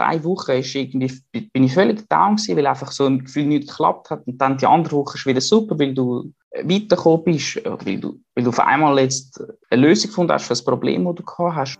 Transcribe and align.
drei 0.00 0.24
Wochen 0.24 0.52
ist 0.52 0.74
irgendwie, 0.74 1.12
bin 1.30 1.64
ich 1.64 1.74
völlig 1.74 2.08
down 2.08 2.36
gewesen, 2.36 2.56
weil 2.56 2.66
einfach 2.66 2.90
so 2.90 3.04
ein 3.04 3.22
Gefühl 3.22 3.44
nicht 3.44 3.68
geklappt 3.68 4.08
hat. 4.08 4.26
Und 4.26 4.38
dann 4.38 4.56
die 4.56 4.66
andere 4.66 4.96
Woche 4.96 5.18
ist 5.18 5.26
wieder 5.26 5.42
super, 5.42 5.78
weil 5.78 5.92
du 5.92 6.32
weitergekommen 6.62 7.24
bist, 7.24 7.60
weil 7.64 8.00
du, 8.00 8.18
weil 8.34 8.44
du 8.44 8.48
auf 8.48 8.60
einmal 8.60 8.98
jetzt 8.98 9.42
eine 9.68 9.82
Lösung 9.82 10.08
gefunden 10.08 10.32
hast 10.32 10.44
für 10.44 10.50
das 10.50 10.64
Problem, 10.64 11.04
das 11.04 11.16
du 11.16 11.22
gehabt 11.22 11.56
hast. 11.56 11.76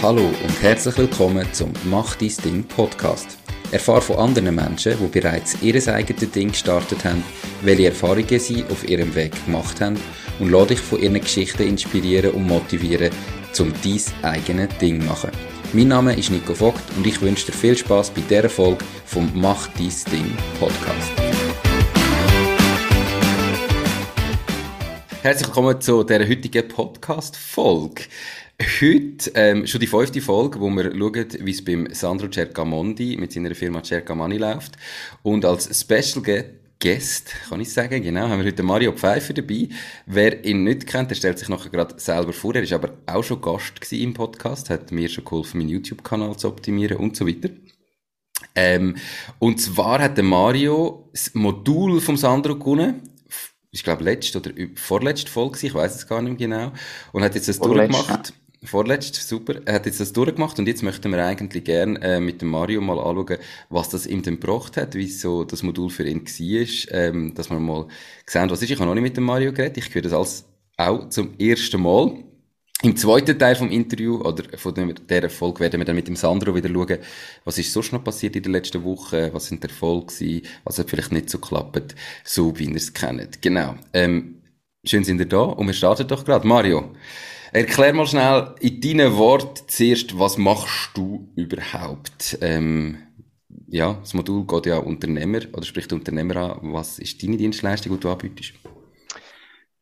Hallo 0.00 0.26
und 0.26 0.62
herzlich 0.62 0.96
willkommen 0.96 1.46
zum 1.52 1.72
Mach 1.84 2.14
dein 2.14 2.32
Ding 2.44 2.64
Podcast. 2.64 3.38
Erfahre 3.72 4.02
von 4.02 4.16
anderen 4.16 4.54
Menschen, 4.54 4.94
die 4.96 5.20
bereits 5.20 5.60
ihr 5.60 5.74
eigenes 5.92 6.30
Ding 6.30 6.50
gestartet 6.50 7.04
haben, 7.04 7.24
welche 7.62 7.86
Erfahrungen 7.86 8.38
sie 8.38 8.62
auf 8.70 8.88
ihrem 8.88 9.12
Weg 9.16 9.32
gemacht 9.46 9.80
haben 9.80 9.98
und 10.38 10.50
lade 10.50 10.68
dich 10.68 10.80
von 10.80 11.00
ihren 11.00 11.20
Geschichten 11.20 11.62
inspirieren 11.62 12.32
und 12.32 12.46
motivieren, 12.46 13.10
um 13.60 13.72
dein 13.82 14.00
eigenes 14.22 14.76
Ding 14.78 15.04
machen. 15.06 15.30
Mein 15.72 15.88
Name 15.88 16.16
ist 16.16 16.30
Nico 16.30 16.54
Vogt 16.54 16.82
und 16.96 17.06
ich 17.06 17.20
wünsche 17.20 17.46
dir 17.46 17.52
viel 17.52 17.76
Spaß 17.76 18.10
bei 18.10 18.22
dieser 18.22 18.48
Folge 18.48 18.84
vom 19.06 19.30
Mach 19.34 19.68
dein 19.68 19.92
Ding 20.12 20.36
Podcast. 20.58 21.12
Herzlich 25.22 25.48
willkommen 25.48 25.80
zu 25.80 26.02
der 26.02 26.28
heutigen 26.28 26.68
Podcast-Folge. 26.68 28.02
Heute 28.80 29.32
ähm, 29.34 29.66
schon 29.66 29.80
die 29.80 29.86
fünfte 29.86 30.20
Folge, 30.20 30.60
wo 30.60 30.68
wir 30.70 30.92
schauen, 30.92 31.26
wie 31.40 31.50
es 31.50 31.64
beim 31.64 31.88
Sandro 31.92 32.28
Cercamondi 32.28 33.16
mit 33.16 33.32
seiner 33.32 33.54
Firma 33.54 33.82
Cercamani 33.82 34.38
läuft. 34.38 34.76
Und 35.22 35.44
als 35.44 35.80
Special 35.80 36.22
Guest, 36.80 37.34
kann 37.48 37.60
ich 37.60 37.72
sagen, 37.72 38.02
genau, 38.02 38.28
haben 38.28 38.40
wir 38.40 38.46
heute 38.46 38.62
Mario 38.62 38.92
Pfeiffer 38.92 39.32
dabei. 39.32 39.68
Wer 40.06 40.44
ihn 40.44 40.64
nicht 40.64 40.86
kennt, 40.86 41.10
der 41.10 41.14
stellt 41.14 41.38
sich 41.38 41.48
nachher 41.48 41.70
gerade 41.70 41.98
selber 41.98 42.32
vor. 42.32 42.54
Er 42.54 42.62
ist 42.62 42.72
aber 42.72 42.90
auch 43.06 43.24
schon 43.24 43.40
Gast 43.40 43.92
im 43.92 44.14
Podcast, 44.14 44.70
hat 44.70 44.92
mir 44.92 45.08
schon 45.08 45.24
geholfen, 45.24 45.58
meinen 45.58 45.70
YouTube-Kanal 45.70 46.36
zu 46.36 46.48
optimieren 46.48 46.98
und 46.98 47.16
so 47.16 47.26
weiter. 47.26 47.50
Ähm, 48.54 48.96
und 49.38 49.60
zwar 49.60 50.00
hat 50.00 50.16
der 50.16 50.24
Mario 50.24 51.08
das 51.12 51.32
Modul 51.34 52.00
vom 52.00 52.16
Sandro 52.16 52.58
gewonnen 52.58 53.14
ich 53.74 53.82
glaube, 53.82 54.04
letzte 54.04 54.38
oder 54.38 54.52
vorletzte 54.76 55.30
Folge, 55.30 55.66
ich 55.66 55.74
weiß 55.74 55.96
es 55.96 56.06
gar 56.06 56.22
nicht 56.22 56.38
mehr 56.38 56.48
genau, 56.48 56.72
und 57.12 57.24
hat 57.24 57.34
jetzt 57.34 57.48
das 57.48 57.58
durchgemacht. 57.58 58.32
Vorletzt, 58.64 59.16
super. 59.16 59.60
Er 59.66 59.74
hat 59.74 59.86
jetzt 59.86 60.00
das 60.00 60.12
durchgemacht 60.12 60.58
und 60.58 60.66
jetzt 60.66 60.82
möchten 60.82 61.12
wir 61.12 61.24
eigentlich 61.24 61.64
gerne 61.64 62.00
äh, 62.00 62.20
mit 62.20 62.40
dem 62.40 62.48
Mario 62.48 62.80
mal 62.80 62.98
anschauen, 62.98 63.38
was 63.68 63.90
das 63.90 64.06
ihm 64.06 64.22
denn 64.22 64.40
gebracht 64.40 64.78
hat, 64.78 64.94
wie 64.94 65.08
so 65.08 65.44
das 65.44 65.62
Modul 65.62 65.90
für 65.90 66.04
ihn 66.04 66.24
war, 66.24 66.98
ähm, 66.98 67.34
dass 67.34 67.50
wir 67.50 67.60
mal 67.60 67.86
sehen, 68.26 68.48
was 68.48 68.62
ist. 68.62 68.70
Ich 68.70 68.78
habe 68.78 68.86
noch 68.86 68.94
nicht 68.94 69.02
mit 69.02 69.16
dem 69.18 69.24
Mario 69.24 69.52
geredet, 69.52 69.76
ich 69.76 69.94
höre 69.94 70.02
das 70.02 70.12
alles 70.14 70.44
auch 70.78 71.08
zum 71.10 71.38
ersten 71.38 71.82
Mal. 71.82 72.24
Im 72.82 72.96
zweiten 72.96 73.38
Teil 73.38 73.54
vom 73.54 73.70
Interview 73.70 74.16
oder 74.20 74.44
von 74.58 74.74
dieser 74.74 75.30
Folge 75.30 75.60
werden 75.60 75.80
wir 75.80 75.84
dann 75.84 75.96
mit 75.96 76.08
dem 76.08 76.16
Sandro 76.16 76.54
wieder 76.54 76.68
schauen, 76.68 76.98
was 77.44 77.58
ist 77.58 77.72
sonst 77.72 77.92
noch 77.92 78.04
passiert 78.04 78.36
in 78.36 78.42
der 78.42 78.52
letzten 78.52 78.82
Woche, 78.84 79.30
was 79.32 79.46
sind 79.46 79.62
die 79.62 79.68
Erfolge 79.68 80.06
gewesen, 80.06 80.46
was 80.64 80.78
hat 80.78 80.90
vielleicht 80.90 81.12
nicht 81.12 81.30
so 81.30 81.38
geklappt, 81.38 81.94
so 82.24 82.58
wie 82.58 82.64
ihr 82.64 82.76
es 82.76 82.92
kennt. 82.92 83.40
Genau. 83.40 83.76
Ähm, 83.92 84.42
schön 84.84 85.04
sind 85.04 85.18
ihr 85.18 85.26
da 85.28 85.40
und 85.40 85.66
wir 85.66 85.74
starten 85.74 86.08
doch 86.08 86.24
gerade. 86.24 86.46
Mario, 86.46 86.94
Erklär 87.54 87.92
mal 87.92 88.04
schnell 88.04 88.52
in 88.58 88.80
deinen 88.80 89.16
Worten 89.16 89.68
zuerst, 89.68 90.18
was 90.18 90.38
machst 90.38 90.90
du 90.94 91.32
überhaupt? 91.36 92.36
Ähm, 92.40 92.98
ja, 93.68 93.92
das 93.92 94.12
Modul 94.12 94.44
geht 94.44 94.66
ja 94.66 94.78
Unternehmer 94.78 95.38
oder 95.52 95.62
spricht 95.62 95.92
Unternehmer 95.92 96.34
an. 96.34 96.72
Was 96.72 96.98
ist 96.98 97.22
deine 97.22 97.36
Dienstleistung, 97.36 97.92
die 97.94 98.00
du 98.00 98.10
anbietest? 98.10 98.54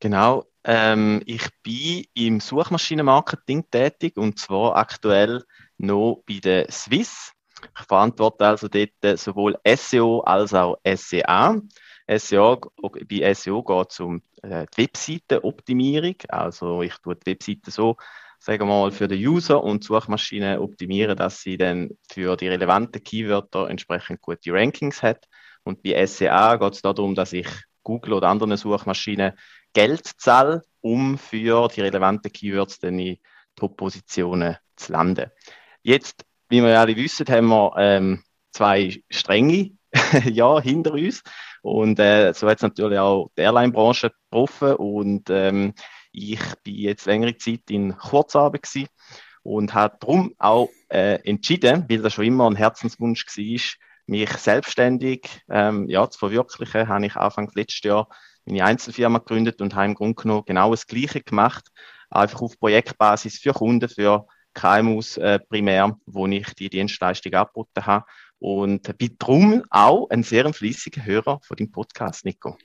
Genau, 0.00 0.44
ähm, 0.64 1.22
ich 1.24 1.48
bin 1.62 2.04
im 2.12 2.40
Suchmaschinenmarketing 2.40 3.64
tätig 3.70 4.18
und 4.18 4.38
zwar 4.38 4.76
aktuell 4.76 5.42
noch 5.78 6.22
bei 6.28 6.40
der 6.40 6.70
Swiss. 6.70 7.32
Ich 7.78 7.86
verantworte 7.86 8.44
also 8.44 8.68
dort 8.68 9.18
sowohl 9.18 9.56
SEO 9.64 10.20
als 10.20 10.52
auch 10.52 10.76
SEA. 10.84 11.58
SEO, 12.08 12.60
bei 13.08 13.34
SEO 13.34 13.62
geht 13.62 13.90
es 13.90 14.00
um 14.00 14.22
äh, 14.42 14.66
die 14.76 14.82
Webseitenoptimierung. 14.82 16.16
Also 16.28 16.82
ich 16.82 16.94
tue 16.98 17.16
die 17.16 17.30
Webseite 17.30 17.70
so, 17.70 17.96
sagen 18.38 18.66
wir 18.66 18.66
mal, 18.66 18.90
für 18.90 19.08
den 19.08 19.24
User 19.24 19.62
und 19.62 19.82
die 19.82 19.86
Suchmaschine 19.86 20.60
optimieren, 20.60 21.16
dass 21.16 21.42
sie 21.42 21.56
dann 21.56 21.90
für 22.10 22.36
die 22.36 22.48
relevanten 22.48 23.02
Keywörter 23.02 23.68
entsprechend 23.68 24.20
gute 24.20 24.52
Rankings 24.52 25.02
hat. 25.02 25.28
Und 25.64 25.82
bei 25.82 26.04
SEA 26.06 26.56
geht 26.56 26.74
es 26.74 26.82
darum, 26.82 27.14
dass 27.14 27.32
ich 27.32 27.46
Google 27.82 28.14
oder 28.14 28.28
anderen 28.28 28.56
Suchmaschinen 28.56 29.32
Geld 29.72 30.06
zahle, 30.18 30.62
um 30.80 31.18
für 31.18 31.68
die 31.68 31.80
relevanten 31.80 32.32
Keywords 32.32 32.78
dann 32.78 32.98
in 32.98 33.18
Top-Positionen 33.56 34.56
zu 34.76 34.92
landen. 34.92 35.30
Jetzt, 35.82 36.24
wie 36.48 36.62
wir 36.62 36.70
ja 36.70 36.80
alle 36.80 36.96
wissen, 36.96 37.26
haben 37.28 37.48
wir 37.48 37.74
ähm, 37.76 38.22
zwei 38.50 39.02
strenge 39.10 39.70
Jahre 40.24 40.62
hinter 40.62 40.92
uns. 40.92 41.22
Und 41.62 41.98
äh, 42.00 42.32
so 42.34 42.48
hat 42.48 42.58
es 42.58 42.62
natürlich 42.62 42.98
auch 42.98 43.30
die 43.38 43.42
Airline-Branche 43.42 44.10
getroffen. 44.30 44.74
Und 44.74 45.30
ähm, 45.30 45.74
ich 46.12 46.40
bin 46.62 46.74
jetzt 46.74 47.06
längere 47.06 47.36
Zeit 47.36 47.70
in 47.70 47.96
Kurzarbeit 47.96 48.62
gewesen 48.62 48.88
und 49.42 49.72
habe 49.72 49.96
darum 50.00 50.34
auch 50.38 50.68
äh, 50.88 51.18
entschieden, 51.28 51.86
weil 51.88 52.02
das 52.02 52.14
schon 52.14 52.24
immer 52.24 52.48
ein 52.48 52.56
Herzenswunsch 52.56 53.26
war, 53.26 53.60
mich 54.06 54.30
selbstständig 54.30 55.40
ähm, 55.48 55.88
ja, 55.88 56.08
zu 56.10 56.18
verwirklichen, 56.18 56.88
habe 56.88 57.06
ich 57.06 57.16
Anfang 57.16 57.50
letztes 57.54 57.82
Jahr 57.84 58.08
meine 58.44 58.64
Einzelfirma 58.64 59.18
gegründet 59.18 59.60
und 59.60 59.74
habe 59.74 59.86
im 59.86 59.94
Grunde 59.94 60.20
genommen 60.20 60.44
genau 60.44 60.72
das 60.72 60.86
Gleiche 60.86 61.22
gemacht, 61.22 61.68
einfach 62.10 62.42
auf 62.42 62.58
Projektbasis 62.58 63.38
für 63.38 63.52
Kunden, 63.52 63.88
für 63.88 64.26
KMUs 64.54 65.16
äh, 65.16 65.38
primär, 65.38 65.96
wo 66.06 66.26
ich 66.26 66.52
die 66.54 66.68
Dienstleistung 66.68 67.32
angeboten 67.32 67.86
habe 67.86 68.04
und 68.42 68.98
bin 68.98 69.14
darum 69.20 69.62
auch 69.70 70.10
ein 70.10 70.24
sehr 70.24 70.52
fließiger 70.52 71.04
Hörer 71.04 71.40
von 71.44 71.56
dem 71.56 71.70
Podcast, 71.70 72.24
Nico. 72.24 72.58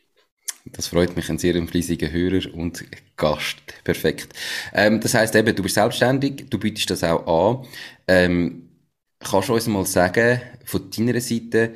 Das 0.66 0.88
freut 0.88 1.16
mich, 1.16 1.30
ein 1.30 1.38
sehr 1.38 1.56
fleißiger 1.66 2.12
Hörer 2.12 2.54
und 2.56 2.84
Gast. 3.16 3.58
Perfekt. 3.84 4.34
Ähm, 4.74 5.00
das 5.00 5.14
heißt 5.14 5.36
eben, 5.36 5.56
du 5.56 5.62
bist 5.62 5.76
selbstständig, 5.76 6.50
du 6.50 6.58
bietest 6.58 6.90
das 6.90 7.04
auch 7.04 7.62
an. 7.62 7.68
Ähm, 8.08 8.70
kannst 9.20 9.50
du 9.50 9.54
uns 9.54 9.68
mal 9.68 9.86
sagen, 9.86 10.42
von 10.66 10.90
deiner 10.90 11.22
Seite, 11.22 11.74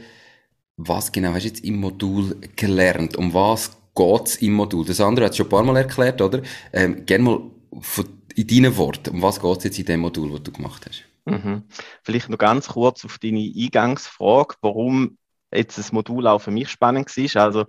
was 0.77 1.11
genau 1.11 1.33
hast 1.33 1.43
du 1.43 1.47
jetzt 1.49 1.63
im 1.63 1.75
Modul 1.77 2.35
gelernt? 2.55 3.15
Um 3.15 3.31
was 3.33 3.71
geht 3.95 4.27
es 4.27 4.35
im 4.37 4.53
Modul? 4.53 4.83
Das 4.83 4.99
andere 4.99 5.25
hat 5.25 5.31
es 5.33 5.37
schon 5.37 5.45
ein 5.45 5.51
paar 5.51 5.63
Mal 5.63 5.77
erklärt, 5.77 6.21
oder? 6.21 6.41
Ähm, 6.73 7.05
gerne 7.05 7.23
mal 7.23 7.41
von, 7.81 8.05
in 8.35 8.47
deinen 8.47 8.75
Worten, 8.75 9.11
um 9.11 9.21
was 9.21 9.39
geht 9.39 9.57
es 9.59 9.63
jetzt 9.65 9.79
in 9.79 9.85
dem 9.85 9.99
Modul, 10.01 10.31
das 10.31 10.43
du 10.43 10.51
gemacht 10.51 10.87
hast? 10.89 11.10
Mhm. 11.25 11.63
Vielleicht 12.03 12.29
noch 12.29 12.37
ganz 12.37 12.67
kurz 12.69 13.05
auf 13.05 13.19
deine 13.19 13.51
Eingangsfrage, 13.55 14.55
warum 14.61 15.17
jetzt 15.53 15.77
das 15.77 15.91
Modul 15.91 16.27
auch 16.27 16.39
für 16.39 16.51
mich 16.51 16.69
spannend 16.69 17.15
war. 17.15 17.43
Also, 17.43 17.65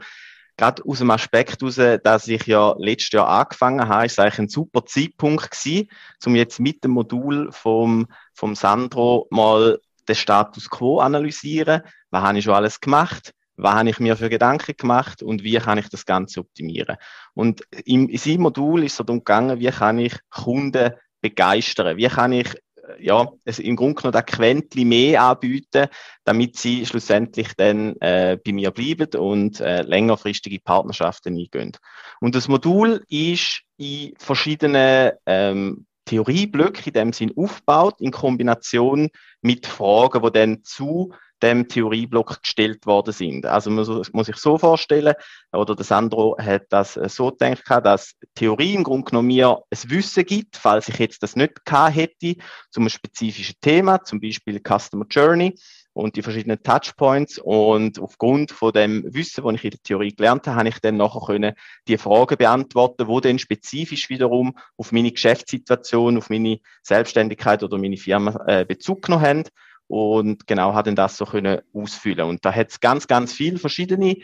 gerade 0.57 0.83
aus 0.87 0.99
dem 0.99 1.11
Aspekt 1.11 1.61
heraus, 1.61 1.77
dass 2.03 2.29
ich 2.29 2.47
ja 2.47 2.75
letztes 2.79 3.13
Jahr 3.13 3.29
angefangen 3.29 3.89
habe, 3.89 4.07
ist 4.07 4.19
eigentlich 4.19 4.39
ein 4.39 4.49
super 4.49 4.85
Zeitpunkt 4.85 5.51
gewesen, 5.51 5.89
um 6.25 6.37
jetzt 6.37 6.61
mit 6.61 6.85
dem 6.85 6.93
Modul 6.93 7.51
vom, 7.53 8.07
vom 8.35 8.55
Sandro 8.55 9.27
mal 9.31 9.81
den 10.09 10.15
Status 10.15 10.69
quo 10.69 11.01
analysieren. 11.01 11.83
Was 12.11 12.23
habe 12.23 12.39
ich 12.39 12.45
schon 12.45 12.55
alles 12.55 12.81
gemacht? 12.81 13.33
Was 13.57 13.75
habe 13.75 13.91
ich 13.91 14.01
mir 14.01 14.17
für 14.17 14.31
Gedanken 14.31 14.77
gemacht 14.77 15.23
und 15.23 15.43
wie 15.43 15.57
kann 15.59 15.79
ich 15.79 15.89
das 15.89 16.07
Ganze 16.07 16.41
optimieren? 16.41 16.97
Und 17.34 17.63
im, 17.84 18.09
in 18.09 18.19
seinem 18.19 18.43
Modul 18.43 18.83
ist 18.84 18.99
es 18.99 19.07
darum 19.07 19.21
gegangen, 19.21 19.61
wie 19.61 19.71
kann 19.71 19.99
ich 19.99 20.19
Kunden 20.31 20.93
begeistern? 21.21 21.97
Wie 21.97 22.09
kann 22.09 22.33
ich 22.33 22.57
ja, 22.98 23.28
es 23.44 23.59
im 23.59 23.76
Grunde 23.76 23.94
genommen 23.94 24.16
ein 24.16 24.26
Quäntchen 24.26 24.88
mehr 24.88 25.22
anbieten, 25.22 25.87
damit 26.25 26.56
sie 26.56 26.84
schlussendlich 26.87 27.48
dann 27.56 27.97
äh, 28.00 28.38
bei 28.44 28.53
mir 28.53 28.70
bleiben 28.70 29.09
und 29.20 29.60
äh, 29.60 29.82
längerfristige 29.82 30.60
Partnerschaften 30.60 31.37
eingehen. 31.37 31.72
Und 32.21 32.34
das 32.34 32.48
Modul 32.48 33.04
ist 33.09 33.62
in 33.76 34.15
verschiedenen 34.19 35.12
ähm, 35.26 35.87
Theorieblöcke 36.04 36.82
in 36.87 36.92
dem 36.92 37.12
Sinn 37.12 37.32
aufgebaut, 37.37 38.00
in 38.00 38.10
Kombination 38.10 39.10
mit 39.41 39.66
Fragen, 39.66 40.22
die 40.22 40.33
dann 40.33 40.65
zu 40.65 41.12
dem 41.42 41.68
Theorieblock 41.68 42.41
gestellt 42.42 42.86
worden 42.86 43.12
sind. 43.12 43.47
Also 43.47 43.71
man 43.71 43.84
muss 44.12 44.27
sich 44.27 44.36
so 44.36 44.59
vorstellen, 44.59 45.15
oder 45.53 45.74
der 45.74 45.84
Sandro 45.84 46.36
hat 46.39 46.66
das 46.71 46.94
so 46.94 47.30
gedacht, 47.30 47.65
dass 47.84 48.15
Theorie 48.34 48.74
im 48.74 48.84
Grunde 48.84 49.10
genommen 49.10 49.28
mir 49.28 49.59
ein 49.71 49.91
Wissen 49.91 50.24
gibt, 50.24 50.56
falls 50.56 50.89
ich 50.89 50.98
jetzt 50.98 51.22
das 51.22 51.36
nicht 51.36 51.65
gehabt 51.65 51.97
hätte, 51.97 52.36
zum 52.71 52.89
spezifischen 52.89 53.56
Thema, 53.60 54.03
zum 54.04 54.21
Beispiel 54.21 54.60
Customer 54.60 55.06
Journey 55.10 55.54
und 55.94 56.16
die 56.16 56.22
verschiedenen 56.22 56.62
Touchpoints 56.62 57.39
und 57.39 57.98
aufgrund 57.98 58.50
von 58.50 58.72
dem 58.72 59.04
Wissen, 59.12 59.45
das 59.45 59.54
ich 59.54 59.65
in 59.65 59.71
der 59.71 59.83
Theorie 59.83 60.15
gelernt 60.15 60.47
habe, 60.47 60.56
habe 60.56 60.68
ich 60.68 60.78
dann 60.80 60.97
nachher 60.97 61.21
können 61.27 61.53
die 61.86 61.98
Fragen 61.98 62.38
beantworten, 62.38 63.09
wo 63.09 63.21
dann 63.21 63.38
spezifisch 63.38 64.09
wiederum 64.09 64.56
auf 64.77 64.92
meine 64.92 65.12
Geschäftssituation, 65.12 66.16
auf 66.16 66.30
meine 66.30 66.59
Selbstständigkeit 66.83 67.62
oder 67.62 67.78
meine 67.78 67.97
Firma 67.97 68.42
äh, 68.47 68.65
Bezug 68.65 69.03
genommen 69.03 69.24
haben 69.24 69.45
und 69.89 70.47
genau 70.47 70.75
hat 70.75 70.87
dann 70.87 70.97
das 70.97 71.17
so 71.17 71.25
können 71.25 71.61
ausfüllen. 71.73 72.29
Und 72.29 72.45
da 72.45 72.53
hat 72.55 72.71
es 72.71 72.81
ganz, 72.81 73.07
ganz 73.07 73.33
viele 73.33 73.59
verschiedene 73.59 74.17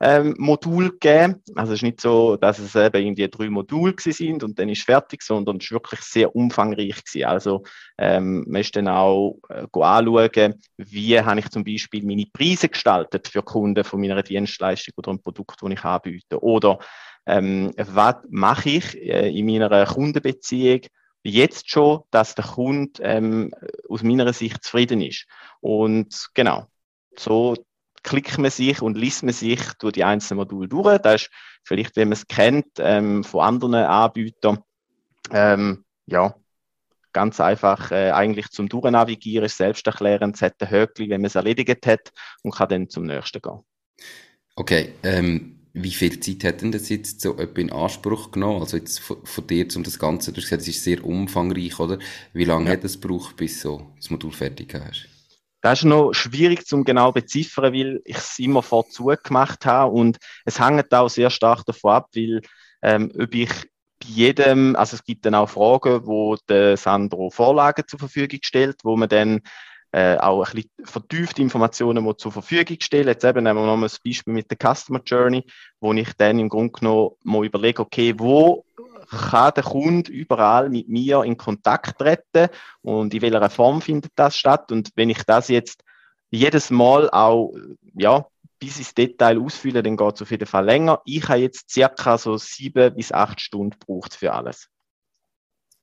ähm, 0.00 0.34
Modul 0.38 0.90
gegeben. 0.92 1.42
Also 1.54 1.72
es 1.72 1.80
ist 1.80 1.82
nicht 1.82 2.00
so, 2.00 2.36
dass 2.36 2.58
es 2.58 2.74
eben 2.74 3.04
irgendwie 3.04 3.28
drei 3.28 3.50
Module 3.50 3.94
sind 3.98 4.42
und 4.42 4.58
dann 4.58 4.70
ist 4.70 4.82
fertig, 4.82 5.22
sondern 5.22 5.58
es 5.58 5.64
ist 5.64 5.72
wirklich 5.72 6.00
sehr 6.00 6.34
umfangreich 6.34 7.04
gewesen. 7.04 7.24
Also 7.26 7.64
ähm, 7.98 8.44
man 8.48 8.62
ist 8.62 8.74
dann 8.74 8.88
auch 8.88 9.38
äh, 9.50 9.66
anschauen, 9.78 10.54
wie 10.78 11.20
habe 11.20 11.40
ich 11.40 11.50
zum 11.50 11.64
Beispiel 11.64 12.02
meine 12.02 12.24
Preise 12.32 12.70
gestaltet 12.70 13.28
für 13.28 13.42
Kunden 13.42 13.84
von 13.84 14.00
meiner 14.00 14.22
Dienstleistung 14.22 14.94
oder 14.96 15.12
ein 15.12 15.22
Produkt, 15.22 15.60
das 15.60 15.70
ich 15.70 15.84
anbiete. 15.84 16.42
Oder 16.42 16.78
ähm, 17.26 17.72
was 17.76 18.16
mache 18.30 18.70
ich 18.70 18.96
äh, 18.96 19.28
in 19.28 19.44
meiner 19.44 19.84
Kundenbeziehung 19.84 20.80
jetzt 21.22 21.70
schon, 21.70 22.00
dass 22.10 22.34
der 22.34 22.44
Kunde 22.44 23.02
ähm, 23.02 23.52
aus 23.88 24.02
meiner 24.02 24.32
Sicht 24.32 24.62
zufrieden 24.64 25.00
ist. 25.00 25.26
Und 25.60 26.30
genau, 26.34 26.66
so 27.16 27.54
klickt 28.02 28.38
man 28.38 28.50
sich 28.50 28.80
und 28.80 28.96
liest 28.96 29.22
man 29.22 29.34
sich 29.34 29.60
durch 29.78 29.92
die 29.92 30.04
einzelnen 30.04 30.38
Module 30.38 30.68
durch. 30.68 30.98
Das 30.98 31.22
ist 31.22 31.30
vielleicht, 31.64 31.96
wenn 31.96 32.08
man 32.08 32.14
es 32.14 32.26
kennt, 32.26 32.66
ähm, 32.78 33.24
von 33.24 33.42
anderen 33.42 33.74
Anbietern, 33.74 34.58
ähm, 35.30 35.84
ja, 36.06 36.34
ganz 37.12 37.40
einfach 37.40 37.90
äh, 37.90 38.10
eigentlich 38.10 38.48
zum 38.50 38.68
Durchnavigieren, 38.68 39.44
ist 39.44 39.56
selbsterklärend, 39.56 40.36
es 40.36 40.42
hat 40.42 40.54
ein 40.60 40.70
Höckli, 40.70 41.10
wenn 41.10 41.20
man 41.20 41.26
es 41.26 41.34
erledigt 41.34 41.86
hat 41.86 42.12
und 42.42 42.54
kann 42.54 42.68
dann 42.68 42.88
zum 42.88 43.04
nächsten 43.04 43.42
gehen. 43.42 43.60
Okay, 44.56 44.94
ähm, 45.02 45.59
wie 45.72 45.92
viel 45.92 46.18
Zeit 46.20 46.44
hat 46.44 46.62
denn 46.62 46.72
das 46.72 46.88
jetzt 46.88 47.20
so 47.20 47.34
in 47.34 47.72
Anspruch 47.72 48.32
genommen? 48.32 48.60
Also 48.60 48.76
jetzt 48.76 49.00
von, 49.00 49.24
von 49.24 49.46
dir, 49.46 49.66
um 49.76 49.82
das 49.82 49.98
Ganze 49.98 50.32
durchzusetzen, 50.32 50.70
es 50.70 50.76
ist 50.76 50.84
sehr 50.84 51.04
umfangreich, 51.04 51.78
oder? 51.78 51.98
Wie 52.32 52.44
lange 52.44 52.66
ja. 52.66 52.72
hat 52.72 52.84
es 52.84 53.00
gebraucht, 53.00 53.36
bis 53.36 53.60
so 53.60 53.92
das 53.96 54.10
Modul 54.10 54.32
fertig 54.32 54.74
hast? 54.74 55.08
Das 55.62 55.80
ist 55.80 55.84
noch 55.84 56.12
schwierig 56.12 56.66
zum 56.66 56.84
genau 56.84 57.12
beziffern, 57.12 57.74
weil 57.74 58.00
ich 58.04 58.16
es 58.16 58.38
immer 58.38 58.62
vorzu 58.62 59.12
gemacht 59.22 59.66
habe 59.66 59.92
und 59.92 60.16
es 60.44 60.58
hängt 60.58 60.92
auch 60.94 61.10
sehr 61.10 61.30
stark 61.30 61.64
davon 61.66 61.92
ab, 61.92 62.08
weil 62.14 62.40
ähm, 62.82 63.12
ob 63.18 63.34
ich 63.34 63.50
bei 64.00 64.08
jedem, 64.08 64.74
also 64.76 64.96
es 64.96 65.04
gibt 65.04 65.26
dann 65.26 65.34
auch 65.34 65.50
Fragen, 65.50 66.06
wo 66.06 66.36
der 66.48 66.78
Sandro 66.78 67.28
Vorlagen 67.28 67.84
zur 67.86 67.98
Verfügung 67.98 68.38
stellt, 68.42 68.80
wo 68.84 68.96
man 68.96 69.10
dann 69.10 69.42
äh, 69.92 70.16
auch 70.18 70.46
ein 70.46 70.54
bisschen 70.54 70.70
vertiefte 70.84 71.42
Informationen 71.42 72.04
die 72.04 72.16
zur 72.16 72.32
Verfügung 72.32 72.78
stellen. 72.80 73.08
Jetzt 73.08 73.24
eben 73.24 73.44
nehmen 73.44 73.58
wir 73.58 73.66
nochmal 73.66 73.88
das 73.88 73.98
Beispiel 73.98 74.32
mit 74.32 74.50
der 74.50 74.58
Customer 74.58 75.00
Journey, 75.04 75.44
wo 75.80 75.92
ich 75.92 76.12
dann 76.14 76.38
im 76.38 76.48
Grunde 76.48 76.72
genommen 76.72 77.10
mal 77.24 77.44
überlege, 77.44 77.82
okay, 77.82 78.14
wo 78.16 78.64
kann 79.10 79.52
der 79.54 79.64
Kunde 79.64 80.12
überall 80.12 80.68
mit 80.70 80.88
mir 80.88 81.24
in 81.24 81.36
Kontakt 81.36 81.98
treten 81.98 82.48
und 82.82 83.12
in 83.12 83.22
welcher 83.22 83.50
Form 83.50 83.82
findet 83.82 84.12
das 84.14 84.36
statt? 84.36 84.70
Und 84.70 84.90
wenn 84.94 85.10
ich 85.10 85.24
das 85.24 85.48
jetzt 85.48 85.82
jedes 86.30 86.70
Mal 86.70 87.10
auch, 87.10 87.52
ja, 87.94 88.26
bis 88.60 88.78
ins 88.78 88.94
Detail 88.94 89.40
ausfülle, 89.40 89.82
dann 89.82 89.96
geht 89.96 90.14
es 90.14 90.22
auf 90.22 90.30
jeden 90.30 90.46
Fall 90.46 90.64
länger. 90.64 91.00
Ich 91.04 91.28
habe 91.28 91.40
jetzt 91.40 91.70
circa 91.70 92.18
so 92.18 92.36
sieben 92.36 92.94
bis 92.94 93.10
acht 93.10 93.40
Stunden 93.40 93.70
gebraucht 93.70 94.14
für 94.14 94.32
alles. 94.32 94.68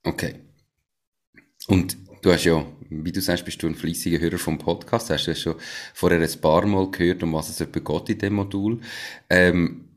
Okay. 0.04 0.40
Und 1.66 1.98
du 2.22 2.32
hast 2.32 2.44
ja, 2.44 2.64
wie 2.90 3.12
du 3.12 3.20
sagst, 3.20 3.44
bist 3.44 3.62
du 3.62 3.66
ein 3.66 3.74
fließiger 3.74 4.18
Hörer 4.18 4.38
vom 4.38 4.58
Podcast, 4.58 5.10
hast 5.10 5.26
du 5.26 5.34
schon 5.34 5.54
vorher 5.94 6.20
ein 6.20 6.40
paar 6.40 6.66
Mal 6.66 6.90
gehört, 6.90 7.22
um 7.22 7.32
was 7.34 7.48
es 7.48 7.58
geht 7.58 8.08
in 8.08 8.18
dem 8.18 8.34
Modul. 8.34 8.80
Ähm, 9.28 9.88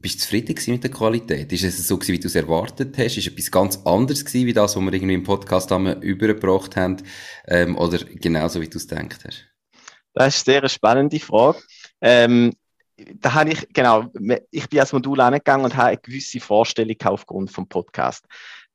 bist 0.00 0.16
du 0.16 0.18
zufrieden 0.20 0.54
mit 0.68 0.84
der 0.84 0.90
Qualität? 0.92 1.52
Ist 1.52 1.64
es 1.64 1.88
so 1.88 1.96
gewesen, 1.96 2.12
wie 2.12 2.20
du 2.20 2.28
es 2.28 2.36
erwartet 2.36 2.96
hast? 2.96 3.16
Ist 3.16 3.26
es 3.26 3.32
etwas 3.32 3.50
ganz 3.50 3.80
anderes 3.84 4.24
gewesen, 4.24 4.46
wie 4.46 4.52
das, 4.52 4.76
was 4.76 4.82
wir 4.82 4.92
irgendwie 4.92 5.14
im 5.14 5.24
Podcast 5.24 5.72
haben, 5.72 6.00
übergebracht 6.02 6.76
haben? 6.76 6.98
Ähm, 7.48 7.76
oder 7.76 7.98
genauso, 7.98 8.60
wie 8.60 8.68
du 8.68 8.78
es 8.78 8.86
gedacht 8.86 9.24
hast? 9.26 9.44
Das 10.14 10.36
ist 10.36 10.48
eine 10.48 10.60
sehr 10.60 10.68
spannende 10.68 11.18
Frage. 11.18 11.58
Ähm, 12.00 12.52
da 12.96 13.34
habe 13.34 13.50
ich, 13.50 13.68
genau, 13.72 14.06
ich 14.50 14.68
bin 14.68 14.80
als 14.80 14.92
Modul 14.92 15.20
angegangen 15.20 15.64
und 15.64 15.76
habe 15.76 15.88
eine 15.88 15.98
gewisse 15.98 16.40
Vorstellung 16.40 16.96
aufgrund 17.04 17.50
vom 17.50 17.68
Podcast. 17.68 18.24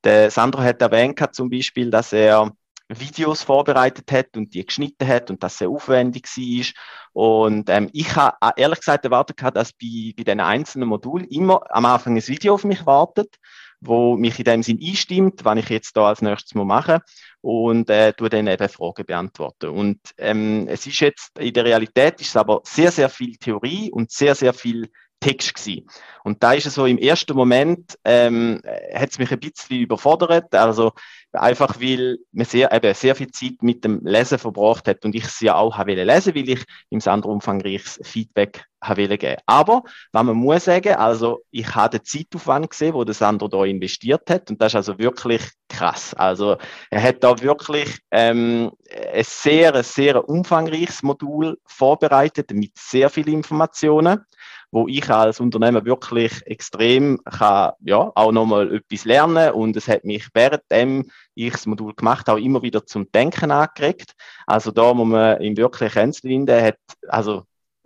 Der 0.03 0.29
Sandro 0.29 0.61
hat 0.61 0.81
erwähnt 0.81 1.21
zum 1.33 1.49
Beispiel, 1.49 1.89
dass 1.89 2.11
er 2.11 2.51
Videos 2.89 3.43
vorbereitet 3.43 4.11
hat 4.11 4.35
und 4.35 4.53
die 4.53 4.65
geschnitten 4.65 5.07
hat 5.07 5.29
und 5.29 5.41
das 5.43 5.57
sehr 5.57 5.69
aufwendig 5.69 6.25
war. 6.25 6.73
Und 7.13 7.69
ähm, 7.69 7.89
ich 7.93 8.15
habe 8.15 8.37
ehrlich 8.57 8.79
gesagt 8.79 9.05
erwartet, 9.05 9.37
dass 9.55 9.73
bei, 9.73 10.13
bei 10.15 10.23
den 10.23 10.39
einzelnen 10.39 10.89
Modulen 10.89 11.27
immer 11.27 11.61
am 11.69 11.85
Anfang 11.85 12.15
ein 12.15 12.27
Video 12.27 12.53
auf 12.53 12.63
mich 12.63 12.85
wartet, 12.85 13.35
wo 13.79 14.15
mich 14.17 14.39
in 14.39 14.45
dem 14.45 14.63
Sinn 14.63 14.79
einstimmt, 14.81 15.43
was 15.43 15.59
ich 15.59 15.69
jetzt 15.69 15.97
da 15.97 16.07
als 16.07 16.21
nächstes 16.21 16.55
mal 16.55 16.65
mache 16.65 17.01
und 17.41 17.89
äh, 17.89 18.13
tue 18.13 18.29
dann 18.29 18.47
eben 18.47 18.69
Fragen 18.69 19.05
beantworten. 19.05 19.69
Und 19.69 19.99
ähm, 20.17 20.67
es 20.67 20.87
ist 20.87 20.99
jetzt, 20.99 21.37
in 21.37 21.53
der 21.53 21.65
Realität 21.65 22.21
ist 22.21 22.29
es 22.29 22.37
aber 22.37 22.61
sehr, 22.63 22.91
sehr 22.91 23.09
viel 23.09 23.35
Theorie 23.37 23.91
und 23.91 24.11
sehr, 24.11 24.35
sehr 24.35 24.53
viel 24.53 24.89
Text 25.23 25.55
gewesen. 25.55 25.87
Und 26.23 26.41
da 26.41 26.53
ist 26.53 26.65
es 26.65 26.75
so 26.75 26.85
im 26.85 26.97
ersten 26.97 27.35
Moment, 27.35 27.97
ähm, 28.05 28.61
hat 28.93 29.11
es 29.11 29.19
mich 29.19 29.31
ein 29.31 29.39
bisschen 29.39 29.79
überfordert. 29.79 30.53
Also 30.55 30.93
einfach 31.33 31.79
weil 31.81 32.19
man 32.31 32.45
sehr, 32.45 32.71
eben 32.71 32.93
sehr 32.93 33.15
viel 33.15 33.31
Zeit 33.31 33.61
mit 33.61 33.83
dem 33.83 34.01
Lesen 34.05 34.37
verbracht 34.37 34.87
hat 34.87 35.03
und 35.03 35.15
ich 35.15 35.25
es 35.25 35.39
ja 35.39 35.55
auch 35.55 35.77
habe 35.77 35.95
lesen, 35.95 36.35
weil 36.35 36.49
ich 36.49 36.63
im 36.89 36.99
Sandro 36.99 37.31
umfangreiches 37.31 37.99
Feedback 38.03 38.65
habe 38.81 39.07
geben. 39.07 39.41
Aber 39.45 39.83
was 40.11 40.23
man 40.23 40.35
muss 40.35 40.65
sagen, 40.65 40.95
also 40.95 41.41
ich 41.51 41.73
habe 41.73 41.97
den 41.97 42.05
Zeitaufwand 42.05 42.69
gesehen, 42.69 42.93
wo 42.93 43.03
der 43.03 43.15
Sandro 43.15 43.47
da 43.47 43.63
investiert 43.65 44.29
hat 44.29 44.49
und 44.49 44.61
das 44.61 44.73
ist 44.73 44.75
also 44.75 44.99
wirklich 44.99 45.41
krass. 45.69 46.13
Also 46.13 46.57
er 46.89 47.01
hat 47.01 47.23
da 47.23 47.39
wirklich 47.41 47.99
ähm, 48.11 48.71
ein 49.13 49.23
sehr, 49.23 49.83
sehr 49.83 50.27
umfangreiches 50.29 51.01
Modul 51.01 51.57
vorbereitet 51.65 52.51
mit 52.51 52.77
sehr 52.77 53.09
vielen 53.09 53.33
Informationen 53.33 54.25
wo 54.73 54.87
ich 54.87 55.07
als 55.07 55.39
Unternehmer 55.39 55.85
wirklich 55.85 56.41
extrem 56.47 57.19
kann, 57.25 57.73
ja, 57.81 58.11
auch 58.15 58.31
nochmal 58.31 58.73
etwas 58.73 59.05
lernen 59.05 59.51
und 59.51 59.77
es 59.77 59.87
hat 59.87 60.03
mich 60.03 60.27
währenddem 60.33 61.05
ich 61.35 61.51
das 61.51 61.67
Modul 61.67 61.93
gemacht 61.93 62.27
habe, 62.27 62.41
immer 62.41 62.63
wieder 62.63 62.83
zum 62.83 63.11
Denken 63.11 63.51
angeregt. 63.51 64.13
Also 64.47 64.71
da, 64.71 64.97
wo 64.97 65.05
man 65.05 65.39
ihn 65.41 65.57
wirklich 65.57 65.93
kennenzulernen 65.93 66.63
hat, 66.63 66.79
also 67.07 67.43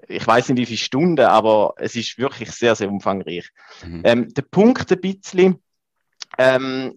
ich 0.07 0.25
weiß 0.25 0.47
nicht 0.47 0.59
wie 0.59 0.65
viele 0.65 0.77
Stunden, 0.77 1.25
aber 1.25 1.73
es 1.75 1.97
ist 1.97 2.17
wirklich 2.17 2.51
sehr, 2.51 2.73
sehr 2.73 2.89
umfangreich. 2.89 3.49
Mhm. 3.85 4.01
Ähm, 4.05 4.33
der 4.33 4.43
Punkt 4.43 4.89
ein 4.89 5.01
bisschen, 5.01 5.61
ähm, 6.37 6.95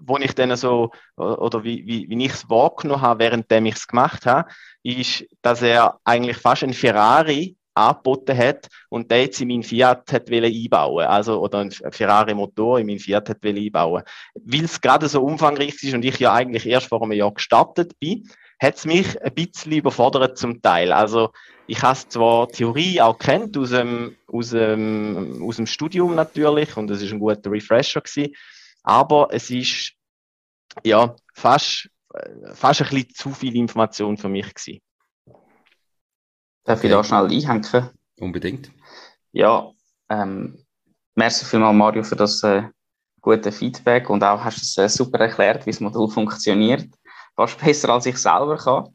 wo 0.00 0.16
ich 0.18 0.34
dann 0.34 0.56
so, 0.56 0.90
oder 1.14 1.62
wie, 1.62 1.86
wie, 1.86 2.08
wie 2.10 2.24
ich 2.24 2.32
es 2.32 2.50
wahrgenommen 2.50 3.02
habe, 3.02 3.20
währenddem 3.20 3.66
ich 3.66 3.76
es 3.76 3.86
gemacht 3.86 4.26
habe, 4.26 4.50
ist, 4.82 5.24
dass 5.40 5.62
er 5.62 6.00
eigentlich 6.02 6.38
fast 6.38 6.64
ein 6.64 6.74
Ferrari 6.74 7.57
angeboten 7.78 8.36
hat 8.36 8.68
und 8.88 9.10
der 9.10 9.22
jetzt 9.22 9.40
in 9.40 9.48
meinen 9.48 9.62
Fiat 9.62 10.12
hat 10.12 10.30
einbauen 10.30 11.06
also 11.06 11.40
oder 11.40 11.60
ein 11.60 11.70
Ferrari 11.70 12.34
Motor 12.34 12.80
in 12.80 12.86
meinen 12.86 12.98
Fiat 12.98 13.28
hat 13.28 13.44
einbauen 13.44 14.02
Weil 14.34 14.64
es 14.64 14.80
gerade 14.80 15.08
so 15.08 15.22
umfangreich 15.22 15.82
ist 15.82 15.94
und 15.94 16.04
ich 16.04 16.18
ja 16.18 16.32
eigentlich 16.32 16.66
erst 16.66 16.88
vor 16.88 17.02
einem 17.02 17.12
Jahr 17.12 17.32
gestartet 17.32 17.98
bin, 17.98 18.28
hat 18.60 18.76
es 18.76 18.84
mich 18.84 19.20
ein 19.22 19.34
bisschen 19.34 19.72
überfordert 19.72 20.36
zum 20.36 20.60
Teil. 20.60 20.92
Also 20.92 21.30
ich 21.66 21.82
habe 21.82 21.98
zwar 22.08 22.48
Theorie 22.48 23.00
auch 23.00 23.18
kennt 23.18 23.56
aus 23.56 23.70
dem, 23.70 24.16
aus 24.26 24.50
dem, 24.50 25.42
aus 25.46 25.56
dem 25.56 25.66
Studium 25.66 26.14
natürlich 26.14 26.76
und 26.76 26.90
es 26.90 27.02
ist 27.02 27.12
ein 27.12 27.18
guter 27.18 27.50
Refresher 27.50 28.00
gewesen, 28.00 28.34
aber 28.82 29.28
es 29.30 29.50
ist 29.50 29.92
ja 30.82 31.14
fast, 31.34 31.90
fast 32.54 32.82
ein 32.82 32.88
bisschen 32.88 33.14
zu 33.14 33.30
viel 33.30 33.54
Information 33.56 34.16
für 34.16 34.28
mich 34.28 34.52
gewesen. 34.54 34.80
Darf 36.64 36.84
ich 36.84 36.90
da 36.90 37.02
schnell 37.02 37.24
einhängen? 37.24 37.90
Unbedingt. 38.20 38.70
Ja, 39.32 39.70
ähm, 40.08 40.58
merci 41.14 41.44
vielmals, 41.44 41.76
Mario, 41.76 42.02
für 42.02 42.16
das 42.16 42.42
äh, 42.42 42.64
gute 43.20 43.52
Feedback 43.52 44.10
und 44.10 44.22
auch 44.24 44.42
hast 44.42 44.58
du 44.58 44.62
es 44.62 44.78
äh, 44.78 44.88
super 44.88 45.20
erklärt, 45.20 45.66
wie 45.66 45.70
das 45.70 45.80
Modul 45.80 46.10
funktioniert. 46.10 46.88
Fast 47.36 47.58
besser, 47.60 47.90
als 47.90 48.06
ich 48.06 48.18
selber 48.18 48.56
kann. 48.56 48.88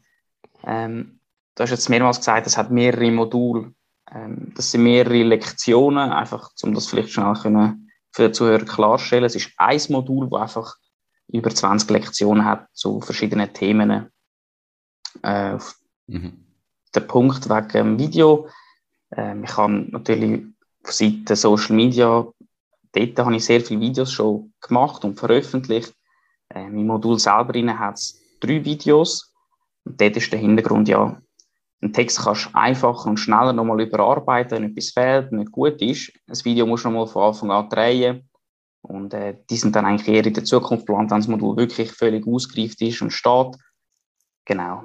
Ähm, 0.65 1.19
du 1.55 1.63
hast 1.63 1.71
jetzt 1.71 1.89
mehrmals 1.89 2.17
gesagt, 2.17 2.47
es 2.47 2.57
hat 2.57 2.71
mehrere 2.71 3.11
Module. 3.11 3.73
Ähm, 4.11 4.53
das 4.55 4.71
sind 4.71 4.83
mehrere 4.83 5.23
Lektionen, 5.23 6.11
einfach, 6.11 6.51
um 6.61 6.73
das 6.73 6.87
vielleicht 6.87 7.09
schnell 7.09 7.33
können 7.33 7.91
für 8.11 8.23
den 8.23 8.33
Zuhörer 8.33 8.65
klarstellen. 8.65 9.25
Es 9.25 9.35
ist 9.35 9.51
ein 9.57 9.81
Modul, 9.89 10.29
das 10.29 10.41
einfach 10.41 10.75
über 11.27 11.49
20 11.49 11.89
Lektionen 11.89 12.45
hat 12.45 12.67
zu 12.73 13.01
verschiedenen 13.01 13.53
Themen. 13.53 14.09
Äh, 15.23 15.57
mhm 16.07 16.42
der 16.95 17.01
Punkt 17.01 17.49
wegen 17.49 17.99
Video. 17.99 18.47
Ähm, 19.15 19.43
ich 19.43 19.57
habe 19.57 19.73
natürlich 19.91 20.43
auf 20.83 20.91
Seite 20.91 21.35
Social 21.35 21.75
Media, 21.75 22.25
dort 22.91 23.19
habe 23.19 23.35
ich 23.35 23.45
sehr 23.45 23.61
viele 23.61 23.81
Videos 23.81 24.11
schon 24.11 24.53
gemacht 24.61 25.03
und 25.03 25.19
veröffentlicht. 25.19 25.93
Ähm, 26.53 26.77
Im 26.77 26.87
Modul 26.87 27.19
selber 27.19 27.53
hat 27.77 27.95
es 27.95 28.19
drei 28.39 28.63
Videos. 28.63 29.33
Und 29.85 29.99
dort 29.99 30.15
ist 30.15 30.31
der 30.31 30.39
Hintergrund 30.39 30.87
ja, 30.87 31.21
einen 31.81 31.91
Text 31.91 32.19
kannst 32.19 32.45
du 32.45 32.49
einfacher 32.53 33.09
und 33.09 33.17
schneller 33.17 33.51
nochmal 33.51 33.81
überarbeiten, 33.81 34.51
wenn 34.51 34.71
etwas 34.71 34.91
fehlt, 34.91 35.31
nicht 35.33 35.51
gut 35.51 35.81
ist. 35.81 36.13
Ein 36.27 36.45
Video 36.45 36.65
musst 36.65 36.85
du 36.85 36.89
nochmal 36.89 37.07
von 37.07 37.23
Anfang 37.23 37.51
an 37.51 37.69
drehen. 37.69 38.29
Und 38.81 39.13
äh, 39.13 39.37
die 39.49 39.57
sind 39.57 39.75
dann 39.75 39.85
eigentlich 39.85 40.07
eher 40.07 40.25
in 40.25 40.33
der 40.33 40.43
Zukunft 40.43 40.85
geplant, 40.85 41.11
wenn 41.11 41.19
das 41.19 41.27
Modul 41.27 41.57
wirklich 41.57 41.91
völlig 41.91 42.25
ausgereift 42.27 42.81
ist 42.81 43.01
und 43.01 43.11
steht. 43.11 43.57
Genau. 44.45 44.83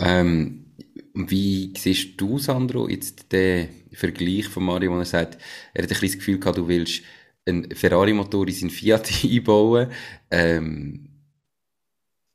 Ähm, 0.00 0.74
Wie 1.14 1.74
siehst 1.76 2.20
du, 2.20 2.38
Sandro, 2.38 2.88
jetzt 2.88 3.32
den 3.32 3.68
Vergleich 3.92 4.48
von 4.48 4.64
Mario, 4.64 4.92
wo 4.92 4.98
er 4.98 5.04
sagt, 5.04 5.38
er 5.74 5.82
hat 5.82 5.90
ein 5.90 5.94
bisschen 6.00 6.08
das 6.08 6.18
Gefühl 6.18 6.38
gehabt, 6.38 6.58
du 6.58 6.68
willst 6.68 7.02
einen 7.46 7.70
Ferrari-Motor 7.74 8.46
in 8.46 8.54
seinen 8.54 8.70
Fiat 8.70 9.10
einbauen. 9.24 9.90
Ähm, 10.30 11.08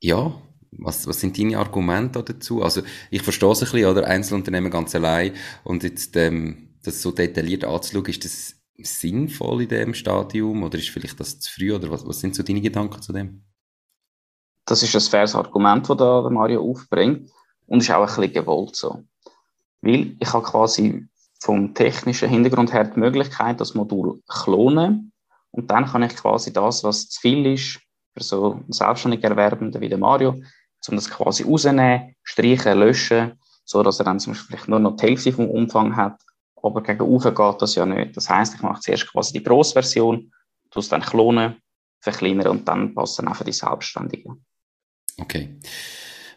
ja, 0.02 0.42
was, 0.72 1.08
was 1.08 1.20
sind 1.20 1.38
deine 1.38 1.58
Argumente 1.58 2.24
dazu? 2.24 2.62
Also, 2.64 2.82
ich 3.10 3.22
verstehe 3.22 3.52
es 3.52 3.62
ein 3.62 3.72
bisschen, 3.72 3.90
oder? 3.90 4.08
Einzelunternehmen 4.08 4.72
ganz 4.72 4.96
allein. 4.96 5.34
Und 5.64 5.84
jetzt, 5.84 6.16
ähm, 6.18 6.76
das 6.84 7.02
so 7.02 7.12
detailliert 7.12 7.64
anzuschauen, 7.64 8.06
ist 8.08 8.26
das 8.26 8.56
sinnvoll 8.78 9.64
in 9.64 9.70
dem 9.70 9.94
Stadium? 9.94 10.64
Oder 10.64 10.78
ist 10.80 10.90
vielleicht 10.90 11.20
das 11.20 11.40
zu 11.40 11.52
früh? 11.52 11.74
Oder 11.74 11.90
was, 11.92 12.06
was 12.06 12.20
sind 12.20 12.36
so 12.36 12.44
deine 12.44 12.62
Gedanken 12.62 13.02
zu 13.02 13.14
dem? 13.14 13.46
Das 14.66 14.82
ist 14.82 14.96
ein 14.96 15.02
faires 15.02 15.36
Argument, 15.36 15.90
das 15.90 15.98
da 15.98 16.30
Mario 16.30 16.62
aufbringt. 16.62 17.30
Und 17.74 17.82
ist 17.82 17.90
auch 17.90 18.02
ein 18.02 18.06
bisschen 18.06 18.34
gewollt 18.34 18.76
so. 18.76 19.04
Weil 19.82 20.16
ich 20.20 20.32
habe 20.32 20.46
quasi 20.46 21.08
vom 21.42 21.74
technischen 21.74 22.30
Hintergrund 22.30 22.72
her 22.72 22.84
die 22.84 23.00
Möglichkeit, 23.00 23.60
das 23.60 23.74
Modul 23.74 24.22
klonen. 24.28 25.12
Und 25.50 25.72
dann 25.72 25.88
kann 25.88 26.04
ich 26.04 26.16
quasi 26.16 26.54
das, 26.54 26.84
was 26.84 27.10
zu 27.10 27.20
viel 27.20 27.48
ist, 27.48 27.80
für 28.16 28.24
so 28.24 28.52
einen 28.52 28.72
selbstständigen 28.72 29.32
Erwerbenden 29.32 29.82
wie 29.82 29.90
Mario, 29.98 30.34
um 30.88 30.96
das 30.96 31.10
quasi 31.10 31.42
rausnehmen, 31.42 32.16
streichen, 32.22 32.78
löschen, 32.78 33.40
so 33.66 33.82
dass 33.82 33.98
er 33.98 34.06
dann 34.06 34.20
zum 34.20 34.34
Beispiel 34.34 34.50
vielleicht 34.50 34.70
nur 34.70 34.80
noch 34.80 34.96
die 34.96 35.08
Hälfte 35.08 35.34
vom 35.34 35.50
Umfang 35.50 35.96
hat. 35.96 36.22
Aber 36.62 36.84
gegen 36.84 37.02
Ufer 37.02 37.32
geht 37.32 37.60
das 37.60 37.74
ja 37.74 37.88
nicht. 37.88 38.16
Das 38.16 38.30
heißt, 38.30 38.54
ich 38.54 38.62
mache 38.62 38.82
zuerst 38.82 39.12
quasi 39.12 39.34
die 39.34 39.44
Großversion, 39.44 40.32
tue 40.70 40.80
es 40.80 40.90
dann 40.90 41.02
klonen, 41.02 41.56
verkleinern 42.02 42.50
und 42.50 42.68
dann 42.68 42.96
auch 42.96 43.36
für 43.36 43.44
die 43.44 43.52
Selbstständigen. 43.52 44.46
Okay. 45.20 45.58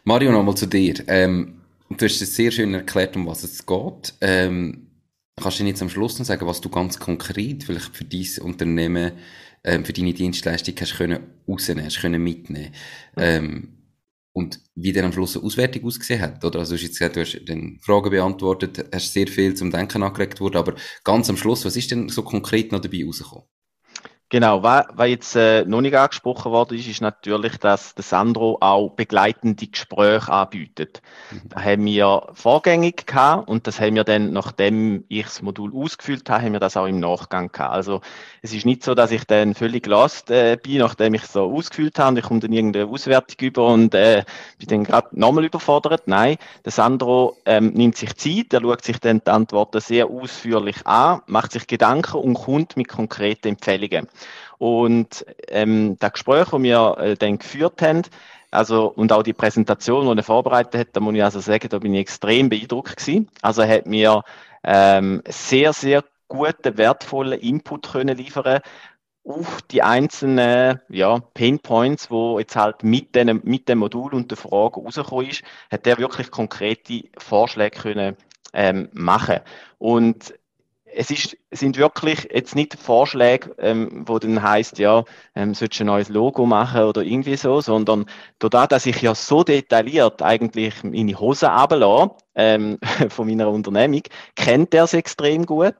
Mario, 0.07 0.31
nochmal 0.31 0.55
zu 0.55 0.67
dir. 0.67 1.03
Ähm, 1.07 1.63
du 1.89 2.05
hast 2.05 2.21
es 2.21 2.33
sehr 2.33 2.49
schön 2.49 2.73
erklärt, 2.73 3.17
um 3.17 3.27
was 3.27 3.43
es 3.43 3.65
geht. 3.65 4.13
Ähm, 4.21 4.87
Kannst 5.35 5.59
du 5.59 5.65
jetzt 5.65 5.81
am 5.81 5.89
Schluss 5.89 6.17
noch 6.17 6.25
sagen, 6.25 6.47
was 6.47 6.61
du 6.61 6.69
ganz 6.69 6.97
konkret 6.97 7.65
vielleicht 7.65 7.93
für 7.93 8.05
dein 8.05 8.25
Unternehmen, 8.41 9.11
ähm, 9.65 9.83
für 9.83 9.91
deine 9.91 10.13
Dienstleistung 10.13 10.75
hast 10.79 10.95
können 10.95 11.19
rausnehmen, 11.45 11.83
hast 11.83 11.99
können 11.99 12.23
mitnehmen? 12.23 12.73
Ähm, 13.17 13.79
und 14.31 14.61
wie 14.75 14.93
dann 14.93 15.03
am 15.03 15.11
Schluss 15.11 15.35
eine 15.35 15.45
Auswertung 15.45 15.83
ausgesehen 15.83 16.21
hat, 16.21 16.41
oder? 16.45 16.59
Also, 16.59 16.71
du 16.71 16.75
hast 16.77 16.83
jetzt 16.83 16.99
gesagt, 16.99 17.17
du 17.17 17.19
hast 17.19 17.45
den 17.45 17.77
Fragen 17.81 18.09
beantwortet, 18.09 18.85
hast 18.93 19.11
sehr 19.11 19.27
viel 19.27 19.55
zum 19.55 19.71
Denken 19.71 20.03
angeregt 20.03 20.39
worden, 20.39 20.55
aber 20.55 20.75
ganz 21.03 21.29
am 21.29 21.35
Schluss, 21.35 21.65
was 21.65 21.75
ist 21.75 21.91
denn 21.91 22.07
so 22.07 22.23
konkret 22.23 22.71
noch 22.71 22.79
dabei 22.79 23.03
rausgekommen? 23.05 23.45
Genau, 24.29 24.61
was, 24.61 24.83
was 24.93 25.07
jetzt 25.07 25.35
äh, 25.37 25.63
noch 25.63 25.79
nicht 25.79 25.95
angesprochen 25.95 26.51
worden 26.51 26.77
ist, 26.77 26.85
ist 26.85 26.99
natürlich, 26.99 27.59
dass 27.59 27.95
der 27.95 28.03
Sandro 28.03 28.57
auch 28.59 28.89
begleitende 28.89 29.67
Gespräche 29.67 30.29
anbietet. 30.29 31.01
Mhm. 31.31 31.41
Da 31.47 31.63
haben 31.63 31.85
wir 31.85 32.27
vorgängig 32.33 33.07
gehabt 33.07 33.47
und 33.47 33.67
das 33.67 33.79
haben 33.79 33.95
wir 33.95 34.03
dann, 34.03 34.33
nachdem 34.33 35.05
ich 35.07 35.23
das 35.23 35.41
Modul 35.41 35.73
ausgefüllt 35.73 36.29
habe, 36.29 36.43
haben 36.43 36.51
wir 36.51 36.59
das 36.59 36.75
auch 36.75 36.87
im 36.87 36.99
Nachgang 36.99 37.53
gehabt. 37.53 37.71
Also 37.71 38.01
es 38.41 38.53
ist 38.53 38.65
nicht 38.65 38.83
so, 38.83 38.95
dass 38.95 39.11
ich 39.11 39.23
dann 39.23 39.55
völlig 39.55 39.87
lost 39.87 40.29
äh, 40.29 40.57
bin, 40.61 40.79
nachdem 40.79 41.13
ich 41.13 41.23
es 41.23 41.31
so 41.31 41.49
ausgefüllt 41.49 41.97
habe 41.97 42.09
und 42.09 42.17
ich 42.17 42.25
komme 42.25 42.41
dann 42.41 42.51
irgendeine 42.51 42.87
Auswertung 42.87 43.37
über 43.39 43.67
und 43.67 43.95
äh, 43.95 44.25
bin 44.57 44.67
dann 44.67 44.83
gerade 44.83 45.07
nochmal 45.17 45.45
überfordert. 45.45 46.03
Nein, 46.05 46.35
der 46.65 46.73
Sandro 46.73 47.37
ähm, 47.45 47.71
nimmt 47.73 47.95
sich 47.95 48.13
Zeit, 48.17 48.51
er 48.51 48.59
schaut 48.59 48.83
sich 48.83 48.99
dann 48.99 49.21
die 49.25 49.31
Antworten 49.31 49.79
sehr 49.79 50.07
ausführlich 50.07 50.85
an, 50.85 51.21
macht 51.27 51.53
sich 51.53 51.65
Gedanken 51.65 52.17
und 52.17 52.33
kommt 52.33 52.75
mit 52.75 52.89
konkreten 52.89 53.47
Empfehlungen. 53.47 54.09
Und 54.57 55.25
ähm, 55.47 55.97
das 55.99 56.13
Gespräch, 56.13 56.49
das 56.49 56.61
wir 56.61 56.97
äh, 56.99 57.15
dann 57.15 57.37
geführt 57.37 57.81
haben, 57.81 58.03
also, 58.49 58.87
und 58.87 59.11
auch 59.11 59.23
die 59.23 59.33
Präsentation, 59.33 60.09
die 60.09 60.21
er 60.21 60.23
vorbereitet 60.23 60.79
hat, 60.79 60.87
da 60.93 60.99
muss 61.01 61.15
ich 61.15 61.23
also 61.23 61.39
sagen, 61.39 61.67
da 61.69 61.79
bin 61.79 61.93
ich 61.93 62.01
extrem 62.01 62.49
beeindruckt 62.49 62.95
gewesen. 62.95 63.29
Also, 63.41 63.61
er 63.61 63.77
hat 63.77 63.85
mir 63.85 64.23
ähm, 64.63 65.21
sehr, 65.27 65.73
sehr 65.73 66.03
guten, 66.27 66.77
wertvollen 66.77 67.39
Input 67.39 67.91
können 67.91 68.17
liefern 68.17 68.61
auf 69.27 69.61
die 69.63 69.83
einzelnen 69.83 70.79
ja, 70.87 71.19
Pain 71.33 71.59
Points, 71.59 72.09
wo 72.09 72.39
jetzt 72.39 72.55
halt 72.55 72.83
mit, 72.83 73.13
den, 73.13 73.41
mit 73.43 73.67
dem 73.67 73.79
Modul 73.79 74.13
und 74.13 74.31
der 74.31 74.37
Frage 74.37 74.79
rausgekommen 74.79 75.27
ist, 75.27 75.43
hat 75.69 75.85
er 75.85 75.97
wirklich 75.97 76.31
konkrete 76.31 77.03
Vorschläge 77.17 77.77
können 77.77 78.15
ähm, 78.53 78.87
machen. 78.93 79.39
Und 79.77 80.33
es 80.97 81.11
ist, 81.11 81.37
sind 81.51 81.77
wirklich 81.77 82.27
jetzt 82.33 82.55
nicht 82.55 82.77
Vorschläge, 82.79 83.55
ähm, 83.59 84.03
wo 84.07 84.17
dann 84.19 84.41
heißt 84.41 84.79
ja, 84.79 85.03
ähm, 85.35 85.53
sollst 85.53 85.79
du 85.79 85.83
ein 85.83 85.87
neues 85.87 86.09
Logo 86.09 86.45
machen 86.45 86.83
oder 86.83 87.03
irgendwie 87.03 87.37
so, 87.37 87.61
sondern 87.61 88.05
dadurch, 88.39 88.67
dass 88.67 88.85
ich 88.85 89.01
ja 89.01 89.13
so 89.13 89.43
detailliert 89.43 90.21
eigentlich 90.21 90.83
meine 90.83 91.19
Hose 91.19 91.47
runterlasse, 91.47 92.15
ähm, 92.35 92.79
von 93.09 93.27
meiner 93.27 93.49
Unternehmung, 93.49 94.01
kennt 94.35 94.73
er 94.73 94.85
es 94.85 94.93
extrem 94.93 95.45
gut 95.45 95.75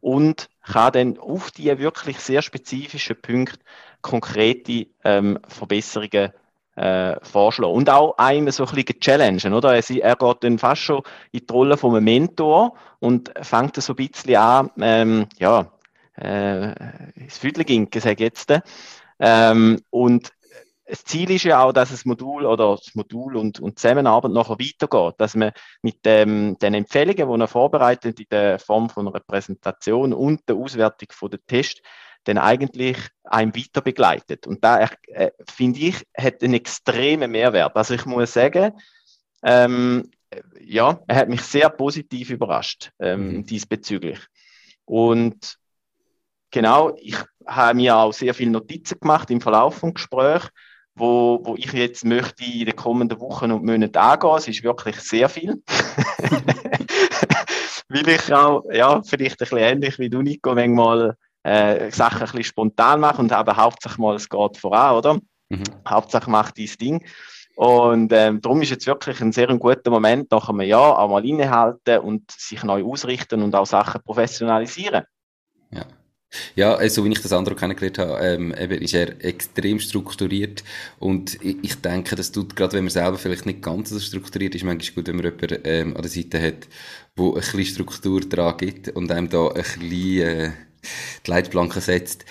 und 0.00 0.48
kann 0.62 0.92
dann 0.92 1.18
auf 1.18 1.50
die 1.50 1.78
wirklich 1.78 2.18
sehr 2.18 2.42
spezifischen 2.42 3.20
Punkte 3.20 3.58
konkrete 4.00 4.86
ähm, 5.04 5.38
Verbesserungen 5.48 6.32
äh, 6.76 7.16
vorschlagen. 7.22 7.74
Und 7.74 7.90
auch 7.90 8.16
einem 8.18 8.50
so 8.50 8.64
ein 8.64 8.74
bisschen 8.74 9.00
challengen, 9.00 9.52
oder? 9.52 9.74
Er, 9.74 9.90
er 9.90 10.16
geht 10.16 10.44
dann 10.44 10.58
fast 10.58 10.82
schon 10.82 11.02
in 11.30 11.40
die 11.46 11.52
Rolle 11.52 11.76
von 11.76 11.94
einem 11.94 12.04
Mentor 12.04 12.74
und 12.98 13.32
fängt 13.42 13.76
so 13.76 13.92
ein 13.92 13.96
bisschen 13.96 14.36
an, 14.36 14.70
ähm, 14.80 15.26
ja, 15.38 15.70
äh, 16.14 16.74
das 17.16 17.38
Füdleginken, 17.38 18.00
sage 18.00 18.14
ich 18.14 18.20
jetzt. 18.20 18.52
Ähm, 19.18 19.80
und 19.90 20.32
das 20.86 21.04
Ziel 21.04 21.30
ist 21.30 21.44
ja 21.44 21.62
auch, 21.62 21.72
dass 21.72 21.90
das 21.90 22.04
Modul 22.04 22.44
oder 22.44 22.76
das 22.76 22.94
Modul 22.94 23.36
und, 23.36 23.60
und 23.60 23.78
Zusammenarbeit 23.78 24.32
nachher 24.32 24.58
weitergeht, 24.58 25.14
dass 25.18 25.34
man 25.34 25.52
mit 25.80 26.04
dem, 26.04 26.58
den 26.58 26.74
Empfehlungen, 26.74 27.32
die 27.32 27.40
er 27.40 27.48
vorbereitet 27.48 28.20
in 28.20 28.26
der 28.30 28.58
Form 28.58 28.90
von 28.90 29.08
einer 29.08 29.20
Präsentation 29.20 30.12
und 30.12 30.46
der 30.48 30.56
Auswertung 30.56 31.08
von 31.12 31.30
der 31.30 31.40
Test, 31.46 31.82
dann 32.24 32.38
eigentlich 32.38 32.96
einem 33.24 33.54
weiter 33.54 33.80
begleitet. 33.80 34.46
Und 34.46 34.64
da 34.64 34.88
äh, 35.08 35.30
finde 35.48 35.80
ich, 35.80 36.06
hat 36.16 36.42
einen 36.42 36.54
extremen 36.54 37.30
Mehrwert. 37.30 37.76
Also 37.76 37.94
ich 37.94 38.06
muss 38.06 38.32
sagen, 38.32 38.72
ähm, 39.42 40.10
ja, 40.60 41.00
er 41.06 41.16
hat 41.16 41.28
mich 41.28 41.42
sehr 41.42 41.68
positiv 41.68 42.30
überrascht 42.30 42.90
ähm, 42.98 43.36
mhm. 43.36 43.46
diesbezüglich. 43.46 44.18
Und 44.84 45.58
genau, 46.50 46.96
ich 47.00 47.16
habe 47.46 47.76
mir 47.76 47.96
auch 47.96 48.12
sehr 48.12 48.34
viele 48.34 48.50
Notizen 48.50 49.00
gemacht 49.00 49.30
im 49.30 49.40
Verlauf 49.40 49.80
des 49.80 49.94
Gesprächs, 49.94 50.48
wo, 50.94 51.40
wo 51.42 51.56
ich 51.56 51.72
jetzt 51.72 52.04
möchte 52.04 52.44
in 52.44 52.66
den 52.66 52.76
kommenden 52.76 53.18
Wochen 53.20 53.50
und 53.50 53.64
Monaten 53.64 53.96
angehen. 53.96 54.36
Es 54.36 54.48
ist 54.48 54.62
wirklich 54.62 55.00
sehr 55.00 55.28
viel. 55.28 55.62
Weil 57.88 58.08
ich 58.08 58.32
auch, 58.32 58.64
ja, 58.70 59.02
vielleicht 59.02 59.34
ein 59.34 59.38
bisschen 59.38 59.58
ähnlich 59.58 59.98
wie 59.98 60.08
du, 60.08 60.22
Nico, 60.22 60.54
manchmal 60.54 61.16
äh, 61.42 61.90
Sachen 61.90 62.20
ein 62.20 62.26
bisschen 62.26 62.44
spontan 62.44 63.00
machen 63.00 63.30
und 63.30 63.32
eben 63.32 63.56
hauptsächlich 63.56 63.98
mal, 63.98 64.16
es 64.16 64.28
geht 64.28 64.56
voran, 64.56 64.96
oder? 64.96 65.14
Mhm. 65.48 65.64
Hauptsache 65.86 66.30
macht 66.30 66.56
dieses 66.56 66.78
Ding. 66.78 67.04
Und 67.54 68.12
ähm, 68.12 68.40
darum 68.40 68.62
ist 68.62 68.70
jetzt 68.70 68.86
wirklich 68.86 69.20
ein 69.20 69.32
sehr 69.32 69.48
guter 69.48 69.90
Moment, 69.90 70.30
nach 70.30 70.48
einem 70.48 70.62
Jahr 70.62 70.98
auch 70.98 71.10
mal 71.10 71.24
innehalten 71.24 71.98
und 71.98 72.30
sich 72.30 72.62
neu 72.64 72.82
ausrichten 72.84 73.42
und 73.42 73.54
auch 73.54 73.66
Sachen 73.66 74.00
professionalisieren. 74.02 75.04
Ja. 75.70 75.84
Ja, 76.54 76.74
also 76.74 77.04
wie 77.04 77.12
ich 77.12 77.20
das 77.20 77.34
andere 77.34 77.54
kennengelernt 77.54 77.98
habe, 77.98 78.18
ähm, 78.24 78.54
eben 78.58 78.80
ist 78.80 78.94
er 78.94 79.22
extrem 79.22 79.78
strukturiert 79.78 80.64
und 80.98 81.34
ich, 81.42 81.58
ich 81.62 81.74
denke, 81.82 82.16
das 82.16 82.32
tut, 82.32 82.56
gerade 82.56 82.72
wenn 82.72 82.84
man 82.84 82.90
selber 82.90 83.18
vielleicht 83.18 83.44
nicht 83.44 83.60
ganz 83.60 83.90
so 83.90 84.00
strukturiert 84.00 84.54
ist, 84.54 84.64
manchmal 84.64 84.94
gut, 84.94 85.08
wenn 85.08 85.16
man 85.16 85.24
jemanden 85.26 85.60
ähm, 85.64 85.94
an 85.94 86.00
der 86.00 86.10
Seite 86.10 86.40
hat, 86.40 86.68
wo 87.16 87.34
ein 87.34 87.40
bisschen 87.40 87.66
Struktur 87.66 88.20
dran 88.20 88.56
gibt 88.56 88.88
und 88.88 89.12
einem 89.12 89.28
da 89.28 89.48
ein 89.48 89.54
bisschen 89.54 90.20
äh, 90.20 90.50
die 91.26 91.30
Leitplanke 91.30 91.80
setzt. 91.80 92.24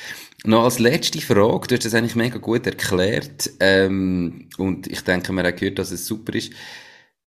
Noch 0.43 0.63
als 0.63 0.79
letzte 0.79 1.21
Frage, 1.21 1.67
du 1.67 1.75
hast 1.75 1.85
das 1.85 1.93
eigentlich 1.93 2.15
mega 2.15 2.39
gut 2.39 2.65
erklärt 2.65 3.51
ähm, 3.59 4.49
und 4.57 4.87
ich 4.87 5.01
denke, 5.01 5.31
man 5.33 5.45
hat 5.45 5.57
gehört, 5.57 5.77
dass 5.77 5.91
es 5.91 6.07
super 6.07 6.33
ist. 6.33 6.51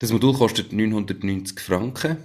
Das 0.00 0.12
Modul 0.12 0.34
kostet 0.34 0.72
990 0.72 1.60
Franken. 1.60 2.16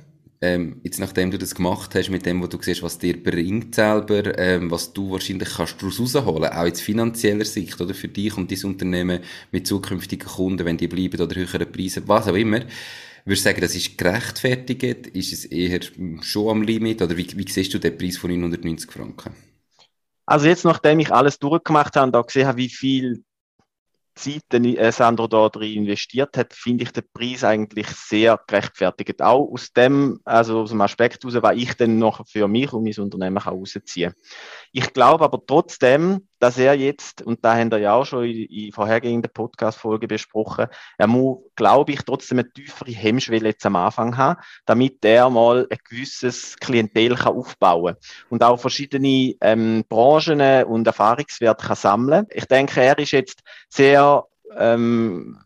Ähm, 0.44 0.82
jetzt 0.84 1.00
nachdem 1.00 1.30
du 1.30 1.38
das 1.38 1.54
gemacht 1.54 1.94
hast, 1.94 2.10
mit 2.10 2.26
dem, 2.26 2.42
wo 2.42 2.48
du 2.48 2.58
siehst, 2.60 2.82
was 2.82 2.98
dir 2.98 3.22
bringt 3.22 3.76
selber, 3.76 4.38
ähm, 4.40 4.72
was 4.72 4.92
du 4.92 5.12
wahrscheinlich 5.12 5.50
kannst 5.50 5.80
daraus 5.80 6.00
rausholen, 6.00 6.52
auch 6.52 6.66
jetzt 6.66 6.82
finanzieller 6.82 7.46
Sicht, 7.46 7.80
oder 7.80 7.94
für 7.94 8.08
dich 8.08 8.36
und 8.36 8.52
dein 8.52 8.64
Unternehmen 8.64 9.20
mit 9.52 9.68
zukünftigen 9.68 10.28
Kunden, 10.28 10.66
wenn 10.66 10.78
die 10.78 10.88
bleiben 10.88 11.22
oder 11.22 11.36
höheren 11.36 11.72
Preisen, 11.72 12.08
was 12.08 12.28
auch 12.28 12.34
immer, 12.34 12.62
Würdest 13.26 13.46
du 13.46 13.50
sagen, 13.50 13.62
das 13.62 13.76
ist 13.76 13.98
gerechtfertigt? 13.98 15.08
Ist 15.08 15.34
es 15.34 15.46
eher 15.46 15.80
schon 16.22 16.50
am 16.50 16.62
Limit? 16.62 17.02
Oder 17.02 17.16
wie, 17.18 17.28
wie 17.38 17.50
siehst 17.50 17.74
du 17.74 17.80
den 17.80 17.98
Preis 17.98 18.18
von 18.18 18.32
990 18.32 18.92
Franken? 18.92 19.36
Also 20.26 20.48
jetzt, 20.48 20.66
nachdem 20.66 21.00
ich 21.00 21.12
alles 21.12 21.40
durchgemacht 21.40 21.96
habe 21.96 22.08
und 22.08 22.14
da 22.14 22.22
gesehen 22.22 22.48
habe, 22.48 22.58
wie 22.58 22.70
viel 22.70 23.24
Zeit 24.16 24.54
äh, 24.54 24.92
Sandro 24.92 25.28
da 25.28 25.50
drin 25.50 25.84
investiert 25.84 26.38
hat, 26.38 26.54
finde 26.54 26.84
ich 26.84 26.92
den 26.92 27.04
Preis 27.14 27.44
eigentlich 27.44 27.88
sehr 27.88 28.40
gerechtfertigt. 28.48 29.22
Auch 29.22 29.52
aus 29.52 29.72
dem, 29.74 30.20
also 30.26 30.62
aus 30.62 30.70
dem 30.70 30.82
Aspekt 30.82 31.24
heraus, 31.24 31.42
was 31.42 31.58
ich 31.58 31.74
dann 31.76 31.98
noch 31.98 32.26
für 32.28 32.48
mich 32.48 32.72
und 32.74 32.84
mein 32.84 33.00
Unternehmen 33.00 33.40
kann 33.40 33.54
rausziehen 33.54 34.14
Ich 34.72 34.94
glaube 34.94 35.24
aber 35.24 35.42
trotzdem, 35.46 36.28
dass 36.42 36.58
er 36.58 36.74
jetzt, 36.74 37.22
und 37.22 37.46
da 37.46 37.56
haben 37.56 37.72
wir 37.72 37.78
ja 37.78 37.94
auch 37.94 38.06
schon 38.06 38.26
in, 38.26 38.46
in 38.46 38.72
vorhergehenden 38.72 39.32
Podcast-Folgen 39.32 40.08
besprochen, 40.08 40.68
er 40.98 41.08
muss, 41.08 41.40
glaube 41.56 41.92
ich, 41.92 42.02
trotzdem 42.02 42.40
eine 42.40 42.52
tiefere 42.52 42.92
Hemmschwelle 42.92 43.50
jetzt 43.50 43.66
am 43.66 43.76
Anfang 43.76 44.18
haben, 44.18 44.42
damit 44.66 45.06
er 45.06 45.30
mal 45.30 45.68
ein 45.70 45.78
gewisses 45.88 46.58
Klientel 46.58 47.16
kann 47.16 47.36
aufbauen 47.36 47.96
und 48.30 48.44
auch 48.44 48.60
verschiedene 48.60 49.36
ähm, 49.42 49.84
Branchen 49.88 50.66
und 50.66 50.88
Erfahrungswerte 50.88 51.68
kann 51.68 51.76
sammeln. 51.76 52.26
Ich 52.32 52.46
denke, 52.46 52.82
er 52.82 52.98
ist 52.98 53.12
jetzt 53.12 53.42
sehr, 53.70 54.26
ähm, 54.58 55.40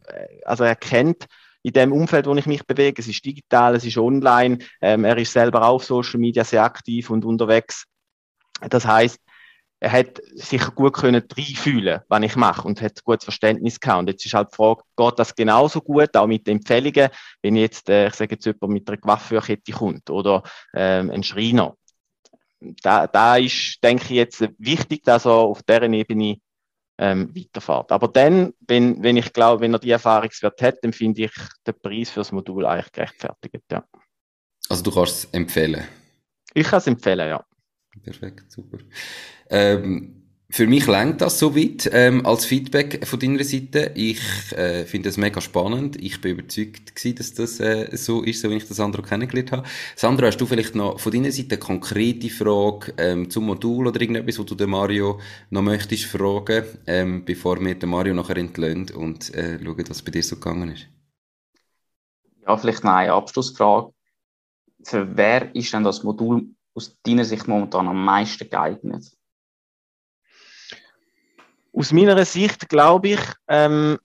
also 0.45 0.63
er 0.63 0.75
kennt 0.75 1.25
in 1.61 1.73
dem 1.73 1.91
Umfeld, 1.91 2.27
wo 2.27 2.35
ich 2.35 2.45
mich 2.45 2.65
bewege. 2.65 3.01
Es 3.01 3.07
ist 3.07 3.25
digital, 3.25 3.75
es 3.75 3.83
ist 3.83 3.97
online. 3.97 4.59
Ähm, 4.81 5.03
er 5.03 5.17
ist 5.17 5.33
selber 5.33 5.63
auch 5.63 5.75
auf 5.75 5.83
Social 5.83 6.19
Media 6.19 6.43
sehr 6.43 6.63
aktiv 6.63 7.09
und 7.09 7.25
unterwegs. 7.25 7.85
Das 8.69 8.85
heißt, 8.85 9.19
er 9.79 9.91
hat 9.91 10.21
sich 10.33 10.61
gut 10.73 10.93
können 10.93 11.23
reinfühlen, 11.37 12.01
was 12.07 12.23
ich 12.23 12.35
mache 12.35 12.67
und 12.67 12.81
hat 12.81 13.03
gutes 13.03 13.25
Verständnis 13.25 13.79
gehabt. 13.79 13.99
Und 13.99 14.09
jetzt 14.09 14.25
ist 14.25 14.33
halt 14.33 14.51
die 14.51 14.55
Frage, 14.55 14.83
geht 14.95 15.19
das 15.19 15.35
genauso 15.35 15.81
gut, 15.81 16.15
auch 16.15 16.27
mit 16.27 16.47
den 16.47 16.57
Empfehlungen, 16.57 17.09
wenn 17.41 17.55
jetzt, 17.55 17.89
äh, 17.89 18.07
ich 18.07 18.13
sage 18.13 18.35
jetzt 18.35 18.45
jemand 18.45 18.73
mit 18.73 18.89
einer 18.89 18.97
Coiffeurkette 18.97 19.71
kommt 19.73 20.09
oder 20.09 20.43
ähm, 20.73 21.11
ein 21.11 21.23
Schreiner. 21.23 21.75
Da, 22.81 23.05
da 23.05 23.37
ist, 23.37 23.83
denke 23.83 24.05
ich, 24.05 24.11
jetzt 24.11 24.47
wichtig, 24.57 25.03
dass 25.03 25.25
er 25.25 25.33
auf 25.33 25.61
deren 25.63 25.93
Ebene 25.93 26.37
ähm, 26.97 27.35
weiterfährt. 27.35 27.91
Aber 27.91 28.07
dann, 28.07 28.53
wenn, 28.67 29.03
wenn 29.03 29.17
ich 29.17 29.33
glaube, 29.33 29.61
wenn 29.61 29.73
er 29.73 29.79
die 29.79 29.91
Erfahrungswert 29.91 30.61
hat, 30.61 30.77
dann 30.81 30.93
finde 30.93 31.25
ich 31.25 31.31
den 31.67 31.79
Preis 31.81 32.09
für 32.09 32.21
das 32.21 32.31
Modul 32.31 32.65
eigentlich 32.65 32.91
gerechtfertigt. 32.93 33.63
Ja. 33.69 33.83
Also 34.69 34.83
du 34.83 34.91
kannst 34.91 35.25
es 35.25 35.33
empfehlen? 35.33 35.85
Ich 36.53 36.67
kann 36.67 36.79
es 36.79 36.87
empfehlen, 36.87 37.27
ja. 37.27 37.43
Perfekt, 38.03 38.51
super. 38.51 38.77
Ähm, 39.49 40.25
für 40.49 40.67
mich 40.67 40.85
lenkt 40.85 41.21
das 41.21 41.39
soweit 41.39 41.89
ähm, 41.91 42.25
als 42.25 42.45
Feedback 42.45 43.05
von 43.05 43.19
deiner 43.19 43.43
Seite. 43.43 43.91
Ich 43.95 44.21
äh, 44.51 44.85
finde 44.85 45.09
das 45.09 45.17
mega 45.17 45.41
spannend. 45.41 46.01
Ich 46.01 46.21
bin 46.21 46.33
überzeugt 46.33 46.95
gewesen, 46.95 47.15
dass 47.17 47.33
das 47.33 47.59
äh, 47.59 47.89
so 47.97 48.21
ist, 48.21 48.41
so 48.41 48.49
wie 48.49 48.57
ich 48.57 48.67
das 48.67 48.77
Sandro 48.77 49.01
kennengelernt 49.01 49.51
habe. 49.51 49.63
Sandro, 49.95 50.27
hast 50.27 50.37
du 50.37 50.45
vielleicht 50.45 50.75
noch 50.75 50.99
von 50.99 51.11
deiner 51.11 51.31
Seite 51.31 51.55
eine 51.55 51.59
konkrete 51.59 52.29
Frage 52.29 52.93
ähm, 52.97 53.29
zum 53.29 53.47
Modul 53.47 53.87
oder 53.87 53.99
irgendetwas, 53.99 54.37
wo 54.37 54.43
du 54.43 54.53
den 54.53 54.69
Mario 54.69 55.19
noch 55.49 55.63
möchtest 55.63 56.05
fragen, 56.05 56.63
ähm, 56.85 57.25
bevor 57.25 57.59
wir 57.59 57.73
den 57.75 57.89
Mario 57.89 58.13
nachher 58.13 58.37
entlöhnt 58.37 58.91
und 58.91 59.33
äh, 59.33 59.59
schauen, 59.61 59.85
was 59.89 60.03
bei 60.03 60.11
dir 60.11 60.23
so 60.23 60.35
gegangen 60.35 60.71
ist? 60.71 60.87
Ja, 62.45 62.55
vielleicht 62.55 62.83
noch 62.83 62.93
eine 62.93 63.13
Abschlussfrage. 63.13 63.91
Für 64.83 65.17
wer 65.17 65.55
ist 65.55 65.73
denn 65.73 65.83
das 65.83 66.03
Modul 66.03 66.45
aus 66.75 66.97
deiner 67.03 67.25
Sicht 67.25 67.47
momentan 67.47 67.87
am 67.87 68.03
meisten 68.03 68.49
geeignet? 68.49 69.11
Aus 71.73 71.91
meiner 71.91 72.23
Sicht 72.25 72.69
glaube 72.69 73.09
ich, 73.09 73.19
ähm, 73.47 73.97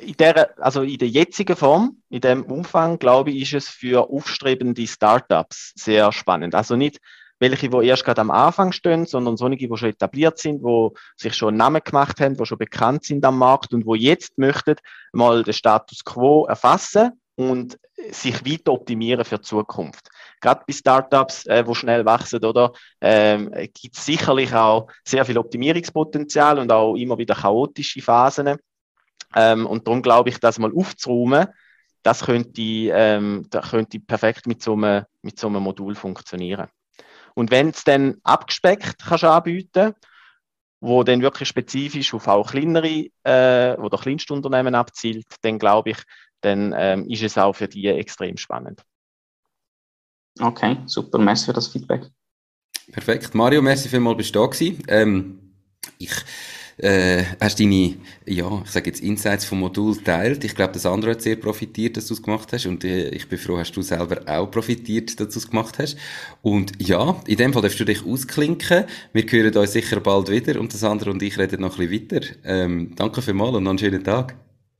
in 0.00 0.16
der, 0.18 0.54
also 0.58 0.82
in 0.82 0.98
der 0.98 1.08
jetzigen 1.08 1.56
Form, 1.56 2.02
in 2.10 2.20
dem 2.20 2.44
Umfang, 2.44 2.98
glaube 2.98 3.30
ich, 3.30 3.54
ist 3.54 3.64
es 3.64 3.68
für 3.68 4.10
aufstrebende 4.10 4.86
Startups 4.86 5.72
sehr 5.74 6.12
spannend. 6.12 6.54
Also 6.54 6.76
nicht 6.76 7.00
welche, 7.38 7.68
die 7.68 7.86
erst 7.86 8.04
gerade 8.04 8.20
am 8.20 8.30
Anfang 8.30 8.70
stehen, 8.72 9.06
sondern 9.06 9.36
solche, 9.36 9.56
die 9.56 9.76
schon 9.76 9.88
etabliert 9.88 10.38
sind, 10.38 10.62
die 10.62 10.88
sich 11.16 11.34
schon 11.34 11.48
einen 11.48 11.56
Namen 11.56 11.82
gemacht 11.82 12.20
haben, 12.20 12.36
die 12.36 12.46
schon 12.46 12.58
bekannt 12.58 13.04
sind 13.04 13.24
am 13.24 13.38
Markt 13.38 13.72
und 13.74 13.84
wo 13.84 13.94
jetzt 13.94 14.38
möchten 14.38 14.76
mal 15.12 15.42
den 15.42 15.54
Status 15.54 16.04
quo 16.04 16.44
erfassen 16.46 17.20
und 17.36 17.78
sich 18.10 18.44
weiter 18.44 18.72
optimieren 18.72 19.24
für 19.24 19.38
die 19.38 19.42
Zukunft 19.42 20.10
gerade 20.42 20.64
bei 20.66 20.74
Startups, 20.74 21.46
äh, 21.46 21.66
wo 21.66 21.72
schnell 21.72 22.04
wachsen, 22.04 22.44
oder, 22.44 22.72
ähm, 23.00 23.50
gibt 23.72 23.96
es 23.96 24.04
sicherlich 24.04 24.52
auch 24.52 24.88
sehr 25.04 25.24
viel 25.24 25.38
Optimierungspotenzial 25.38 26.58
und 26.58 26.70
auch 26.70 26.96
immer 26.96 27.16
wieder 27.16 27.34
chaotische 27.34 28.02
Phasen. 28.02 28.56
Ähm, 29.34 29.64
und 29.66 29.86
darum 29.86 30.02
glaube 30.02 30.28
ich, 30.28 30.38
das 30.38 30.58
mal 30.58 30.72
aufzuräumen, 30.74 31.46
das 32.02 32.24
könnte, 32.24 32.60
ähm, 32.60 33.46
das 33.48 33.70
könnte 33.70 34.00
perfekt 34.00 34.46
mit 34.46 34.62
so, 34.62 34.74
einem, 34.74 35.04
mit 35.22 35.38
so 35.38 35.46
einem 35.46 35.62
Modul 35.62 35.94
funktionieren. 35.94 36.66
Und 37.34 37.50
wenn 37.50 37.70
es 37.70 37.84
dann 37.84 38.16
abgespeckt 38.24 38.98
kannst 39.06 39.24
anbieten, 39.24 39.94
wo 40.80 41.04
dann 41.04 41.22
wirklich 41.22 41.48
spezifisch 41.48 42.12
auf 42.12 42.26
auch 42.26 42.50
kleinere 42.50 43.06
äh, 43.22 43.76
oder 43.76 43.96
Kleinstunternehmen 43.96 44.74
abzielt, 44.74 45.26
dann 45.42 45.60
glaube 45.60 45.90
ich, 45.90 45.98
dann 46.42 46.74
ähm, 46.76 47.08
ist 47.08 47.22
es 47.22 47.38
auch 47.38 47.54
für 47.54 47.68
die 47.68 47.86
extrem 47.86 48.36
spannend. 48.36 48.84
Okay, 50.40 50.78
super, 50.86 51.18
merci 51.18 51.46
für 51.46 51.52
das 51.52 51.68
Feedback. 51.68 52.10
Perfekt. 52.90 53.34
Mario, 53.34 53.62
merci 53.62 53.88
vielmals, 53.88 54.16
bist 54.16 54.34
du 54.34 54.40
da 54.40 54.46
gewesen. 54.46 54.82
Ähm, 54.88 55.38
ich, 55.98 56.12
äh, 56.78 57.24
hast 57.40 57.60
deine, 57.60 57.96
ja, 58.26 58.62
ich 58.64 58.70
sage 58.70 58.90
jetzt 58.90 59.00
Insights 59.00 59.44
vom 59.44 59.60
Modul 59.60 59.96
teilt. 60.02 60.44
Ich 60.44 60.54
glaube, 60.54 60.72
das 60.72 60.86
andere 60.86 61.12
hat 61.12 61.22
sehr 61.22 61.36
profitiert, 61.36 61.96
dass 61.96 62.06
du 62.06 62.14
es 62.14 62.22
gemacht 62.22 62.52
hast. 62.52 62.66
Und 62.66 62.84
äh, 62.84 63.10
ich 63.10 63.28
bin 63.28 63.38
froh, 63.38 63.58
hast 63.58 63.76
du 63.76 63.82
selber 63.82 64.20
auch 64.26 64.50
profitiert, 64.50 65.20
dass 65.20 65.28
du 65.28 65.38
es 65.38 65.50
gemacht 65.50 65.78
hast. 65.78 65.96
Und 66.40 66.72
ja, 66.78 67.20
in 67.26 67.36
dem 67.36 67.52
Fall 67.52 67.62
darfst 67.62 67.80
du 67.80 67.84
dich 67.84 68.04
ausklinken. 68.04 68.84
Wir 69.12 69.22
hören 69.22 69.56
uns 69.56 69.72
sicher 69.72 70.00
bald 70.00 70.30
wieder 70.30 70.58
und 70.58 70.72
das 70.72 70.84
andere 70.84 71.10
und 71.10 71.22
ich 71.22 71.38
reden 71.38 71.60
noch 71.60 71.78
ein 71.78 71.88
bisschen 71.88 72.10
weiter. 72.10 72.26
Ähm, 72.44 72.92
danke 72.96 73.22
vielmals 73.22 73.56
und 73.56 73.64
noch 73.64 73.70
einen 73.70 73.78
schönen 73.78 74.02
Tag. 74.02 74.36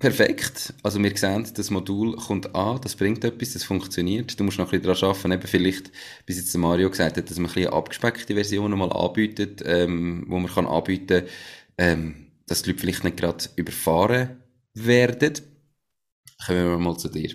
Perfekt. 0.00 0.74
Also 0.82 1.00
wir 1.00 1.16
sehen, 1.16 1.46
das 1.54 1.70
Modul 1.70 2.16
kommt 2.16 2.52
an, 2.54 2.80
das 2.82 2.96
bringt 2.96 3.22
etwas, 3.22 3.52
das 3.52 3.62
funktioniert. 3.62 4.38
Du 4.38 4.42
musst 4.42 4.58
noch 4.58 4.66
ein 4.72 4.80
bisschen 4.80 4.92
daran 4.92 5.10
arbeiten, 5.10 5.32
eben 5.32 5.46
vielleicht, 5.46 5.92
bis 6.26 6.36
jetzt 6.36 6.56
Mario 6.56 6.90
gesagt 6.90 7.16
hat, 7.16 7.30
dass 7.30 7.38
man 7.38 7.48
ein 7.48 7.54
bisschen 7.54 7.72
abgespeckte 7.72 8.34
Versionen 8.34 8.76
mal 8.76 8.92
anbietet, 8.92 9.62
ähm, 9.64 10.24
wo 10.28 10.40
man 10.40 10.50
kann 10.50 10.66
anbieten, 10.66 11.26
ähm, 11.78 12.32
dass 12.46 12.62
die 12.62 12.70
Leute 12.70 12.80
vielleicht 12.80 13.04
nicht 13.04 13.16
gerade 13.18 13.44
überfahren 13.54 14.42
werden. 14.74 15.34
Kommen 16.44 16.70
wir 16.70 16.78
mal 16.78 16.96
zu 16.96 17.08
dir. 17.08 17.32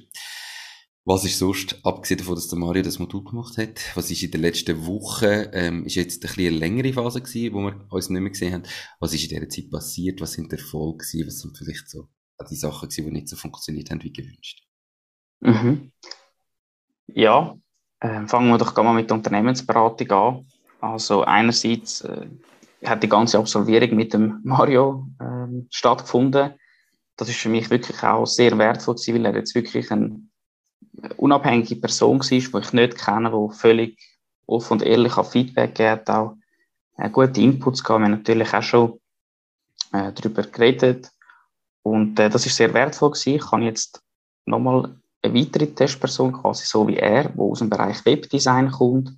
Was 1.06 1.24
ist 1.24 1.40
sonst, 1.40 1.80
abgesehen 1.84 2.18
davon, 2.18 2.36
dass 2.36 2.50
der 2.50 2.60
Mario 2.60 2.84
das 2.84 3.00
Modul 3.00 3.24
gemacht 3.24 3.58
hat, 3.58 3.80
was 3.96 4.12
ist 4.12 4.22
in 4.22 4.32
der 4.32 4.42
letzten 4.42 4.86
Woche, 4.86 5.50
ähm, 5.54 5.86
ist 5.86 5.96
jetzt 5.96 6.18
ein 6.18 6.28
bisschen 6.28 6.48
eine 6.48 6.58
längere 6.58 6.92
Phase 6.92 7.22
gewesen, 7.22 7.54
wo 7.54 7.62
wir 7.62 7.88
uns 7.90 8.10
nicht 8.10 8.20
mehr 8.22 8.30
gesehen 8.30 8.54
haben. 8.54 8.64
Was 9.00 9.14
ist 9.14 9.24
in 9.24 9.30
dieser 9.30 9.50
Zeit 9.50 9.72
passiert? 9.72 10.20
Was 10.20 10.34
sind 10.34 10.52
die 10.52 10.58
Erfolge 10.58 10.98
gewesen? 10.98 11.26
Was 11.28 11.40
sind 11.40 11.58
vielleicht 11.58 11.90
so 11.90 12.10
die 12.48 12.56
Sachen 12.56 12.90
gewesen, 12.90 13.06
die 13.06 13.12
nicht 13.12 13.28
so 13.28 13.36
funktioniert 13.36 13.90
haben 13.92 14.04
wie 14.04 14.14
gewünscht. 14.14 14.64
Mhm. 15.42 15.92
Ja, 17.08 17.58
äh, 18.00 18.28
fangen 18.28 18.50
wir 18.50 18.58
doch 18.58 18.76
mal 18.78 18.94
mit 18.94 19.10
der 19.10 19.18
Unternehmensberatung 19.18 20.12
an. 20.12 20.48
Also 20.82 21.24
einerseits 21.24 22.02
äh, 22.02 22.28
hat 22.86 23.04
die 23.04 23.10
ganze 23.10 23.38
Absolvierung 23.38 23.96
mit 23.96 24.14
dem 24.14 24.40
Mario 24.44 25.08
äh, 25.20 25.66
stattgefunden. 25.70 26.54
Das 27.18 27.28
ist 27.28 27.40
für 27.40 27.50
mich 27.50 27.70
wirklich 27.70 28.02
auch 28.04 28.26
sehr 28.26 28.58
wertvoll 28.58 28.96
gewesen, 28.96 29.16
weil 29.16 29.26
er 29.26 29.36
jetzt 29.36 29.56
wirklich 29.56 29.92
eine 29.92 30.22
unabhängige 31.18 31.76
Person 31.76 32.20
war, 32.20 32.28
die 32.28 32.38
ich 32.38 32.74
nicht 32.74 32.98
kenne, 32.98 33.32
die 33.32 33.56
völlig 33.56 34.00
offen 34.46 34.74
und 34.74 34.84
ehrlich 34.84 35.18
auf 35.18 35.32
Feedback 35.32 35.76
gibt, 35.76 36.10
auch 36.10 36.38
äh, 36.98 37.10
gute 37.10 37.42
Inputs 37.42 37.84
gab. 37.84 38.00
Wir 38.00 38.06
haben 38.06 38.12
natürlich 38.12 38.54
auch 38.54 38.64
schon 38.64 39.00
äh, 39.92 40.12
darüber 40.14 40.44
geredet, 40.44 41.12
und 41.90 42.20
äh, 42.20 42.30
das 42.30 42.46
ist 42.46 42.56
sehr 42.56 42.74
wertvoll 42.74 43.12
gewesen. 43.12 43.36
Ich 43.36 43.50
kann 43.50 43.62
jetzt 43.62 44.02
nochmal 44.46 44.96
eine 45.22 45.34
weitere 45.34 45.68
Testperson, 45.68 46.34
quasi 46.34 46.66
so 46.66 46.88
wie 46.88 46.98
er, 46.98 47.32
wo 47.36 47.52
aus 47.52 47.60
dem 47.60 47.70
Bereich 47.70 48.06
Webdesign 48.06 48.72
kommt, 48.72 49.12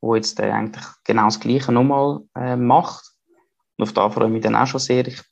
wo 0.00 0.14
jetzt 0.14 0.40
äh, 0.40 0.50
eigentlich 0.50 0.84
genau 1.04 1.24
das 1.24 1.40
Gleiche 1.40 1.72
nochmal 1.72 2.20
äh, 2.34 2.56
macht. 2.56 3.12
Und 3.76 3.82
auf 3.82 3.92
da 3.92 4.08
freue 4.08 4.26
ich 4.26 4.32
mich 4.32 4.42
dann 4.42 4.56
auch 4.56 4.66
schon 4.66 4.80
sehr. 4.80 5.06
Ich 5.06 5.22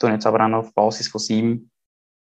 tue 0.00 0.10
jetzt 0.10 0.26
aber 0.26 0.44
auch 0.44 0.48
noch 0.48 0.58
auf 0.58 0.74
Basis 0.74 1.08
von 1.08 1.20
seinem 1.20 1.70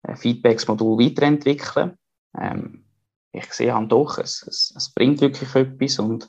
äh, 0.02 0.16
Feedbacks-Modul 0.16 0.98
weiterentwickeln. 0.98 1.98
Ähm, 2.38 2.84
ich 3.32 3.52
sehe 3.52 3.74
halt 3.74 3.90
doch, 3.90 4.18
es, 4.18 4.42
es, 4.46 4.74
es 4.76 4.92
bringt 4.92 5.20
wirklich 5.20 5.54
etwas 5.54 5.98
und 5.98 6.28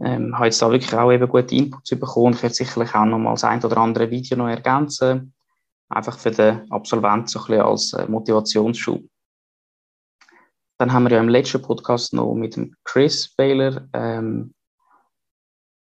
ähm, 0.00 0.34
habe 0.34 0.46
jetzt 0.46 0.62
da 0.62 0.70
wirklich 0.70 0.94
auch 0.94 1.12
eben 1.12 1.28
gute 1.28 1.54
Inputs 1.54 1.90
bekommen. 1.90 2.34
Ich 2.34 2.42
werde 2.42 2.54
sicherlich 2.54 2.94
auch 2.94 3.04
noch 3.04 3.18
mal 3.18 3.32
das 3.32 3.44
ein 3.44 3.62
oder 3.62 3.76
andere 3.78 4.10
Video 4.10 4.36
noch 4.36 4.48
ergänzen 4.48 5.34
einfach 5.90 6.18
für 6.18 6.30
den 6.30 6.70
Absolventen 6.70 7.26
so 7.26 7.40
ein 7.40 7.46
bisschen 7.46 7.62
als 7.62 7.92
äh, 7.92 8.06
Motivationsschub. 8.06 9.02
Dann 10.78 10.92
haben 10.92 11.04
wir 11.04 11.10
ja 11.10 11.20
im 11.20 11.28
letzten 11.28 11.60
Podcast 11.60 12.14
noch 12.14 12.34
mit 12.34 12.56
dem 12.56 12.74
Chris 12.84 13.28
Baylor 13.34 13.86
ähm, 13.92 14.54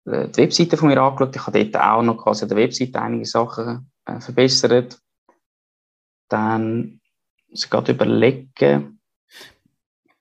äh, 0.06 0.30
die 0.30 0.38
Webseite 0.38 0.78
von 0.78 0.89
mir 0.89 1.00
angeschaut. 1.00 1.36
Ich 1.36 1.46
habe 1.46 1.65
dort 1.65 1.84
auch 1.84 2.02
noch 2.02 2.17
quasi 2.17 2.43
an 2.43 2.50
der 2.50 2.58
Webseite 2.58 3.00
einige 3.00 3.26
Sachen 3.26 3.91
äh, 4.06 4.20
verbessert. 4.20 5.00
Dann 6.30 7.00
muss 7.50 7.65
ich 7.65 7.70
gerade 7.70 7.91
überlegen. 7.91 9.00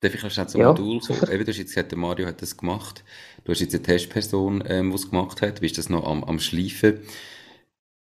Darf 0.00 0.14
ich 0.14 0.22
noch 0.22 0.30
schnell 0.30 0.48
zum 0.48 0.60
ja, 0.60 0.68
Modul 0.68 1.00
kommen? 1.00 1.30
Eben, 1.30 1.44
du 1.44 1.50
hast 1.50 1.58
jetzt 1.58 1.74
gesagt, 1.74 1.92
der 1.92 1.98
Mario 1.98 2.26
hat 2.26 2.42
das 2.42 2.56
gemacht. 2.56 3.02
Du 3.44 3.52
hast 3.52 3.60
jetzt 3.60 3.74
eine 3.74 3.82
Testperson, 3.82 4.62
ähm, 4.66 4.90
die 4.90 4.96
es 4.96 5.10
gemacht 5.10 5.40
hat. 5.40 5.62
Wie 5.62 5.66
ist 5.66 5.78
das 5.78 5.88
noch 5.88 6.06
am, 6.06 6.22
am 6.22 6.38
Schleifen? 6.38 7.00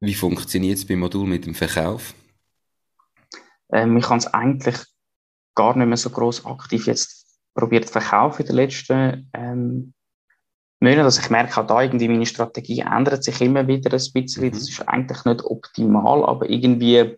Wie 0.01 0.15
funktioniert 0.15 0.79
es 0.79 0.85
beim 0.85 0.99
Modul 0.99 1.27
mit 1.27 1.45
dem 1.45 1.53
Verkauf? 1.53 2.15
Ähm, 3.71 3.97
ich 3.97 4.09
habe 4.09 4.17
es 4.17 4.27
eigentlich 4.27 4.77
gar 5.55 5.77
nicht 5.77 5.87
mehr 5.87 5.97
so 5.97 6.09
groß 6.09 6.45
aktiv 6.45 6.87
jetzt 6.87 7.39
probiert 7.53 7.85
zu 7.85 7.93
verkaufen 7.93 8.41
in 8.41 8.47
den 8.47 8.55
letzten 8.55 9.29
ähm, 9.33 9.93
Monaten. 10.79 11.01
Also 11.01 11.21
ich 11.21 11.29
merke 11.29 11.61
auch 11.61 11.67
da 11.67 11.81
irgendwie, 11.81 12.07
meine 12.07 12.25
Strategie 12.25 12.79
ändert 12.79 13.23
sich 13.23 13.39
immer 13.41 13.67
wieder 13.67 13.91
ein 13.91 14.11
bisschen. 14.13 14.43
Mhm. 14.43 14.51
Das 14.51 14.69
ist 14.69 14.87
eigentlich 14.87 15.23
nicht 15.23 15.43
optimal, 15.43 16.25
aber 16.25 16.49
irgendwie 16.49 17.17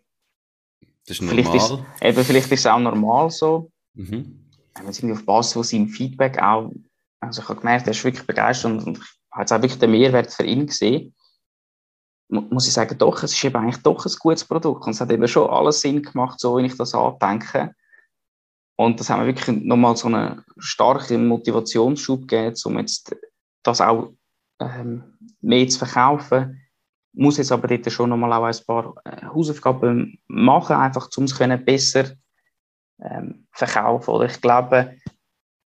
das 1.06 1.19
ist 1.19 1.22
normal. 1.22 1.43
Vielleicht 1.43 1.56
ist, 1.56 1.80
eben, 2.02 2.24
vielleicht 2.26 2.52
ist 2.52 2.60
es 2.60 2.67
auch 2.67 2.80
normal 2.80 3.30
so. 3.30 3.72
Mhm. 3.93 4.50
Wenn 4.76 4.86
man 4.86 4.93
irgendwie 4.93 5.13
auf 5.13 5.26
Basis 5.26 5.54
von 5.54 5.63
seinem 5.63 5.88
Feedback 5.88 6.41
auch, 6.41 6.72
also 7.22 7.41
ich 7.41 7.48
habe 7.48 7.60
gemerkt, 7.60 7.88
er 7.88 7.91
ist 7.91 8.04
wirklich 8.04 8.26
begeistert 8.28 8.72
und, 8.72 8.84
und 8.84 8.98
ich 8.98 9.04
habe 9.32 9.41
jetzt 9.41 9.54
auch 9.54 9.62
wirklich 9.62 9.80
den 9.80 9.91
Mehrwert 9.91 10.32
für 10.32 10.43
ihn 10.43 10.67
gesehen. 10.67 11.13
Muss 12.34 12.67
ich 12.67 12.74
sagen, 12.74 12.98
doch, 12.98 13.22
es 13.24 13.34
ist 13.34 13.43
eben 13.43 13.56
eigentlich 13.56 13.84
doch 13.84 14.06
ein 14.06 14.12
gutes 14.19 14.46
Produkt 14.46 14.86
und 14.86 14.91
es 14.93 15.02
hat 15.02 15.12
eben 15.12 15.28
schon 15.28 15.50
alles 15.50 15.82
Sinn 15.82 16.02
gemacht, 16.02 16.39
so 16.39 16.58
wie 16.58 16.65
ich 16.65 16.76
das 16.76 16.96
andenke. 16.96 17.76
Und 18.76 19.00
das 19.00 19.10
haben 19.10 19.22
wir 19.22 19.28
wirklich 19.28 19.63
nochmal 19.63 19.96
so 19.96 20.08
einen 20.08 20.43
starken 20.58 21.28
Motivationsschub 21.28 22.22
gegeben, 22.22 22.56
um 22.65 22.80
jetzt 22.80 23.15
das 23.62 23.82
auch 23.82 24.12
ähm, 24.60 25.17
mehr 25.41 25.67
zu 25.67 25.80
verkaufen. 25.80 26.60
Muss 27.13 27.38
jetzt 27.38 27.52
aber 27.52 27.67
dort 27.67 27.91
schon 27.91 28.10
nochmal 28.10 28.34
auch 28.34 28.46
ein 28.46 28.65
paar 28.65 28.96
äh, 29.06 29.26
Hausaufgaben 29.28 30.19
machen, 30.28 30.76
einfach 30.76 31.10
um 31.15 31.26
es 31.26 31.38
können 31.38 31.63
besser 31.63 32.13
ähm, 33.00 33.48
verkaufen. 33.52 34.10
Oder 34.10 34.26
ich 34.26 34.41
glaube, 34.41 34.98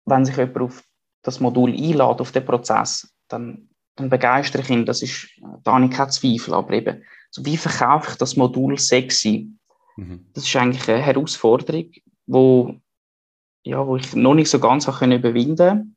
wenn 0.05 0.25
sich 0.25 0.37
jemand 0.37 0.61
auf 0.61 0.83
das 1.23 1.39
Modul 1.39 1.71
einlädt, 1.71 2.21
auf 2.21 2.31
den 2.31 2.45
Prozess, 2.45 3.13
dann, 3.27 3.69
dann 3.95 4.09
begeistere 4.09 4.61
ich 4.61 4.69
ihn. 4.69 4.85
Das 4.85 5.01
ist, 5.01 5.29
da 5.63 5.73
habe 5.73 5.85
ich 5.85 5.91
keinen 5.91 6.11
Zweifel. 6.11 6.53
Aber 6.53 6.73
eben, 6.73 7.03
so 7.29 7.45
wie 7.45 7.57
verkaufe 7.57 8.11
ich 8.11 8.17
das 8.17 8.35
Modul 8.35 8.77
sexy? 8.77 9.49
Mhm. 9.97 10.27
Das 10.33 10.45
ist 10.45 10.55
eigentlich 10.55 10.89
eine 10.89 11.01
Herausforderung, 11.01 11.91
wo 12.25 12.75
ja, 13.65 13.85
wo 13.85 13.95
ich 13.95 14.13
noch 14.13 14.33
nicht 14.33 14.49
so 14.49 14.59
ganz 14.59 14.89
auch 14.89 14.99
können 14.99 15.19
überwinden 15.19 15.95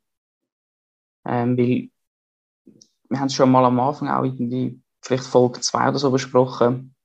ähm, 1.27 1.57
weil 1.57 1.89
wir 3.09 3.19
haben 3.19 3.27
es 3.27 3.35
schon 3.35 3.51
mal 3.51 3.65
am 3.65 3.79
Anfang 3.79 4.07
auch 4.07 4.23
irgendwie, 4.23 4.79
vielleicht 5.01 5.25
Folge 5.25 5.59
2 5.59 5.89
oder 5.89 5.99
so 5.99 6.11
besprochen, 6.11 6.95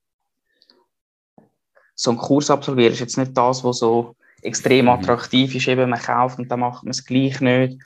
so 1.95 2.11
einen 2.11 2.19
Kurs 2.19 2.49
absolvieren 2.49 2.93
ist 2.93 2.99
jetzt 2.99 3.17
nicht 3.17 3.37
das, 3.37 3.63
was 3.63 3.79
so 3.79 4.15
extrem 4.41 4.85
mhm. 4.85 4.91
attraktiv 4.91 5.53
ist, 5.55 5.67
eben 5.67 5.89
man 5.89 5.99
kauft 5.99 6.39
und 6.39 6.49
dann 6.49 6.61
macht 6.61 6.83
man 6.83 6.91
es 6.91 7.05
gleich 7.05 7.39
nicht. 7.39 7.81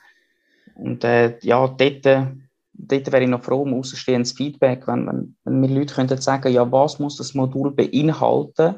Und 0.76 1.04
äh, 1.04 1.38
ja, 1.42 1.68
dort, 1.68 2.06
dort 2.78 3.12
wäre 3.12 3.24
ich 3.24 3.30
noch 3.30 3.44
froh 3.44 3.62
um 3.62 3.74
ausstehendes 3.74 4.34
Feedback, 4.34 4.88
wenn, 4.88 5.08
wenn, 5.08 5.36
wenn 5.44 5.60
mir 5.60 5.68
Leute 5.68 5.96
könnten 5.96 6.22
sagen, 6.22 6.54
ja, 6.54 6.72
was 6.72 7.00
muss 7.00 7.18
das 7.18 7.34
Modul 7.34 7.72
beinhalten, 7.72 8.78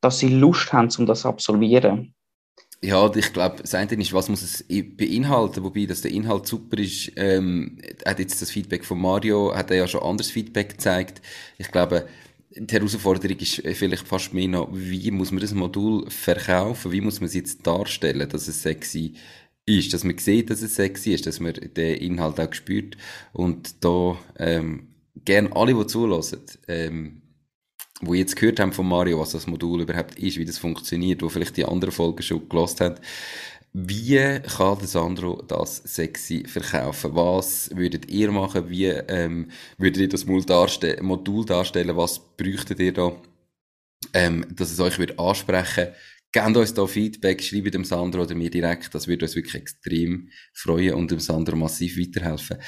dass 0.00 0.20
sie 0.20 0.28
Lust 0.28 0.72
haben, 0.72 0.88
um 0.98 1.06
das 1.06 1.22
zu 1.22 1.28
absolvieren. 1.28 2.14
Ja, 2.80 3.12
ich 3.12 3.32
glaube, 3.32 3.56
das 3.60 3.74
eine 3.74 3.92
ist, 3.92 4.12
was 4.12 4.28
muss 4.28 4.42
es 4.42 4.64
beinhalten, 4.96 5.64
wobei, 5.64 5.86
dass 5.86 6.02
der 6.02 6.12
Inhalt 6.12 6.46
super 6.46 6.78
ist, 6.78 7.10
ähm, 7.16 7.78
hat 8.06 8.20
jetzt 8.20 8.40
das 8.40 8.52
Feedback 8.52 8.84
von 8.84 9.00
Mario, 9.00 9.52
hat 9.52 9.72
er 9.72 9.78
ja 9.78 9.88
schon 9.88 10.02
anderes 10.02 10.30
Feedback 10.30 10.70
gezeigt. 10.70 11.20
Ich 11.58 11.72
glaube, 11.72 12.06
die 12.50 12.72
Herausforderung 12.72 13.36
ist 13.38 13.62
vielleicht 13.74 14.06
fast 14.06 14.32
mehr 14.32 14.46
noch, 14.46 14.68
wie 14.72 15.10
muss 15.10 15.32
man 15.32 15.40
das 15.40 15.54
Modul 15.54 16.08
verkaufen, 16.08 16.92
wie 16.92 17.00
muss 17.00 17.20
man 17.20 17.26
es 17.26 17.34
jetzt 17.34 17.66
darstellen, 17.66 18.28
dass 18.28 18.46
es 18.46 18.62
sexy 18.62 19.06
ist, 19.06 19.20
dass 19.92 20.04
man 20.04 20.18
sieht, 20.18 20.50
dass 20.50 20.62
es 20.62 20.74
sexy 20.74 21.12
ist, 21.12 21.26
dass 21.26 21.40
man 21.40 21.52
den 21.52 21.96
Inhalt 21.96 22.40
auch 22.40 22.52
spürt 22.52 22.96
und 23.32 23.84
da 23.84 24.16
ähm, 24.38 24.88
gern 25.24 25.52
alle, 25.52 25.74
die 25.74 25.86
zulassen, 25.86 26.40
ähm, 26.68 27.22
wo 28.00 28.14
jetzt 28.14 28.36
gehört 28.36 28.60
haben 28.60 28.72
von 28.72 28.88
Mario, 28.88 29.18
was 29.18 29.32
das 29.32 29.46
Modul 29.46 29.82
überhaupt 29.82 30.18
ist, 30.18 30.38
wie 30.38 30.44
das 30.44 30.58
funktioniert, 30.58 31.22
wo 31.22 31.28
vielleicht 31.28 31.56
die 31.56 31.64
anderen 31.64 31.92
Folgen 31.92 32.22
schon 32.22 32.48
gelost 32.48 32.80
haben. 32.80 32.96
Wie 33.72 34.40
kann 34.40 34.78
der 34.78 34.88
Sandro 34.88 35.42
das 35.46 35.76
sexy 35.84 36.44
verkaufen? 36.46 37.14
Was 37.14 37.70
würdet 37.74 38.08
ihr 38.08 38.30
machen? 38.32 38.70
Wie 38.70 38.86
ähm, 38.86 39.50
würdet 39.76 40.00
ihr 40.02 40.08
das 40.08 40.26
Modul 40.26 40.44
darstellen? 40.44 41.96
Was 41.96 42.18
bräuchtet 42.36 42.80
ihr 42.80 42.92
da, 42.92 43.12
ähm, 44.14 44.46
dass 44.54 44.70
es 44.70 44.80
euch 44.80 44.98
wird 44.98 45.18
ansprechen 45.18 45.88
Gebt 46.30 46.56
uns 46.56 46.74
da 46.74 46.86
Feedback, 46.86 47.42
schreibt 47.42 47.72
dem 47.72 47.84
Sandro 47.84 48.22
oder 48.22 48.34
mir 48.34 48.50
direkt. 48.50 48.94
Das 48.94 49.08
würde 49.08 49.24
uns 49.24 49.34
wirklich 49.34 49.54
extrem 49.54 50.28
freuen 50.52 50.94
und 50.94 51.10
dem 51.10 51.20
Sandro 51.20 51.56
massiv 51.56 51.98
weiterhelfen. 51.98 52.58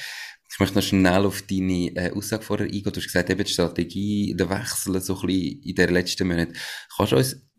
Ich 0.52 0.58
möchte 0.58 0.76
noch 0.76 0.82
schnell 0.82 1.26
auf 1.26 1.42
deine 1.42 1.94
äh, 1.94 2.10
Aussage 2.12 2.42
vorher 2.42 2.66
eingehen. 2.66 2.84
Du 2.84 2.96
hast 2.96 3.04
gesagt, 3.06 3.30
eben 3.30 3.44
die 3.44 3.52
Strategie, 3.52 4.34
der 4.36 4.50
Wechsel 4.50 5.00
so 5.00 5.20
ein 5.20 5.26
bisschen 5.26 5.62
in 5.62 5.74
den 5.74 5.90
letzten 5.90 6.26
Monaten. 6.26 6.54
Kannst 6.96 7.12
du 7.12 7.16
uns 7.16 7.50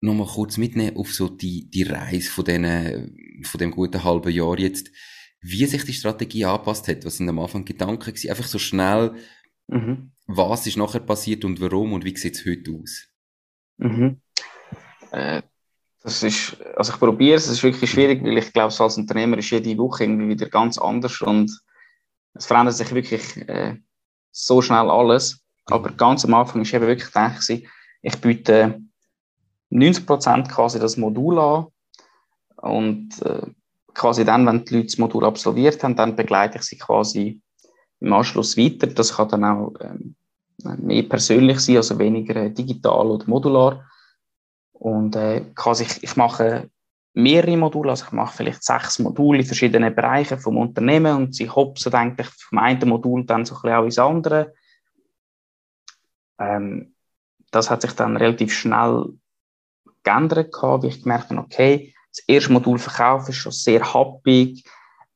noch 0.00 0.14
mal 0.14 0.26
kurz 0.26 0.56
mitnehmen 0.56 0.96
auf 0.96 1.12
so 1.12 1.28
die, 1.28 1.68
die 1.70 1.82
Reise 1.82 2.30
von, 2.30 2.44
denen, 2.44 3.16
von 3.44 3.58
dem 3.58 3.70
guten 3.70 4.04
halben 4.04 4.32
Jahr 4.32 4.58
jetzt, 4.58 4.90
wie 5.40 5.66
sich 5.66 5.84
die 5.84 5.92
Strategie 5.92 6.44
angepasst 6.44 6.86
hat? 6.88 7.04
Was 7.04 7.16
sind 7.16 7.28
am 7.28 7.38
Anfang 7.38 7.64
Gedanken 7.64 8.04
gewesen? 8.04 8.30
Einfach 8.30 8.46
so 8.46 8.58
schnell, 8.58 9.14
mhm. 9.68 10.12
was 10.26 10.66
ist 10.66 10.76
nachher 10.76 11.00
passiert 11.00 11.44
und 11.44 11.60
warum 11.60 11.94
und 11.94 12.04
wie 12.04 12.16
sieht 12.16 12.36
es 12.36 12.46
heute 12.46 12.70
aus? 12.72 13.08
Mhm. 13.78 14.20
Äh, 15.12 15.42
das 16.02 16.22
ist, 16.22 16.56
also 16.76 16.92
ich 16.92 16.98
probiere 16.98 17.36
es, 17.36 17.44
es 17.44 17.52
ist 17.52 17.62
wirklich 17.62 17.90
schwierig, 17.90 18.24
weil 18.24 18.38
ich 18.38 18.52
glaube, 18.52 18.74
als 18.78 18.96
Unternehmer 18.96 19.36
ist 19.38 19.50
jede 19.50 19.76
Woche 19.76 20.04
irgendwie 20.04 20.28
wieder 20.28 20.48
ganz 20.48 20.78
anders 20.78 21.20
und 21.20 21.50
es 22.34 22.46
verändert 22.46 22.74
sich 22.74 22.94
wirklich 22.94 23.36
äh, 23.48 23.76
so 24.30 24.62
schnell 24.62 24.88
alles. 24.88 25.44
Aber 25.66 25.90
ganz 25.90 26.24
am 26.24 26.34
Anfang 26.34 26.62
ist 26.62 26.72
eben 26.72 26.86
wirklich 26.86 27.12
gedacht, 27.12 27.48
ich 28.02 28.20
biete 28.20 28.80
90% 29.70 30.48
quasi 30.48 30.78
das 30.78 30.96
Modul 30.96 31.38
an 31.38 31.66
und 32.56 33.20
äh, 33.22 33.46
quasi 33.94 34.24
dann, 34.24 34.46
wenn 34.46 34.64
die 34.64 34.74
Leute 34.74 34.86
das 34.86 34.98
Modul 34.98 35.24
absolviert 35.24 35.82
haben, 35.82 35.96
dann 35.96 36.16
begleite 36.16 36.58
ich 36.58 36.64
sie 36.64 36.78
quasi 36.78 37.40
im 38.00 38.12
Anschluss 38.12 38.56
weiter. 38.56 38.86
Das 38.86 39.14
kann 39.14 39.28
dann 39.28 39.44
auch 39.44 39.74
ähm, 39.80 40.16
mehr 40.78 41.02
persönlich 41.02 41.60
sein, 41.60 41.76
also 41.76 41.98
weniger 41.98 42.36
äh, 42.36 42.50
digital 42.50 43.06
oder 43.06 43.26
modular. 43.26 43.84
Und 44.80 45.14
äh, 45.14 45.44
quasi 45.54 45.84
ich, 45.84 46.02
ich 46.02 46.16
mache 46.16 46.70
mehrere 47.12 47.56
Module, 47.56 47.90
also 47.90 48.06
ich 48.06 48.12
mache 48.12 48.34
vielleicht 48.34 48.64
sechs 48.64 48.98
Module 48.98 49.40
in 49.40 49.44
verschiedenen 49.44 49.94
Bereichen 49.94 50.38
vom 50.38 50.56
Unternehmen 50.56 51.14
und 51.16 51.34
sie 51.34 51.50
hopsen 51.50 51.92
eigentlich 51.92 52.28
vom 52.28 52.58
einen 52.58 52.88
Modul 52.88 53.26
dann 53.26 53.44
so 53.44 53.54
ein 53.56 53.60
bisschen 53.60 53.76
auch 53.76 53.84
ins 53.84 53.98
andere. 53.98 54.54
Ähm, 56.38 56.94
das 57.50 57.68
hat 57.68 57.82
sich 57.82 57.92
dann 57.92 58.16
relativ 58.16 58.54
schnell 58.54 59.12
geändert, 60.02 60.50
gehabt, 60.50 60.84
wie 60.84 60.88
ich 60.88 61.02
gemerkt 61.02 61.28
habe, 61.28 61.40
okay, 61.40 61.94
das 62.10 62.24
erste 62.26 62.52
Modul 62.52 62.78
verkaufen 62.78 63.30
ist 63.30 63.36
schon 63.36 63.52
sehr 63.52 63.92
happig. 63.92 64.64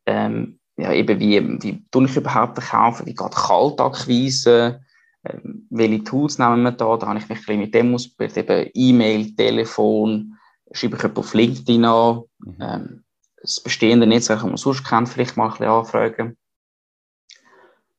Ähm, 0.05 0.61
ja, 0.77 0.93
eben 0.93 1.19
wie, 1.21 1.63
wie 1.63 1.87
tue 1.91 2.05
ich 2.05 2.17
überhaupt 2.17 2.61
verkaufen, 2.61 3.07
wie 3.07 3.15
geht 3.15 3.35
Kaltakquise, 3.35 4.84
ähm, 5.25 5.67
welche 5.71 6.05
Tools 6.05 6.39
nehmen 6.39 6.63
wir 6.63 6.73
da, 6.73 6.97
da 6.97 7.07
habe 7.07 7.19
ich 7.19 7.29
mich 7.29 7.39
ein 7.39 7.45
bisschen 7.45 7.61
mit 7.61 7.75
dem 7.75 7.95
ausgebildet, 7.95 8.37
eben 8.37 8.71
E-Mail, 8.75 9.35
Telefon, 9.35 10.37
schreibe 10.73 10.97
ich 10.97 11.17
auf 11.17 11.35
LinkedIn 11.35 11.85
an. 11.85 12.23
Mhm. 12.39 12.57
Ähm, 12.61 13.05
das 13.41 13.61
bestehende 13.61 14.07
Netzwerk, 14.07 14.41
das 14.41 14.49
man 14.49 14.57
sonst 14.57 14.85
kennt, 14.85 15.09
vielleicht 15.09 15.37
mal 15.37 15.45
ein 15.45 15.51
bisschen 15.51 15.67
anfragen. 15.67 16.37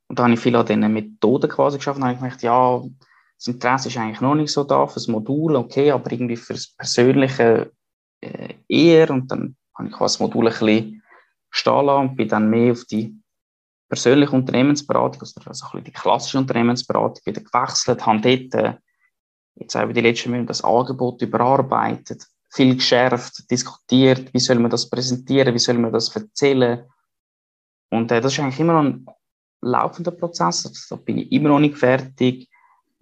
Und 0.07 0.19
da 0.19 0.23
habe 0.23 0.33
ich 0.33 0.39
viel 0.39 0.55
an 0.55 0.65
diesen 0.65 0.93
Methoden 0.93 1.49
quasi 1.49 1.77
geschafft. 1.77 1.99
Dann 1.99 2.05
habe 2.05 2.15
ich 2.15 2.19
gedacht, 2.19 2.43
ja, 2.43 2.81
das 3.37 3.47
Interesse 3.47 3.89
ist 3.89 3.97
eigentlich 3.97 4.21
noch 4.21 4.35
nicht 4.35 4.51
so 4.51 4.63
da 4.63 4.87
für 4.87 4.95
das 4.95 5.07
Modul, 5.07 5.55
okay, 5.55 5.91
aber 5.91 6.11
irgendwie 6.11 6.37
für 6.37 6.53
das 6.53 6.67
Persönliche 6.75 7.71
äh, 8.21 8.55
eher. 8.67 9.09
Und 9.11 9.31
dann 9.31 9.55
habe 9.77 9.89
ich 9.89 9.93
quasi 9.93 10.15
das 10.15 10.19
Modul 10.19 10.47
ein 10.47 10.53
bisschen 10.53 11.03
stehen 11.49 11.85
lassen 11.85 12.09
und 12.09 12.15
bin 12.15 12.27
dann 12.27 12.49
mehr 12.49 12.71
auf 12.71 12.85
die 12.85 13.15
persönliche 13.87 14.35
Unternehmensberatung, 14.35 15.21
also 15.21 15.39
ein 15.39 15.51
bisschen 15.51 15.83
die 15.83 15.91
klassische 15.91 16.37
Unternehmensberatung 16.37 17.25
wieder 17.25 17.41
gewechselt, 17.41 18.05
habe 18.05 18.21
dort 18.21 18.53
äh, 18.55 18.77
jetzt 19.55 19.75
auch 19.75 19.83
über 19.83 19.93
die 19.93 20.01
letzten 20.01 20.31
Monate 20.31 20.47
das 20.47 20.63
Angebot 20.63 21.21
überarbeitet, 21.21 22.25
viel 22.49 22.75
geschärft, 22.75 23.49
diskutiert, 23.49 24.33
wie 24.33 24.39
soll 24.39 24.59
man 24.59 24.71
das 24.71 24.89
präsentieren, 24.89 25.53
wie 25.53 25.59
soll 25.59 25.77
man 25.77 25.91
das 25.91 26.15
erzählen. 26.15 26.85
Und 27.89 28.11
äh, 28.11 28.21
das 28.21 28.33
ist 28.33 28.39
eigentlich 28.39 28.59
immer 28.59 28.81
noch 28.81 28.89
ein 28.89 29.05
laufender 29.61 30.11
Prozess, 30.11 30.65
also, 30.65 30.95
da 30.95 31.01
bin 31.01 31.19
ich 31.19 31.31
immer 31.31 31.49
noch 31.49 31.59
nicht 31.59 31.77
fertig. 31.77 32.49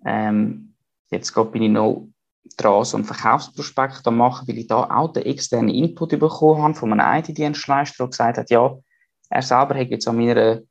Ähm, 0.06 0.76
jetzt 1.12 1.34
bin 1.52 1.63
ich 1.63 1.72
noch 1.72 2.08
dran, 2.58 2.84
so 2.84 2.98
einen 2.98 3.06
Verkaufsprospekt 3.06 4.04
zu 4.04 4.12
machen, 4.12 4.48
weil 4.48 4.58
ich 4.58 4.67
da 4.67 4.84
auch 4.84 5.13
den 5.13 5.24
externen 5.24 5.74
Input 5.74 6.19
bekommen 6.19 6.62
habe 6.62 6.76
von 6.76 7.00
einem 7.00 7.24
IT-Dienstleister, 7.24 8.04
der 8.04 8.10
gesagt 8.10 8.38
hat, 8.38 8.50
ja, 8.50 8.76
er 9.30 9.41
selber 9.41 9.76
hat 9.76 9.89
jetzt 9.89 10.08
an 10.08 10.17
meiner 10.17 10.62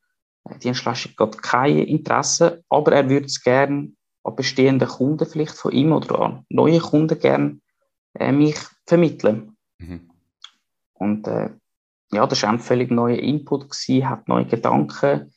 Dienstleistung 0.63 1.13
hat 1.19 1.43
kein 1.43 1.79
Interesse, 1.79 2.65
aber 2.69 2.93
er 2.93 3.09
würde 3.09 3.27
es 3.27 3.43
gerne 3.43 3.93
an 4.25 4.37
bestehenden 4.37 4.89
Kunden 4.89 5.27
vielleicht 5.27 5.55
von 5.55 5.73
ihm 5.73 5.93
oder 5.93 6.21
an 6.21 6.47
neue 6.49 6.81
Kunden 6.81 7.19
gerne 7.19 7.61
äh, 8.15 8.33
mich 8.33 8.59
vermitteln. 8.87 9.57
Mhm. 9.79 10.11
Und 10.95 11.27
äh, 11.27 11.51
ja, 12.13 12.27
das 12.27 12.43
war 12.43 12.51
ein 12.51 12.61
völlig 12.61 12.91
neuer 12.91 13.19
Input, 13.19 13.71
gewesen, 13.71 14.09
hat 14.09 14.29
neue 14.29 14.47
Gedanken 14.47 15.33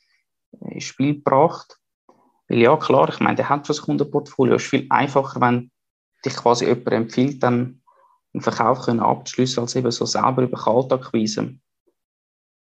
äh, 0.60 0.74
ins 0.74 0.84
Spiel 0.84 1.14
gebracht. 1.14 1.78
Weil 2.48 2.58
ja, 2.58 2.76
klar, 2.76 3.08
ich 3.08 3.20
meine, 3.20 3.36
der 3.36 3.48
hat 3.48 3.66
schon 3.66 3.76
ein 3.76 3.82
Kundenportfolio. 3.82 4.54
Es 4.54 4.64
ist 4.64 4.70
viel 4.70 4.86
einfacher, 4.90 5.40
wenn 5.40 5.70
dich 6.24 6.36
quasi 6.36 6.66
jemand 6.66 6.92
empfiehlt, 6.92 7.42
dann 7.42 7.82
einen 8.32 8.42
Verkauf 8.42 8.82
können 8.82 9.00
abzuschließen, 9.00 9.62
als 9.62 9.74
eben 9.74 9.90
so 9.90 10.04
selber 10.04 10.42
über 10.42 10.58
Kaltakquise. 10.58 11.56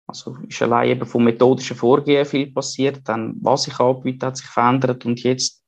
Also 0.07 0.37
ist 0.47 0.61
allein 0.61 0.89
eben 0.89 1.05
vom 1.05 1.23
methodischen 1.23 1.77
Vorgehen 1.77 2.25
viel 2.25 2.51
passiert, 2.51 3.01
dann 3.05 3.35
was 3.41 3.67
ich 3.67 3.79
anbiete, 3.79 4.27
hat 4.27 4.37
sich 4.37 4.45
verändert 4.45 5.05
und 5.05 5.23
jetzt 5.23 5.63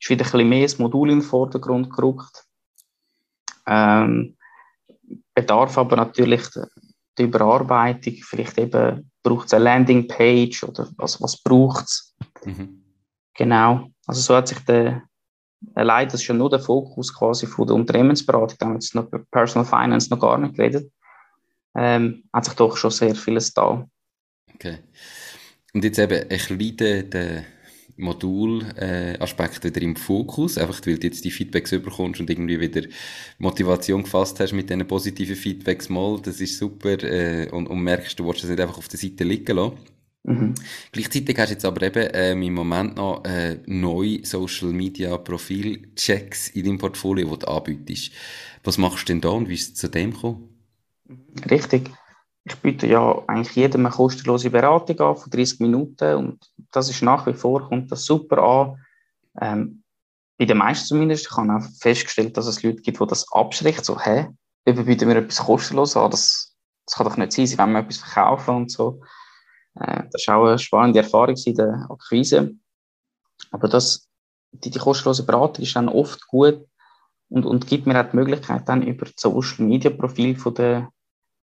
ist 0.00 0.10
wieder 0.10 0.24
ein 0.24 0.30
bisschen 0.30 0.48
mehr 0.48 0.62
das 0.62 0.78
Modul 0.78 1.10
in 1.10 1.20
den 1.20 1.24
Vordergrund 1.24 1.90
gerückt. 1.90 2.44
Ähm, 3.66 4.36
bedarf 5.34 5.78
aber 5.78 5.96
natürlich 5.96 6.42
die 7.18 7.24
Überarbeitung, 7.24 8.14
vielleicht 8.22 8.58
eben 8.58 9.10
braucht 9.22 9.46
es 9.46 9.54
eine 9.54 9.64
Landingpage 9.64 10.64
oder 10.64 10.88
was, 10.96 11.20
was 11.20 11.40
braucht 11.42 11.84
es. 11.84 12.14
Mhm. 12.44 12.82
Genau, 13.34 13.88
also 14.06 14.20
so 14.20 14.34
hat 14.34 14.48
sich 14.48 14.58
der, 14.60 15.02
allein 15.74 16.08
das 16.08 16.20
ist 16.20 16.26
ja 16.26 16.34
nur 16.34 16.50
der 16.50 16.58
Fokus 16.58 17.14
quasi 17.14 17.46
von 17.46 17.66
der 17.66 17.76
Unternehmensberatung, 17.76 18.56
da 18.58 18.66
haben 18.66 18.72
wir 18.72 18.76
jetzt 18.76 18.94
noch 18.94 19.08
Personal 19.30 19.66
Finance 19.66 20.10
noch 20.10 20.20
gar 20.20 20.38
nicht 20.38 20.56
geredet, 20.56 20.90
ähm, 21.76 22.24
hat 22.32 22.44
sich 22.44 22.54
doch 22.54 22.76
schon 22.76 22.90
sehr 22.90 23.14
vieles 23.14 23.52
da. 23.54 23.88
Okay. 24.54 24.78
Und 25.72 25.84
jetzt 25.84 25.98
eben 25.98 26.28
ein 26.30 26.58
bisschen 26.58 27.10
der 27.10 27.44
Modulaspekt 27.96 29.64
äh, 29.64 29.68
wieder 29.68 29.82
im 29.82 29.96
Fokus, 29.96 30.58
einfach 30.58 30.80
weil 30.86 30.98
du 30.98 31.06
jetzt 31.06 31.24
die 31.24 31.30
Feedbacks 31.30 31.70
bekommst 31.70 32.20
und 32.20 32.30
irgendwie 32.30 32.60
wieder 32.60 32.82
Motivation 33.38 34.02
gefasst 34.02 34.40
hast 34.40 34.52
mit 34.52 34.70
diesen 34.70 34.86
positiven 34.86 35.36
Feedbacks 35.36 35.88
mal, 35.88 36.20
das 36.22 36.40
ist 36.40 36.58
super 36.58 37.02
äh, 37.02 37.48
und, 37.50 37.68
und 37.68 37.82
merkst, 37.82 38.18
du 38.18 38.26
willst 38.26 38.42
das 38.42 38.50
nicht 38.50 38.60
einfach 38.60 38.78
auf 38.78 38.88
der 38.88 38.98
Seite 38.98 39.24
liegen 39.24 39.56
lassen. 39.56 39.78
Mhm. 40.24 40.54
Gleichzeitig 40.92 41.36
hast 41.36 41.48
du 41.48 41.54
jetzt 41.54 41.64
aber 41.64 41.82
eben 41.82 42.08
ähm, 42.12 42.42
im 42.42 42.54
Moment 42.54 42.96
noch 42.96 43.24
äh, 43.24 43.58
neue 43.66 44.24
Social 44.24 44.68
Media 44.68 45.16
Profil-Checks 45.16 46.50
in 46.50 46.64
deinem 46.64 46.78
Portfolio, 46.78 47.28
die 47.34 47.38
du 47.40 47.48
anbietest. 47.48 48.12
Was 48.62 48.78
machst 48.78 49.08
du 49.08 49.12
denn 49.12 49.20
da 49.20 49.30
und 49.30 49.48
wie 49.48 49.54
ist 49.54 49.72
es 49.72 49.74
zu 49.74 49.88
dem 49.88 50.12
gekommen? 50.12 50.51
Richtig 51.50 51.90
ich 52.44 52.56
biete 52.56 52.86
ja 52.86 53.22
eigentlich 53.28 53.54
jedem 53.54 53.86
eine 53.86 53.94
kostenlose 53.94 54.50
Beratung 54.50 54.98
an 55.00 55.16
von 55.16 55.30
30 55.30 55.60
Minuten 55.60 56.16
und 56.16 56.50
das 56.72 56.90
ist 56.90 57.02
nach 57.02 57.26
wie 57.26 57.34
vor, 57.34 57.68
kommt 57.68 57.92
das 57.92 58.04
super 58.04 58.42
an. 58.42 58.84
Ähm, 59.40 59.82
bei 60.38 60.44
den 60.46 60.58
meisten 60.58 60.86
zumindest. 60.86 61.26
Ich 61.26 61.36
habe 61.36 61.52
auch 61.52 61.62
festgestellt, 61.80 62.36
dass 62.36 62.46
es 62.46 62.62
Leute 62.62 62.82
gibt, 62.82 63.00
die 63.00 63.06
das 63.06 63.30
abschreckt, 63.32 63.84
so, 63.84 64.00
hä, 64.00 64.28
wir 64.64 64.74
bieten 64.74 65.08
mir 65.08 65.16
etwas 65.16 65.44
kostenlos 65.44 65.96
an, 65.96 66.10
das, 66.10 66.56
das 66.86 66.96
kann 66.96 67.06
doch 67.06 67.16
nicht 67.16 67.32
sein, 67.32 67.46
sie 67.46 67.58
wollen 67.58 67.72
mir 67.72 67.80
etwas 67.80 67.98
verkaufen 67.98 68.56
und 68.56 68.70
so. 68.70 69.00
Äh, 69.78 70.04
das 70.10 70.26
war 70.26 70.38
auch 70.38 70.46
eine 70.48 70.58
spannende 70.58 71.00
Erfahrung 71.00 71.36
in 71.36 71.54
der 71.54 71.86
Akquise. 71.88 72.54
Aber 73.52 73.68
das, 73.68 74.08
die, 74.50 74.70
die 74.70 74.78
kostenlose 74.78 75.24
Beratung 75.24 75.64
ist 75.64 75.76
dann 75.76 75.88
oft 75.88 76.26
gut 76.26 76.66
und, 77.28 77.46
und 77.46 77.68
gibt 77.68 77.86
mir 77.86 78.00
auch 78.00 78.10
die 78.10 78.16
Möglichkeit, 78.16 78.68
dann 78.68 78.82
über 78.82 79.04
das 79.04 79.14
Social 79.16 79.64
Media 79.64 79.90
Profil 79.90 80.36
von 80.36 80.54
der 80.54 80.90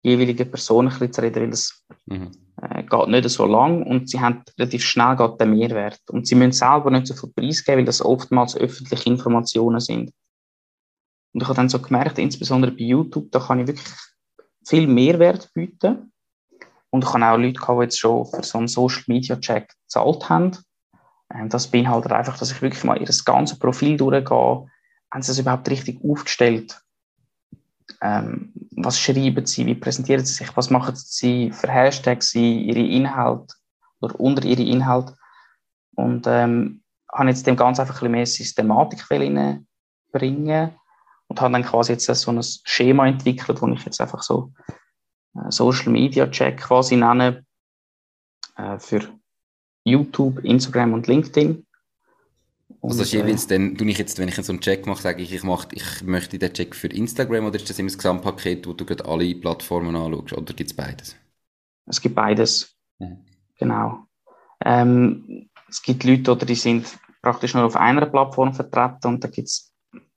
jeweiligen 0.02 0.50
Person 0.50 0.86
ein 0.86 0.90
bisschen 0.90 1.12
zu 1.12 1.22
reden, 1.22 1.42
weil 1.42 1.50
das 1.50 1.84
mhm. 2.06 2.30
äh, 2.62 2.82
geht 2.82 3.08
nicht 3.08 3.28
so 3.30 3.46
lang 3.46 3.82
und 3.82 4.08
sie 4.08 4.20
haben 4.20 4.42
relativ 4.58 4.84
schnell 4.84 5.16
geht 5.16 5.40
den 5.40 5.50
Mehrwert. 5.50 6.00
Und 6.10 6.26
sie 6.26 6.34
müssen 6.34 6.52
selber 6.52 6.90
nicht 6.90 7.06
so 7.06 7.14
viel 7.14 7.30
Preis 7.30 7.64
geben, 7.64 7.78
weil 7.78 7.84
das 7.84 8.04
oftmals 8.04 8.56
öffentliche 8.56 9.08
Informationen 9.08 9.80
sind. 9.80 10.12
Und 11.32 11.42
ich 11.42 11.48
habe 11.48 11.56
dann 11.56 11.68
so 11.68 11.80
gemerkt, 11.80 12.18
insbesondere 12.18 12.72
bei 12.72 12.84
YouTube, 12.84 13.30
da 13.30 13.40
kann 13.40 13.60
ich 13.60 13.66
wirklich 13.66 13.86
viel 14.66 14.86
Mehrwert 14.86 15.52
bieten. 15.54 16.12
Und 16.90 17.04
ich 17.04 17.12
habe 17.12 17.26
auch 17.26 17.36
Leute 17.36 17.60
gehabt, 17.60 17.78
die 17.78 17.84
jetzt 17.84 17.98
schon 17.98 18.26
für 18.26 18.42
so 18.42 18.58
einen 18.58 18.68
Social 18.68 19.02
Media 19.08 19.36
Check 19.36 19.74
gezahlt 19.84 20.28
haben. 20.28 20.56
Und 21.28 21.52
das 21.52 21.70
beinhaltet 21.70 22.12
einfach, 22.12 22.38
dass 22.38 22.50
ich 22.50 22.62
wirklich 22.62 22.84
mal 22.84 23.00
ihr 23.00 23.08
ganzes 23.24 23.58
Profil 23.58 23.96
durchgehe. 23.96 24.66
Haben 25.10 25.22
sie 25.22 25.28
das 25.28 25.38
überhaupt 25.38 25.68
richtig 25.68 26.00
aufgestellt? 26.02 26.80
Ähm, 28.00 28.52
was 28.76 28.98
schreiben 28.98 29.44
sie, 29.46 29.66
wie 29.66 29.74
präsentieren 29.74 30.24
sie 30.24 30.32
sich, 30.32 30.56
was 30.56 30.70
machen 30.70 30.94
sie 30.94 31.50
für 31.52 31.68
Hashtags, 31.68 32.30
sie, 32.30 32.62
ihre 32.62 32.80
Inhalte 32.80 33.54
oder 34.00 34.18
unter 34.20 34.44
ihre 34.44 34.62
Inhalte. 34.62 35.16
Und 35.94 36.26
ähm, 36.26 36.82
habe 37.12 37.28
jetzt 37.28 37.46
dem 37.46 37.56
Ganzen 37.56 37.80
einfach 37.80 37.96
ein 37.96 37.98
bisschen 37.98 38.12
mehr 38.12 38.26
Systematik 38.26 39.04
bringen 39.08 40.74
und 41.26 41.40
habe 41.40 41.52
dann 41.52 41.64
quasi 41.64 41.92
jetzt 41.92 42.06
so 42.06 42.30
ein 42.30 42.40
Schema 42.64 43.06
entwickelt, 43.06 43.60
wo 43.60 43.68
ich 43.68 43.84
jetzt 43.84 44.00
einfach 44.00 44.22
so 44.22 44.52
äh, 45.34 45.50
Social 45.50 45.90
Media 45.90 46.26
Check 46.28 46.58
quasi 46.58 46.96
nenne 46.96 47.44
äh, 48.56 48.78
für 48.78 49.00
YouTube, 49.84 50.44
Instagram 50.44 50.92
und 50.92 51.06
LinkedIn. 51.06 51.66
Also 52.80 53.02
ist 53.02 53.12
jeweils 53.12 53.46
dann, 53.46 53.76
tue 53.76 53.88
ich 53.88 53.98
jetzt, 53.98 54.18
wenn 54.18 54.28
ich 54.28 54.36
so 54.36 54.52
einen 54.52 54.60
Check 54.60 54.86
mache, 54.86 55.02
sage 55.02 55.22
ich, 55.22 55.32
ich, 55.32 55.42
mache, 55.42 55.68
ich 55.72 56.02
möchte 56.02 56.38
den 56.38 56.52
Check 56.52 56.76
für 56.76 56.86
Instagram 56.88 57.46
oder 57.46 57.56
ist 57.56 57.68
das 57.68 57.78
immer 57.78 57.88
das 57.88 57.98
Gesamtpaket, 57.98 58.66
wo 58.66 58.72
du 58.72 58.84
gerade 58.84 59.04
alle 59.04 59.34
Plattformen 59.34 59.96
anschaust 59.96 60.32
oder 60.32 60.54
gibt 60.54 60.70
es 60.70 60.76
beides? 60.76 61.16
Es 61.86 62.00
gibt 62.00 62.14
beides. 62.14 62.76
Mhm. 62.98 63.18
Genau. 63.58 64.06
Ähm, 64.64 65.48
es 65.68 65.82
gibt 65.82 66.04
Leute, 66.04 66.32
oder 66.32 66.46
die 66.46 66.54
sind 66.54 66.86
praktisch 67.20 67.54
nur 67.54 67.64
auf 67.64 67.76
einer 67.76 68.06
Plattform 68.06 68.54
vertreten 68.54 69.08
und 69.08 69.24
da 69.24 69.28
gibt 69.28 69.48
es 69.48 69.72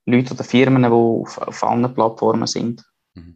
Leute 0.06 0.34
oder 0.34 0.44
Firmen, 0.44 0.84
die 0.84 0.90
auf, 0.90 1.38
auf 1.40 1.64
allen 1.64 1.94
Plattformen 1.94 2.48
sind. 2.48 2.84
Mhm. 3.16 3.36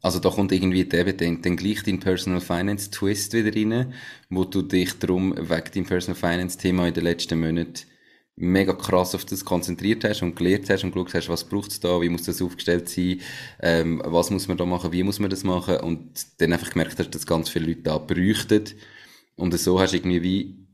Also 0.00 0.18
da 0.18 0.30
kommt 0.30 0.50
irgendwie 0.50 0.80
eben 0.80 1.16
dann, 1.16 1.42
dann 1.42 1.56
gleich 1.56 1.82
dein 1.84 2.00
Personal 2.00 2.40
Finance 2.40 2.90
Twist 2.90 3.32
wieder 3.32 3.54
rein, 3.54 3.92
wo 4.28 4.44
du 4.44 4.62
dich 4.62 4.98
darum 4.98 5.34
wegen 5.36 5.70
deinem 5.72 5.86
Personal 5.86 6.18
Finance 6.18 6.58
Thema 6.58 6.88
in 6.88 6.94
den 6.94 7.04
letzten 7.04 7.40
Monaten 7.40 7.86
mega 8.40 8.72
krass 8.72 9.14
auf 9.14 9.24
das 9.24 9.44
konzentriert 9.44 10.04
hast 10.04 10.22
und 10.22 10.36
gelernt 10.36 10.70
hast 10.70 10.84
und 10.84 10.92
geschaut 10.92 11.14
hast, 11.14 11.28
was 11.28 11.44
braucht 11.44 11.72
es 11.72 11.80
da, 11.80 12.00
wie 12.00 12.08
muss 12.08 12.22
das 12.22 12.40
aufgestellt 12.40 12.88
sein, 12.88 13.20
ähm, 13.60 14.00
was 14.04 14.30
muss 14.30 14.48
man 14.48 14.56
da 14.56 14.64
machen, 14.64 14.92
wie 14.92 15.02
muss 15.02 15.18
man 15.18 15.30
das 15.30 15.44
machen 15.44 15.78
und 15.78 16.40
dann 16.40 16.52
einfach 16.52 16.70
gemerkt 16.70 16.98
hast, 16.98 17.14
dass 17.14 17.26
ganz 17.26 17.48
viele 17.48 17.66
Leute 17.66 17.82
da 17.82 17.98
bräuchten. 17.98 18.64
Und 19.36 19.58
so 19.58 19.80
hast 19.80 19.92
du 19.92 19.96
irgendwie 19.96 20.22
wie, 20.22 20.66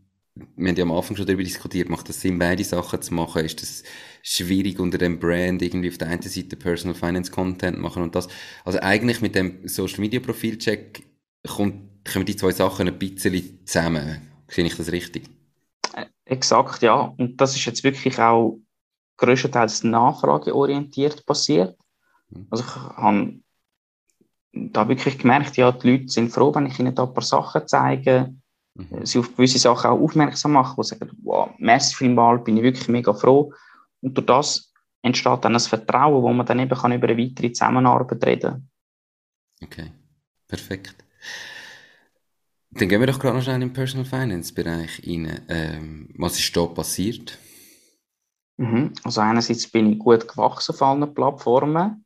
wir 0.57 0.69
haben 0.69 0.77
ja 0.77 0.85
am 0.85 0.93
Anfang 0.93 1.17
schon 1.17 1.27
darüber 1.27 1.43
diskutiert, 1.43 1.89
macht 1.89 2.09
das 2.09 2.21
Sinn, 2.21 2.39
beide 2.39 2.65
Sachen 2.65 3.01
zu 3.01 3.15
machen, 3.15 3.45
ist 3.45 3.63
das 3.63 3.83
schwierig 4.23 4.79
unter 4.79 4.99
dem 4.99 5.19
Brand 5.19 5.63
irgendwie 5.63 5.89
auf 5.89 5.99
der 5.99 6.09
einen 6.09 6.23
Seite 6.23 6.57
Personal 6.57 6.95
Finance 6.95 7.31
Content 7.31 7.79
machen 7.79 8.03
und 8.03 8.15
das, 8.15 8.29
also 8.65 8.79
eigentlich 8.81 9.21
mit 9.21 9.35
dem 9.35 9.67
Social 9.69 10.01
Media 10.01 10.21
Profil 10.21 10.59
Check 10.59 11.03
kommt, 11.47 12.05
kommen 12.11 12.27
die 12.27 12.37
zwei 12.37 12.53
Sachen 12.53 12.89
ein 12.89 12.99
bisschen 12.99 13.67
zusammen, 13.67 14.21
sehe 14.49 14.65
ich 14.67 14.77
das 14.77 14.93
richtig? 14.93 15.25
Exakt, 16.25 16.83
ja. 16.83 17.15
Und 17.19 17.41
das 17.41 17.55
ist 17.55 17.65
jetzt 17.65 17.85
wirklich 17.85 18.19
auch 18.19 18.59
größtenteils 19.19 19.85
nachfrageorientiert 19.85 21.25
passiert. 21.27 21.77
Mhm. 22.31 22.47
Also 22.51 22.65
ich 22.65 22.75
habe 22.75 23.41
da 24.53 24.89
wirklich 24.89 25.19
gemerkt, 25.19 25.57
ja, 25.57 25.73
die 25.73 25.91
Leute 25.91 26.09
sind 26.09 26.31
froh, 26.31 26.55
wenn 26.55 26.67
ich 26.67 26.79
ihnen 26.79 26.95
da 26.95 27.05
ein 27.05 27.15
paar 27.15 27.25
Sachen 27.25 27.67
zeige, 27.67 28.35
mhm. 28.75 29.05
sie 29.05 29.19
auf 29.19 29.35
gewisse 29.37 29.59
Sachen 29.59 29.91
auch 29.91 30.01
aufmerksam 30.01 30.53
mache, 30.53 30.77
wo 30.77 30.83
sie 30.83 30.97
sagen, 30.97 31.11
wow, 31.23 31.51
merci 31.59 31.95
vielmals, 31.95 32.45
bin 32.45 32.57
ich 32.57 32.63
wirklich 32.63 32.89
mega 32.89 33.13
froh. 33.13 33.53
Und 34.01 34.17
durch 34.17 34.27
das 34.27 34.73
entsteht 35.03 35.45
dann 35.45 35.55
ein 35.55 35.61
Vertrauen, 35.61 36.23
wo 36.23 36.33
man 36.33 36.47
dann 36.47 36.61
eben 36.61 36.77
kann 36.77 36.93
über 36.93 37.09
eine 37.09 37.19
weitere 37.19 37.53
Zusammenarbeit 37.53 38.25
reden 38.25 38.51
kann. 38.51 38.71
Okay, 39.63 39.93
perfekt. 40.49 41.05
Dann 42.77 42.89
gehen 42.89 43.01
wir 43.01 43.07
doch 43.07 43.21
gerade 43.21 43.37
noch 43.37 43.43
schnell 43.43 43.57
in 43.57 43.61
den 43.63 43.73
Personal 43.73 44.05
Finance 44.05 44.53
Bereich 44.53 45.03
rein. 45.07 45.41
Ähm, 45.49 46.09
was 46.17 46.39
ist 46.39 46.57
da 46.57 46.67
passiert? 46.67 47.39
Mhm. 48.57 48.93
Also 49.05 49.21
einerseits 49.21 49.69
bin 49.69 49.93
ich 49.93 49.99
gut 49.99 50.27
gewachsen 50.27 50.75
auf 50.75 50.83
allen 50.83 51.15
Plattformen. 51.15 52.05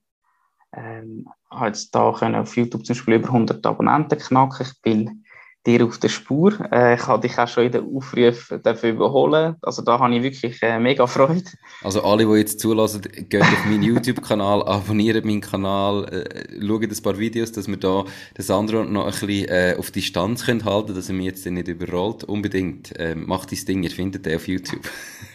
Ähm, 0.74 1.26
habe 1.50 1.68
jetzt 1.68 1.94
da 1.94 2.12
können 2.12 2.34
auf 2.34 2.56
YouTube 2.56 2.84
zum 2.84 2.94
Beispiel 2.94 3.14
über 3.14 3.28
100 3.28 3.64
Abonnenten 3.64 4.18
knacken. 4.18 4.66
Ich 4.66 4.82
bin 4.82 5.24
dir 5.68 5.84
auf 5.84 5.98
der 5.98 6.08
Spur. 6.08 6.52
Äh, 6.72 6.94
ich 6.94 7.06
habe 7.06 7.20
dich 7.20 7.38
auch 7.38 7.46
schon 7.46 7.64
in 7.64 7.72
den 7.72 7.94
Aufrufen 7.94 8.62
dafür 8.62 8.90
überholen. 8.90 9.56
Also 9.62 9.82
da 9.82 9.98
habe 9.98 10.14
ich 10.16 10.22
wirklich 10.22 10.62
äh, 10.62 10.78
mega 10.78 11.06
Freude. 11.06 11.44
Also 11.82 12.02
alle, 12.02 12.24
die 12.26 12.32
jetzt 12.38 12.60
zulassen, 12.60 13.02
gehen 13.02 13.42
auf 13.42 13.64
meinen 13.66 13.82
YouTube-Kanal, 13.82 14.62
abonnieren 14.66 15.26
meinen 15.26 15.40
Kanal, 15.40 16.04
äh, 16.06 16.66
schauen 16.66 16.90
ein 16.90 17.02
paar 17.02 17.18
Videos, 17.18 17.52
dass 17.52 17.68
wir 17.68 17.76
da 17.76 18.04
den 18.36 18.44
Sandro 18.44 18.84
noch 18.84 19.04
ein 19.04 19.10
bisschen 19.10 19.48
äh, 19.48 19.76
auf 19.78 19.90
Distanz 19.90 20.46
können 20.46 20.64
halten, 20.64 20.94
dass 20.94 21.08
er 21.08 21.14
mich 21.14 21.26
jetzt 21.26 21.46
nicht 21.46 21.68
überrollt. 21.68 22.24
Unbedingt. 22.24 22.98
Äh, 22.98 23.14
macht 23.14 23.52
dein 23.52 23.64
Ding, 23.64 23.82
ihr 23.82 23.90
findet 23.90 24.24
den 24.24 24.36
auf 24.36 24.48
YouTube. 24.48 24.88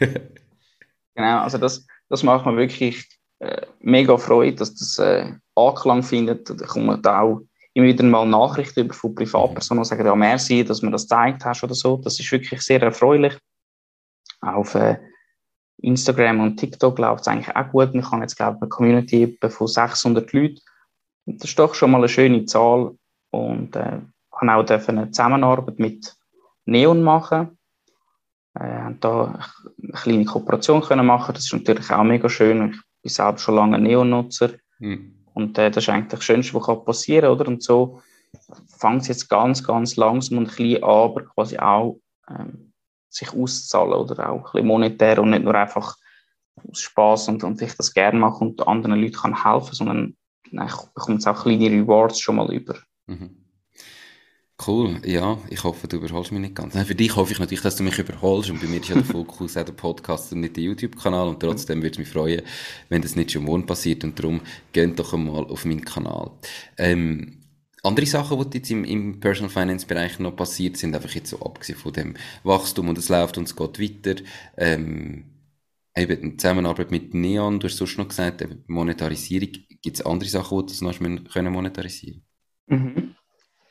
genau, 1.16 1.40
also 1.40 1.58
das, 1.58 1.86
das 2.10 2.24
macht 2.24 2.46
mir 2.46 2.58
wirklich 2.58 3.08
äh, 3.40 3.62
mega 3.82 4.18
Freude, 4.18 4.56
dass 4.56 4.74
das 4.74 4.98
äh, 4.98 5.32
Anklang 5.56 6.02
findet. 6.02 6.50
Da 6.50 6.66
kommen 6.66 7.06
auch 7.06 7.42
immer 7.74 7.88
wieder 7.88 8.04
mal 8.04 8.26
Nachrichten 8.26 8.82
über 8.82 8.94
von 8.94 9.16
Privatpersonen, 9.16 9.84
die 9.84 9.90
sagen, 9.90 10.06
ja, 10.06 10.16
merci, 10.16 10.64
dass 10.64 10.82
mir 10.82 10.92
das 10.92 11.04
gezeigt 11.04 11.44
hast 11.44 11.64
oder 11.64 11.74
so. 11.74 11.98
Das 11.98 12.20
ist 12.20 12.32
wirklich 12.32 12.62
sehr 12.62 12.82
erfreulich. 12.82 13.38
Auf 14.42 14.76
äh, 14.76 14.98
Instagram 15.78 16.42
und 16.42 16.58
TikTok 16.58 16.98
läuft 17.00 17.22
es 17.22 17.28
eigentlich 17.28 17.56
auch 17.56 17.70
gut. 17.72 17.94
Ich 17.94 18.12
habe 18.12 18.22
jetzt, 18.22 18.36
glaube 18.36 18.58
ich, 18.58 18.62
eine 18.62 18.70
Community 18.70 19.38
von 19.50 19.68
600 19.68 20.32
Leuten. 20.34 20.60
Und 21.26 21.42
das 21.42 21.50
ist 21.50 21.60
doch 21.60 21.74
schon 21.74 21.92
mal 21.92 21.98
eine 21.98 22.10
schöne 22.10 22.46
Zahl. 22.46 22.96
Und 23.32 23.76
äh, 23.76 23.98
ich 23.98 24.50
auch 24.50 24.88
eine 24.88 25.12
Zusammenarbeit 25.12 25.80
mit 25.80 26.16
Neon 26.66 27.02
machen. 27.02 27.58
Äh, 28.56 28.64
haben 28.66 29.00
da 29.00 29.40
eine 29.82 29.92
kleine 29.94 30.26
Kooperation 30.26 30.82
können 30.82 31.06
machen. 31.06 31.34
Das 31.34 31.46
ist 31.46 31.54
natürlich 31.54 31.90
auch 31.92 32.04
mega 32.04 32.30
schön. 32.30 32.72
Ich 32.72 33.02
bin 33.02 33.10
selbst 33.10 33.44
schon 33.44 33.56
lange 33.56 33.80
Neon-Nutzer. 33.80 34.52
Mhm. 34.80 35.23
Und 35.34 35.58
äh, 35.58 35.72
das 35.72 35.84
ist 35.84 35.90
eigentlich 35.90 36.10
das 36.10 36.24
Schönste, 36.24 36.54
was 36.54 36.86
passieren 36.86 37.38
kann? 37.38 37.48
Und 37.48 37.64
so 37.64 38.02
fängt 38.78 39.04
es 39.04 39.08
jetzt 39.08 39.30
ganz, 39.30 39.64
ganz 39.64 39.96
langsam 39.96 40.40
und 40.40 40.52
klein 40.52 40.84
an, 40.84 40.90
aber 40.90 41.26
quasi 41.26 41.58
auch 41.58 42.00
ähm, 42.30 42.74
sich 43.10 43.34
auszahlen 43.34 43.94
oder 43.94 44.30
auch 44.30 44.46
ein 44.46 44.52
bisschen 44.52 44.68
monetär 44.68 45.20
und 45.20 45.32
nicht 45.32 45.44
nur 45.44 45.56
einfach 45.56 45.98
aus 46.70 46.80
Spaß 46.80 47.30
und, 47.30 47.44
und 47.44 47.62
ich 47.62 47.76
das 47.76 47.94
gerne 47.94 48.20
mache 48.20 48.44
und 48.44 48.68
anderen 48.68 49.00
Leuten 49.00 49.14
kann 49.16 49.44
helfen, 49.44 49.74
sondern 49.74 50.16
ich 50.46 50.76
bekomme 50.94 51.16
jetzt 51.16 51.28
auch 51.28 51.44
kleine 51.44 51.70
Rewards 51.70 52.20
schon 52.20 52.36
mal 52.36 52.54
über. 52.54 52.76
Mhm. 53.08 53.43
Cool, 54.66 55.02
ja, 55.04 55.40
ich 55.50 55.64
hoffe, 55.64 55.88
du 55.88 55.98
überholst 55.98 56.32
mich 56.32 56.40
nicht 56.40 56.56
ganz. 56.56 56.76
Nein, 56.76 56.86
für 56.86 56.94
dich 56.94 57.16
hoffe 57.16 57.34
ich 57.34 57.40
natürlich, 57.40 57.64
dass 57.64 57.76
du 57.76 57.84
mich 57.84 57.98
überholst 57.98 58.52
und 58.52 58.62
bei 58.62 58.68
mir 58.68 58.80
ist 58.80 58.88
ja 58.88 58.96
der 58.96 59.04
Fokus 59.04 59.58
auch 59.58 59.66
der 59.66 59.74
Podcast 59.74 60.32
und 60.32 60.42
nicht 60.42 60.56
der 60.56 60.64
YouTube-Kanal 60.64 61.28
und 61.28 61.40
trotzdem 61.40 61.82
würde 61.82 61.94
es 61.94 61.98
mich 61.98 62.08
freuen, 62.08 62.44
wenn 62.88 63.02
das 63.02 63.16
nicht 63.16 63.32
schon 63.32 63.44
morgen 63.44 63.66
passiert 63.66 64.04
und 64.04 64.18
darum 64.18 64.42
geht 64.72 64.98
doch 65.00 65.14
einmal 65.14 65.46
auf 65.46 65.66
meinen 65.66 65.84
Kanal. 65.84 66.32
Ähm, 66.78 67.40
andere 67.82 68.06
Sachen, 68.06 68.50
die 68.50 68.58
jetzt 68.58 68.70
im, 68.70 68.86
im 68.86 69.20
Personal 69.20 69.50
Finance 69.50 69.88
Bereich 69.88 70.20
noch 70.20 70.36
passiert 70.36 70.78
sind, 70.78 70.96
einfach 70.96 71.14
jetzt 71.14 71.32
so 71.32 71.40
abgesehen 71.42 71.78
von 71.78 71.92
dem 71.92 72.14
Wachstum 72.44 72.90
und 72.90 72.98
es 72.98 73.10
läuft 73.10 73.38
und 73.40 73.48
es 73.48 73.56
geht 73.56 73.80
weiter, 73.80 74.22
ähm, 74.56 75.26
eben 75.98 76.40
Zusammenarbeit 76.40 76.92
mit 76.92 77.14
Neon, 77.14 77.60
du 77.60 77.68
hast 77.68 77.78
sonst 77.78 77.98
noch 77.98 78.08
gesagt, 78.08 78.48
Monetarisierung, 78.68 79.50
gibt 79.82 79.98
es 79.98 80.06
andere 80.06 80.30
Sachen, 80.30 80.60
die 80.60 80.72
das 80.72 80.82
noch 80.82 80.98
können 80.98 81.52
monetarisieren 81.52 82.24
mhm. 82.68 83.03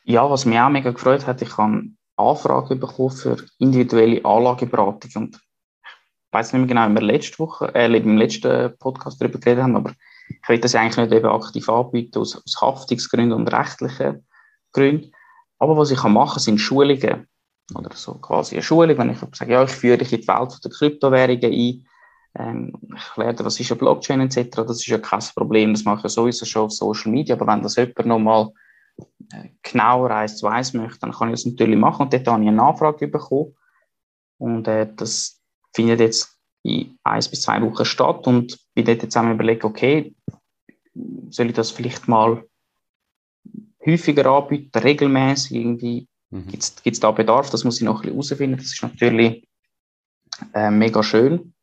Ja, 0.04 0.28
was 0.28 0.44
mich 0.44 0.58
auch 0.58 0.68
mega 0.68 0.90
gefreut 0.90 1.26
hat, 1.26 1.42
ich 1.42 1.56
habe 1.56 1.84
Anfragen 2.16 2.80
bekommen 2.80 3.10
für 3.10 3.36
individuelle 3.58 4.24
Anlageberatung 4.24 5.10
und 5.14 5.36
ich 5.36 6.38
weiß 6.38 6.52
nicht 6.52 6.60
mehr 6.60 6.68
genau, 6.68 6.88
wie 6.88 6.94
wir 6.94 7.12
letzte 7.12 7.38
Woche, 7.38 7.74
äh, 7.74 7.94
im 7.96 8.16
letzten 8.16 8.76
Podcast 8.78 9.20
darüber 9.20 9.38
geredet 9.38 9.64
haben, 9.64 9.76
aber 9.76 9.92
ich 10.28 10.48
will 10.48 10.58
das 10.58 10.74
eigentlich 10.74 10.96
nicht 10.96 11.12
eben 11.12 11.28
aktiv 11.28 11.68
anbieten 11.68 12.18
aus, 12.18 12.36
aus 12.36 12.60
Haftungsgründen 12.60 13.32
und 13.32 13.52
rechtlichen 13.52 14.26
Gründen. 14.72 15.12
Aber 15.58 15.76
was 15.76 15.90
ich 15.90 16.02
machen 16.02 16.32
kann, 16.32 16.42
sind 16.42 16.58
Schulungen. 16.58 17.28
Oder 17.74 17.94
so 17.94 18.14
quasi 18.14 18.56
eine 18.56 18.62
Schulung, 18.62 18.98
wenn 18.98 19.10
ich 19.10 19.18
sage, 19.34 19.52
ja, 19.52 19.62
ich 19.62 19.70
führe 19.70 19.98
dich 19.98 20.12
in 20.12 20.22
die 20.22 20.28
Welt 20.28 20.58
der 20.64 20.70
Kryptowährungen 20.70 21.52
ein, 21.52 21.86
ähm, 22.34 22.72
ich 22.96 23.16
lerne, 23.16 23.44
was 23.44 23.60
ist 23.60 23.70
eine 23.70 23.78
Blockchain 23.78 24.20
etc., 24.22 24.56
das 24.56 24.78
ist 24.78 24.86
ja 24.86 24.98
kein 24.98 25.22
Problem, 25.34 25.74
das 25.74 25.84
mache 25.84 26.06
ich 26.06 26.12
sowieso 26.12 26.44
schon 26.44 26.62
auf 26.62 26.72
Social 26.72 27.12
Media, 27.12 27.36
aber 27.36 27.46
wenn 27.46 27.62
das 27.62 27.76
jemand 27.76 28.06
nochmal 28.06 28.50
genauer 29.62 30.10
eins 30.10 30.36
zu 30.36 30.46
eins 30.46 30.72
möchte, 30.72 31.00
dann 31.00 31.12
kann 31.12 31.28
ich 31.28 31.34
das 31.34 31.46
natürlich 31.46 31.78
machen 31.78 32.02
und 32.02 32.12
dort 32.12 32.26
habe 32.26 32.42
ich 32.42 32.48
eine 32.48 32.56
Nachfrage 32.56 33.08
bekommen 33.08 33.54
und 34.38 34.68
äh, 34.68 34.92
das 34.94 35.40
findet 35.74 36.00
jetzt 36.00 36.38
in 36.62 36.98
eins 37.02 37.28
bis 37.28 37.42
zwei 37.42 37.60
Wochen 37.62 37.84
statt 37.84 38.26
und 38.26 38.58
bin 38.74 38.84
dort 38.84 39.02
jetzt 39.02 39.16
einmal 39.16 39.34
überlegt, 39.34 39.64
okay, 39.64 40.14
soll 41.30 41.46
ich 41.46 41.54
das 41.54 41.70
vielleicht 41.70 42.08
mal 42.08 42.44
häufiger 43.84 44.26
anbieten, 44.26 44.78
regelmäßig 44.78 45.56
irgendwie? 45.56 46.08
Mhm. 46.30 46.48
Gibt 46.48 46.86
es 46.86 47.00
da 47.00 47.10
Bedarf? 47.10 47.50
Das 47.50 47.64
muss 47.64 47.80
ich 47.80 47.84
noch 47.84 48.04
ein 48.04 48.16
bisschen 48.16 48.38
herausfinden. 48.38 48.56
Das 48.56 48.66
ist 48.66 48.82
natürlich 48.82 49.48
äh, 50.54 50.70
mega 50.70 51.02
schön. 51.02 51.54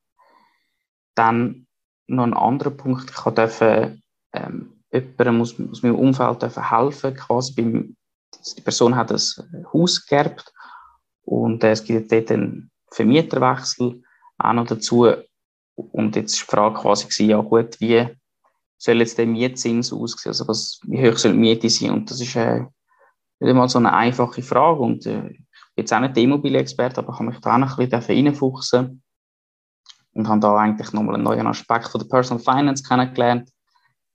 Dann 1.15 1.67
noch 2.07 2.23
ein 2.23 2.33
anderer 2.33 2.71
Punkt. 2.71 3.09
Ich 3.09 3.33
durfte 3.33 4.01
ähm, 4.33 4.78
jemandem 4.91 5.41
aus, 5.41 5.55
aus 5.71 5.83
meinem 5.83 5.95
Umfeld 5.95 6.43
helfen. 6.43 7.13
Quasi 7.15 7.53
beim, 7.53 7.95
die 8.57 8.61
Person 8.61 8.95
hat 8.95 9.11
ein 9.11 9.65
Haus 9.73 10.05
geerbt 10.05 10.53
und 11.23 11.63
äh, 11.63 11.71
es 11.71 11.83
gibt 11.83 12.11
dort 12.11 12.31
einen 12.31 12.71
Vermieterwechsel 12.91 14.01
auch 14.37 14.53
noch 14.53 14.67
dazu. 14.67 15.07
Und 15.75 16.15
jetzt 16.15 16.33
ist 16.33 16.41
die 16.41 16.45
Frage 16.45 16.79
quasi 16.79 17.25
ja 17.25 17.39
gut, 17.41 17.79
wie 17.79 18.07
soll 18.77 18.99
jetzt 18.99 19.17
der 19.17 19.27
Mietzins 19.27 19.93
aussehen? 19.93 20.31
Also 20.31 20.47
was, 20.47 20.79
wie 20.83 21.09
hoch 21.09 21.17
soll 21.17 21.33
die 21.33 21.37
Miete 21.37 21.69
sein? 21.69 21.91
Und 21.91 22.09
das 22.09 22.19
ist 22.19 22.35
äh, 22.35 22.61
nicht 23.39 23.49
einmal 23.49 23.69
so 23.69 23.79
eine 23.79 23.93
einfache 23.93 24.41
Frage. 24.41 24.79
Und 24.79 25.05
äh, 25.05 25.27
ich 25.27 25.37
bin 25.37 25.47
jetzt 25.77 25.93
auch 25.93 25.99
nicht 25.99 26.15
der 26.15 26.23
Immobilienexperte, 26.23 26.99
aber 26.99 27.13
ich 27.13 27.19
habe 27.19 27.29
mich 27.29 27.39
da 27.39 27.53
auch 27.53 27.57
noch 27.59 27.77
ein 27.77 27.89
bisschen 27.89 28.25
reinfuchsen 28.27 29.03
und 30.13 30.27
habe 30.27 30.39
da 30.39 30.57
eigentlich 30.57 30.91
nochmal 30.93 31.15
einen 31.15 31.23
neuen 31.23 31.47
Aspekt 31.47 31.89
von 31.89 32.01
der 32.01 32.07
Personal 32.07 32.43
Finance 32.43 32.83
kennengelernt. 32.83 33.49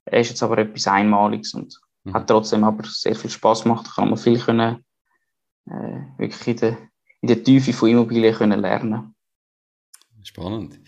Er 0.06 0.20
ist 0.20 0.30
jetzt 0.30 0.42
aber 0.42 0.58
etwas 0.58 0.86
Einmaliges 0.86 1.54
und 1.54 1.78
mhm. 2.04 2.14
hat 2.14 2.28
trotzdem 2.28 2.64
aber 2.64 2.84
sehr 2.86 3.14
viel 3.14 3.30
Spaß 3.30 3.62
gemacht. 3.62 3.86
Ich 3.90 3.96
habe 3.96 4.16
viel 4.16 4.38
können, 4.38 4.84
äh, 5.66 6.00
wirklich 6.18 6.46
in 6.46 6.56
der, 6.56 6.78
in 7.20 7.28
der 7.28 7.42
Tiefe 7.42 7.72
von 7.72 7.88
Immobilien 7.88 8.34
können 8.34 8.60
lernen. 8.60 9.14
Spannend. 10.22 10.80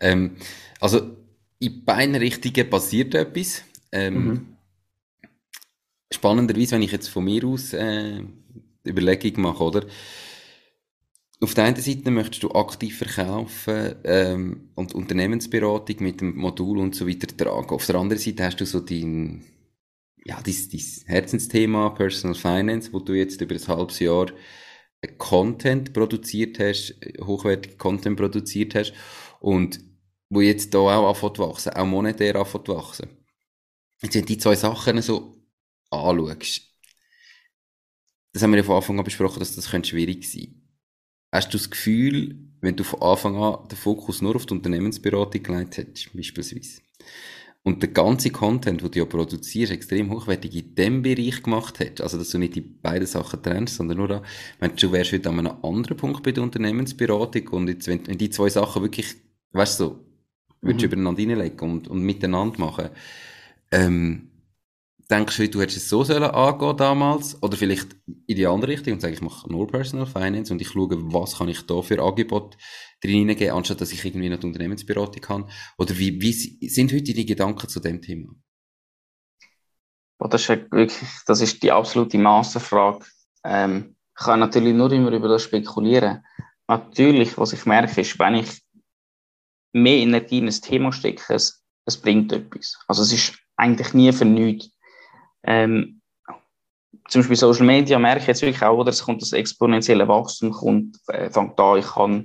Ähm, 0.00 0.36
also 0.80 1.16
in 1.58 1.84
beiden 1.84 2.14
Richtungen 2.14 2.70
passiert 2.70 3.14
etwas. 3.14 3.62
Ähm, 3.90 4.26
mhm. 4.26 4.56
Spannenderweise, 6.12 6.72
wenn 6.72 6.82
ich 6.82 6.92
jetzt 6.92 7.08
von 7.08 7.24
mir 7.24 7.44
aus 7.44 7.72
äh, 7.72 8.22
Überlegung 8.86 9.42
mache, 9.42 9.64
oder? 9.64 9.86
Auf 11.38 11.52
der 11.52 11.64
einen 11.64 11.76
Seite 11.76 12.10
möchtest 12.10 12.42
du 12.42 12.50
aktiv 12.52 12.96
verkaufen 12.96 13.96
ähm, 14.04 14.70
und 14.74 14.94
Unternehmensberatung 14.94 15.96
mit 16.00 16.20
dem 16.22 16.34
Modul 16.34 16.78
und 16.78 16.94
so 16.94 17.06
weiter 17.06 17.26
tragen. 17.26 17.70
Auf 17.70 17.84
der 17.84 17.96
anderen 17.96 18.22
Seite 18.22 18.44
hast 18.44 18.56
du 18.60 18.64
so 18.64 18.80
dein, 18.80 19.44
ja, 20.24 20.40
dein, 20.40 20.54
dein 20.72 20.80
Herzensthema 21.04 21.90
Personal 21.90 22.34
Finance, 22.34 22.90
wo 22.92 23.00
du 23.00 23.12
jetzt 23.12 23.40
über 23.42 23.54
ein 23.54 23.68
halbes 23.68 23.98
Jahr 23.98 24.28
Content 25.18 25.92
produziert 25.92 26.58
hast, 26.58 26.94
hochwertige 27.20 27.76
Content 27.76 28.16
produziert 28.16 28.74
hast 28.74 28.94
und 29.40 29.78
wo 30.30 30.40
jetzt 30.40 30.72
da 30.74 30.78
auch 30.78 31.08
anfängt 31.08 31.38
wachsen, 31.38 31.74
auch 31.74 31.86
monetär 31.86 32.34
anfängt 32.34 32.68
wachsen. 32.68 33.10
Jetzt, 34.02 34.14
wenn 34.14 34.22
du 34.22 34.26
die 34.26 34.38
zwei 34.38 34.56
Sachen 34.56 35.00
so 35.02 35.36
anschaust, 35.90 36.62
das 38.32 38.42
haben 38.42 38.50
wir 38.52 38.58
ja 38.58 38.64
von 38.64 38.76
Anfang 38.76 38.98
an 38.98 39.04
besprochen, 39.04 39.38
dass 39.38 39.54
das 39.54 39.68
schwierig 39.68 40.24
sein 40.30 40.42
könnte. 40.42 40.55
Hast 41.32 41.52
du 41.52 41.58
das 41.58 41.70
Gefühl, 41.70 42.36
wenn 42.60 42.76
du 42.76 42.84
von 42.84 43.02
Anfang 43.02 43.36
an 43.36 43.68
den 43.68 43.76
Fokus 43.76 44.22
nur 44.22 44.36
auf 44.36 44.46
die 44.46 44.54
Unternehmensberatung 44.54 45.42
gelegt 45.42 45.76
hättest, 45.76 46.16
beispielsweise, 46.16 46.80
und 47.66 47.82
der 47.82 47.90
ganze 47.90 48.30
Content, 48.30 48.80
den 48.80 48.90
du 48.92 48.98
ja 49.00 49.04
produzierst, 49.04 49.72
extrem 49.72 50.10
hochwertig 50.10 50.54
in 50.54 50.76
dem 50.76 51.02
Bereich 51.02 51.42
gemacht 51.42 51.80
hast, 51.80 52.00
also 52.00 52.16
dass 52.16 52.30
du 52.30 52.38
nicht 52.38 52.54
die 52.54 52.60
beiden 52.60 53.08
Sachen 53.08 53.42
trennst, 53.42 53.74
sondern 53.74 53.96
nur 53.96 54.06
da, 54.06 54.22
wenn 54.60 54.76
du 54.76 54.92
wärst 54.92 55.10
wieder 55.10 55.30
an 55.30 55.40
einem 55.40 55.64
anderen 55.64 55.96
Punkt 55.96 56.22
bei 56.22 56.30
der 56.30 56.44
Unternehmensberatung 56.44 57.48
und 57.48 57.68
jetzt, 57.68 57.88
wenn, 57.88 58.06
wenn 58.06 58.18
die 58.18 58.30
zwei 58.30 58.48
Sachen 58.50 58.82
wirklich, 58.82 59.16
weißt 59.50 59.80
du, 59.80 59.84
so, 59.84 60.04
würdest 60.60 60.84
du 60.84 60.86
mhm. 60.86 60.92
übereinander 60.92 61.22
reinlegen 61.22 61.70
und, 61.72 61.88
und 61.88 62.02
miteinander 62.02 62.60
machen, 62.60 62.90
ähm, 63.72 64.30
denkst 65.10 65.36
du, 65.36 65.48
du 65.48 65.60
hättest 65.60 65.78
es 65.78 65.88
so 65.88 66.02
sollen 66.02 66.24
angehen 66.24 66.76
damals 66.76 67.40
oder 67.42 67.56
vielleicht 67.56 67.96
in 68.26 68.36
die 68.36 68.46
andere 68.46 68.72
Richtung 68.72 68.94
und 68.94 69.00
sage, 69.00 69.14
ich 69.14 69.22
mache 69.22 69.50
nur 69.50 69.66
Personal 69.68 70.06
Finance 70.06 70.52
und 70.52 70.60
ich 70.60 70.68
schaue, 70.68 70.96
was 71.12 71.38
kann 71.38 71.48
ich 71.48 71.64
da 71.66 71.80
für 71.82 72.02
Angebot 72.02 72.56
drin 73.02 73.18
hineingeben, 73.18 73.54
anstatt 73.54 73.80
dass 73.80 73.92
ich 73.92 74.04
irgendwie 74.04 74.26
eine 74.26 74.38
Unternehmensberatung 74.38 75.22
kann? 75.22 75.50
Oder 75.78 75.96
wie, 75.98 76.20
wie 76.20 76.68
sind 76.68 76.92
heute 76.92 77.14
die 77.14 77.26
Gedanken 77.26 77.68
zu 77.68 77.80
dem 77.80 78.02
Thema? 78.02 78.34
Das 80.18 80.42
ist 80.42 80.48
wirklich, 80.48 80.92
das 81.26 81.40
ist 81.40 81.62
die 81.62 81.70
absolute 81.70 82.18
Masterfrage. 82.18 83.04
Ähm, 83.44 83.96
ich 84.18 84.24
kann 84.24 84.40
natürlich 84.40 84.74
nur 84.74 84.90
immer 84.90 85.12
über 85.12 85.28
das 85.28 85.42
spekulieren. 85.42 86.24
Natürlich, 86.66 87.36
was 87.38 87.52
ich 87.52 87.64
merke, 87.66 88.00
ist, 88.00 88.18
wenn 88.18 88.36
ich 88.36 88.62
mehr 89.72 89.98
Energie 89.98 90.38
in 90.38 90.46
ein 90.46 90.60
Thema 90.60 90.90
stecke, 90.90 91.34
es, 91.34 91.62
es 91.84 92.00
bringt 92.00 92.32
etwas. 92.32 92.78
Also 92.88 93.02
es 93.02 93.12
ist 93.12 93.38
eigentlich 93.56 93.92
nie 93.92 94.10
für 94.12 94.24
nichts. 94.24 94.75
Ähm, 95.46 96.00
zum 97.08 97.20
Beispiel 97.20 97.36
Social 97.36 97.66
Media 97.66 97.98
merke 97.98 98.20
ich 98.20 98.26
jetzt 98.26 98.42
wirklich 98.42 98.62
auch, 98.62 98.86
es 98.86 99.02
kommt 99.02 99.22
das 99.22 99.32
exponentielle 99.32 100.08
Wachstum, 100.08 100.50
kommt, 100.50 100.96
äh, 101.08 101.30
fängt 101.30 101.58
an, 101.58 101.78
ich 101.78 101.94
habe 101.94 102.24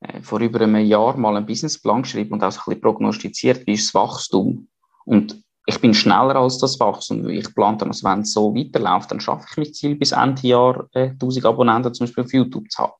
äh, 0.00 0.20
vor 0.20 0.40
über 0.40 0.60
einem 0.60 0.84
Jahr 0.84 1.16
mal 1.16 1.36
einen 1.36 1.46
Businessplan 1.46 2.02
geschrieben 2.02 2.32
und 2.34 2.44
auch 2.44 2.48
ein 2.48 2.64
bisschen 2.64 2.80
prognostiziert, 2.80 3.66
wie 3.66 3.72
ist 3.72 3.86
das 3.86 3.94
Wachstum. 3.94 4.68
Und 5.04 5.42
ich 5.66 5.80
bin 5.80 5.94
schneller 5.94 6.36
als 6.36 6.58
das 6.58 6.78
Wachstum. 6.78 7.28
Ich 7.30 7.54
plane 7.54 7.78
dann, 7.78 7.88
also 7.88 8.06
wenn 8.06 8.20
es 8.20 8.32
so 8.32 8.54
weiterläuft, 8.54 9.10
dann 9.10 9.20
schaffe 9.20 9.46
ich 9.50 9.56
mein 9.56 9.72
Ziel 9.72 9.96
bis 9.96 10.12
Ende 10.12 10.46
Jahr 10.46 10.88
äh, 10.92 11.10
1000 11.10 11.46
Abonnenten 11.46 11.94
zum 11.94 12.06
Beispiel 12.06 12.24
auf 12.24 12.32
YouTube 12.32 12.70
zu 12.70 12.82
haben. 12.82 12.92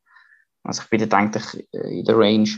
Also 0.62 0.82
ich 0.82 0.88
bin 0.88 1.06
dann 1.08 1.20
eigentlich 1.20 1.68
äh, 1.72 1.98
in 1.98 2.04
der 2.04 2.16
Range. 2.16 2.48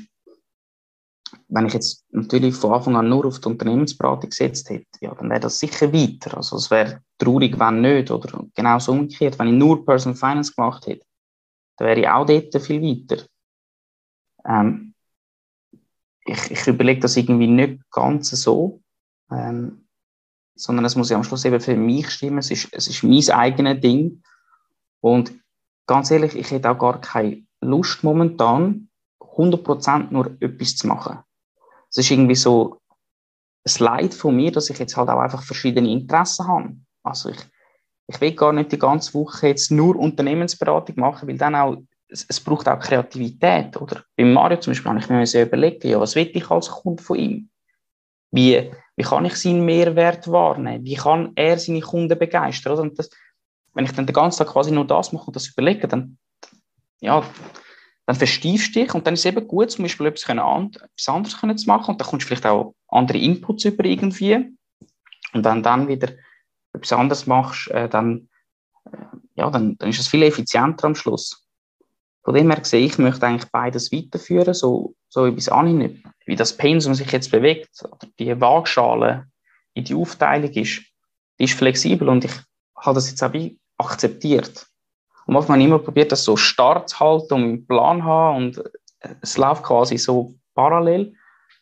Wenn 1.49 1.67
ich 1.67 1.75
jetzt 1.75 2.05
natürlich 2.11 2.55
von 2.55 2.73
Anfang 2.73 2.97
an 2.97 3.09
nur 3.09 3.27
auf 3.27 3.41
die 3.41 3.49
Unternehmensberatung 3.49 4.31
gesetzt 4.31 4.71
hätte, 4.71 4.87
ja, 5.01 5.15
dann 5.15 5.31
wäre 5.31 5.41
das 5.41 5.59
sicher 5.59 5.93
weiter. 5.93 6.37
Also 6.37 6.57
es 6.57 6.71
wäre 6.71 7.03
traurig, 7.19 7.59
wenn 7.59 7.81
nicht. 7.81 8.11
Oder 8.11 8.45
genauso 8.55 8.93
umgekehrt, 8.93 9.39
wenn 9.39 9.49
ich 9.49 9.55
nur 9.55 9.85
Personal 9.85 10.17
Finance 10.17 10.53
gemacht 10.55 10.87
hätte, 10.87 11.05
dann 11.77 11.89
wäre 11.89 12.01
ich 12.01 12.09
auch 12.09 12.27
dort 12.27 12.63
viel 12.63 12.83
weiter. 12.83 13.25
Ähm, 14.45 14.95
ich, 16.25 16.51
ich 16.51 16.67
überlege 16.67 17.01
das 17.01 17.17
irgendwie 17.17 17.47
nicht 17.47 17.81
ganz 17.91 18.31
so, 18.31 18.81
ähm, 19.31 19.87
sondern 20.55 20.85
es 20.85 20.97
muss 20.97 21.11
ja 21.11 21.17
am 21.17 21.25
Schluss 21.25 21.45
eben 21.45 21.61
für 21.61 21.77
mich 21.77 22.11
stimmen. 22.11 22.39
Es 22.39 22.51
ist, 22.51 22.69
es 22.73 22.89
ist 22.89 23.03
mein 23.03 23.31
eigenes 23.31 23.81
Ding. 23.81 24.23
Und 25.01 25.33
ganz 25.87 26.11
ehrlich, 26.11 26.35
ich 26.35 26.51
hätte 26.51 26.71
auch 26.71 26.79
gar 26.79 27.01
keine 27.01 27.45
Lust 27.61 28.03
momentan, 28.03 28.89
100% 29.37 30.11
nur 30.11 30.37
etwas 30.41 30.77
zu 30.77 30.87
machen. 30.87 31.19
Es 31.91 31.99
ist 31.99 32.11
irgendwie 32.11 32.35
so 32.35 32.81
ein 33.65 33.85
Leid 33.85 34.15
von 34.15 34.35
mir, 34.35 34.53
dass 34.53 34.71
ich 34.71 34.79
jetzt 34.79 34.97
halt 34.97 35.09
auch 35.09 35.19
einfach 35.19 35.43
verschiedene 35.43 35.91
Interessen 35.91 36.47
habe. 36.47 36.77
Also 37.03 37.31
ich, 37.31 37.39
ich 38.09 38.21
will 38.21 38.33
gar 38.33 38.53
nicht 38.53 38.73
die 38.73 38.79
ganze 38.79 39.15
Woche 39.15 39.49
jetzt 39.49 39.71
nur 39.71 39.97
Unternehmensberatung 39.97 40.97
machen, 40.99 41.29
weil 41.29 41.37
dann 41.37 41.55
auch, 41.55 41.77
es, 42.09 42.25
es 42.29 42.41
braucht 42.41 42.69
auch 42.69 42.79
Kreativität, 42.79 43.77
oder? 43.81 44.03
Bei 44.17 44.25
Mario 44.25 44.61
zum 44.61 44.73
Beispiel 44.73 44.91
habe 44.91 45.01
ich 45.01 45.09
mir 45.09 45.27
sehr 45.27 45.47
überlegt, 45.47 45.85
ja, 45.85 45.99
was 45.99 46.15
will 46.15 46.31
ich 46.33 46.51
als 46.51 46.71
Kunde 46.71 47.03
von 47.03 47.19
ihm? 47.19 47.51
Wie, 48.31 48.71
wie 48.97 49.03
kann 49.03 49.25
ich 49.25 49.37
seinen 49.37 49.65
Mehrwert 49.65 50.31
wahrnehmen? 50.31 50.85
Wie 50.85 50.95
kann 50.95 51.33
er 51.35 51.59
seine 51.59 51.81
Kunden 51.81 52.19
begeistern? 52.19 52.75
Oder? 52.75 52.83
Und 52.83 52.99
das, 52.99 53.11
wenn 53.75 53.85
ich 53.85 53.93
dann 53.93 54.07
den 54.07 54.15
ganzen 54.15 54.39
Tag 54.39 54.53
quasi 54.53 54.71
nur 54.71 54.87
das 54.87 55.13
mache 55.13 55.27
und 55.27 55.37
das 55.37 55.49
überlege, 55.49 55.89
dann, 55.89 56.19
ja, 57.01 57.25
dann 58.07 58.17
verstiefst 58.17 58.75
du 58.75 58.81
dich 58.81 58.95
und 58.95 59.07
dann 59.07 59.15
ist 59.15 59.21
es 59.21 59.27
eben 59.27 59.47
gut, 59.47 59.71
zum 59.71 59.85
Beispiel 59.85 60.07
etwas, 60.07 60.25
können, 60.25 60.39
etwas 60.73 61.09
anderes 61.09 61.39
können 61.39 61.59
zu 61.59 61.67
machen 61.67 61.93
und 61.93 62.01
dann 62.01 62.09
kommst 62.09 62.25
du 62.25 62.29
vielleicht 62.29 62.47
auch 62.47 62.75
andere 62.89 63.19
Inputs 63.19 63.65
über 63.65 63.85
irgendwie 63.85 64.57
und 65.33 65.45
wenn 65.45 65.63
dann 65.63 65.89
wieder 65.89 66.13
etwas 66.73 66.93
anderes 66.93 67.27
machst, 67.27 67.71
äh, 67.71 67.89
dann, 67.89 68.29
äh, 68.85 68.97
ja, 69.35 69.51
dann, 69.51 69.77
dann 69.79 69.91
ist 69.91 69.99
es 69.99 70.09
viel 70.09 70.23
effizienter 70.23 70.87
am 70.87 70.95
Schluss. 70.95 71.47
Von 72.23 72.35
dem 72.35 72.51
her 72.51 72.65
sehe 72.65 72.85
ich, 72.85 72.99
möchte 72.99 73.27
eigentlich 73.27 73.51
beides 73.51 73.93
weiterführen, 73.93 74.55
so, 74.55 74.95
so 75.09 75.27
etwas 75.27 75.49
anhinein. 75.49 76.03
Wie 76.25 76.37
das 76.37 76.57
Pensum 76.57 76.95
sich 76.95 77.11
jetzt 77.13 77.31
bewegt, 77.31 77.71
oder 77.85 78.09
die 78.19 78.41
Waagschale 78.41 79.27
in 79.75 79.85
die 79.85 79.95
Aufteilung 79.95 80.51
ist, 80.51 80.83
die 81.39 81.45
ist 81.45 81.55
flexibel 81.55 82.09
und 82.09 82.25
ich 82.25 82.33
habe 82.77 82.95
das 82.95 83.11
jetzt 83.11 83.23
auch 83.23 83.33
akzeptiert. 83.79 84.67
Und 85.27 85.35
manchmal 85.35 85.61
immer 85.61 85.79
probiert, 85.79 86.13
das 86.13 86.25
so 86.25 86.37
starr 86.37 86.87
zu 86.87 87.01
halten 87.01 87.35
und 87.35 87.43
einen 87.43 87.67
Plan 87.67 88.05
haben 88.05 88.37
und 88.37 88.63
es 89.21 89.37
läuft 89.37 89.65
quasi 89.65 89.99
so 89.99 90.35
parallel. 90.55 91.15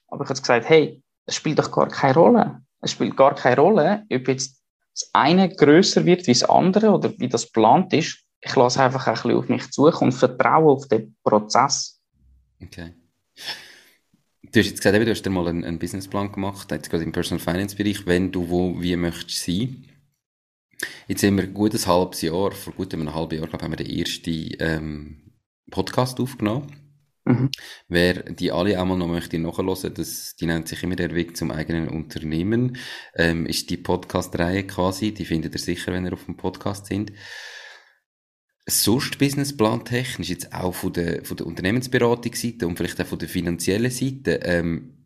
Aber 0.09 0.25
ich 0.25 0.31
habe 0.31 0.41
gesagt, 0.41 0.69
hey, 0.69 1.03
es 1.27 1.37
spielt 1.37 1.59
doch 1.59 1.73
gar 1.73 1.89
keine 1.89 2.15
Rolle. 2.15 2.63
Es 2.81 2.93
spielt 2.93 3.17
gar 3.17 3.35
keine 3.35 3.57
Rolle, 3.57 4.05
ob 4.13 4.29
jetzt 4.29 4.63
das 4.93 5.11
eine 5.13 5.49
größer 5.49 6.05
wird 6.05 6.27
wie 6.27 6.33
das 6.33 6.45
andere 6.45 6.91
oder 6.91 7.13
wie 7.19 7.29
das 7.29 7.47
geplant 7.47 7.93
ist. 7.93 8.21
Ich 8.41 8.55
lasse 8.55 8.83
einfach 8.83 9.07
ein 9.07 9.15
bisschen 9.15 9.37
auf 9.37 9.49
mich 9.49 9.71
zukommen 9.71 10.13
und 10.13 10.19
vertraue 10.19 10.73
auf 10.73 10.87
den 10.87 11.17
Prozess. 11.25 12.01
Okay. 12.63 12.93
Du 14.53 14.61
hast 14.61 14.67
jetzt 14.67 14.83
gesagt, 14.83 14.95
du 14.95 15.11
hast 15.11 15.23
dir 15.23 15.31
mal 15.31 15.49
einen, 15.49 15.65
einen 15.65 15.79
Businessplan 15.79 16.31
gemacht, 16.31 16.71
jetzt 16.71 16.91
gerade 16.91 17.03
im 17.03 17.11
Personal 17.11 17.43
Finance 17.43 17.75
Bereich, 17.75 18.07
wenn 18.07 18.31
du 18.31 18.49
wo, 18.49 18.81
wie 18.81 18.95
möchtest 18.95 19.45
sein. 19.45 19.85
Jetzt 21.09 21.21
sind 21.21 21.37
wir 21.37 21.45
ein 21.45 21.55
gutes 21.55 21.87
halbes 21.87 22.23
Jahr, 22.23 22.53
vor 22.53 22.73
gut 22.73 22.95
einem 22.95 23.15
halben 23.15 23.37
Jahr, 23.37 23.47
glaube 23.47 23.59
ich, 23.59 23.63
haben 23.65 23.73
wir 23.73 23.85
den 23.85 23.99
ersten 23.99 24.51
ähm, 24.59 25.33
Podcast 25.71 26.21
aufgenommen. 26.21 26.85
Mhm. 27.25 27.51
Wer 27.89 28.23
die 28.23 28.53
alle 28.53 28.79
einmal 28.79 28.99
noch 28.99 29.09
möchte 29.09 29.39
nachhören, 29.39 29.95
das, 29.95 30.37
die 30.37 30.47
nennt 30.47 30.69
sich 30.69 30.83
immer 30.83 30.97
der 30.97 31.15
Weg 31.15 31.37
zum 31.37 31.51
eigenen 31.51 31.89
Unternehmen, 31.89 32.77
ähm, 33.15 33.47
ist 33.47 33.71
die 33.71 33.79
Podcast-Reihe 33.79 34.67
quasi, 34.67 35.13
die 35.13 35.25
findet 35.25 35.55
ihr 35.55 35.61
sicher, 35.61 35.93
wenn 35.93 36.05
ihr 36.05 36.13
auf 36.13 36.27
dem 36.27 36.37
Podcast 36.37 36.87
sind. 36.87 37.13
Sonst 38.67 39.19
Businessplan 39.19 39.85
technisch, 39.85 40.31
jetzt 40.31 40.53
auch 40.53 40.75
von 40.75 40.93
der, 40.93 41.25
von 41.25 41.37
der 41.37 41.47
Unternehmensberatungsseite 41.47 42.67
und 42.67 42.77
vielleicht 42.77 43.01
auch 43.01 43.07
von 43.07 43.19
der 43.19 43.29
finanziellen 43.29 43.91
Seite, 43.91 44.41
ähm, 44.43 45.04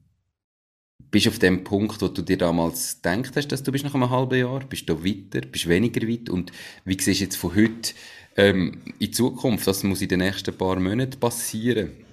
bist 1.10 1.26
du 1.26 1.30
auf 1.30 1.38
dem 1.38 1.64
Punkt, 1.64 2.02
wo 2.02 2.08
du 2.08 2.22
dir 2.22 2.36
damals 2.36 3.00
gedacht 3.00 3.36
hast, 3.36 3.48
dass 3.48 3.62
du 3.62 3.72
bist 3.72 3.84
nach 3.84 3.94
einem 3.94 4.10
halben 4.10 4.38
Jahr, 4.38 4.60
bist 4.60 4.88
du 4.88 5.04
weiter, 5.04 5.46
bist 5.46 5.64
du 5.64 5.68
weniger 5.68 6.06
weit 6.06 6.28
und 6.28 6.52
wie 6.84 7.00
siehst 7.00 7.20
du 7.20 7.24
jetzt 7.24 7.36
von 7.36 7.54
heute 7.54 7.94
ähm, 8.36 8.82
in 8.98 9.12
Zukunft, 9.12 9.66
das 9.66 9.82
muss 9.82 10.02
in 10.02 10.08
den 10.08 10.20
nächsten 10.20 10.56
paar 10.56 10.78
Monaten 10.78 11.18
passieren 11.18 12.04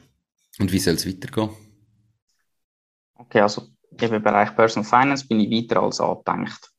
und 0.59 0.71
wie 0.71 0.79
soll 0.79 0.95
es 0.95 1.07
weitergehen? 1.07 1.49
Okay, 3.15 3.41
also 3.41 3.67
im 3.91 4.23
Bereich 4.23 4.55
Personal 4.55 4.89
Finance 4.89 5.27
bin 5.27 5.39
ich 5.39 5.51
weiter 5.51 5.81
als 5.81 5.99
angedenkt. 5.99 6.71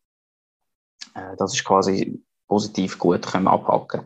Äh, 1.15 1.37
das 1.39 1.55
ist 1.55 1.65
quasi 1.65 2.23
positiv 2.47 2.99
gut, 2.99 3.27
können 3.27 3.49
abhaken. 3.49 4.03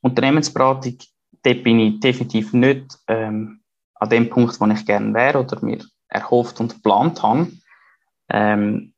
Unternehmensberatung, 0.00 0.98
dort 1.42 1.62
bin 1.62 1.80
ich 1.80 2.00
definitiv 2.00 2.52
nicht 2.52 2.98
ähm, 3.08 3.60
an 3.94 4.10
dem 4.10 4.28
Punkt, 4.28 4.60
wo 4.60 4.66
ich 4.66 4.86
gerne 4.86 5.14
wäre 5.14 5.40
oder 5.40 5.64
mir 5.64 5.84
erhofft 6.14 6.60
und 6.60 6.74
geplant 6.74 7.22
habe. 7.22 7.50
Ähm, 8.30 8.94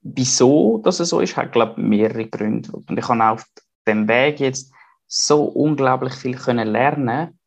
wieso 0.00 0.78
das 0.78 0.98
so 0.98 1.20
ist, 1.20 1.36
hat, 1.36 1.52
glaube 1.52 1.80
ich, 1.80 1.86
mehrere 1.86 2.26
Gründe. 2.26 2.72
Und 2.72 2.98
ich 2.98 3.08
habe 3.08 3.24
auf 3.24 3.46
dem 3.86 4.08
Weg 4.08 4.40
jetzt 4.40 4.72
so 5.06 5.44
unglaublich 5.44 6.14
viel 6.14 6.36
können 6.36 6.68
lernen. 6.68 7.38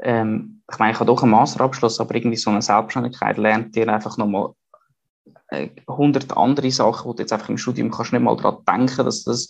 Ähm, 0.00 0.62
ich 0.70 0.78
meine, 0.78 0.92
ich 0.92 1.00
habe 1.00 1.06
doch 1.06 1.22
einen 1.22 1.32
Masterabschluss, 1.32 2.00
aber 2.00 2.14
irgendwie 2.14 2.36
so 2.36 2.50
eine 2.50 2.62
Selbstständigkeit 2.62 3.38
lernt 3.38 3.74
dir 3.74 3.88
einfach 3.88 4.18
nochmal 4.18 4.52
äh, 5.48 5.68
hundert 5.88 6.36
andere 6.36 6.70
Sachen, 6.70 7.06
wo 7.08 7.12
du 7.14 7.22
jetzt 7.22 7.32
einfach 7.32 7.48
im 7.48 7.58
Studium 7.58 7.90
kannst 7.90 8.12
nicht 8.12 8.22
mal 8.22 8.36
daran 8.36 8.64
denken, 8.66 9.04
dass 9.04 9.24
das 9.24 9.48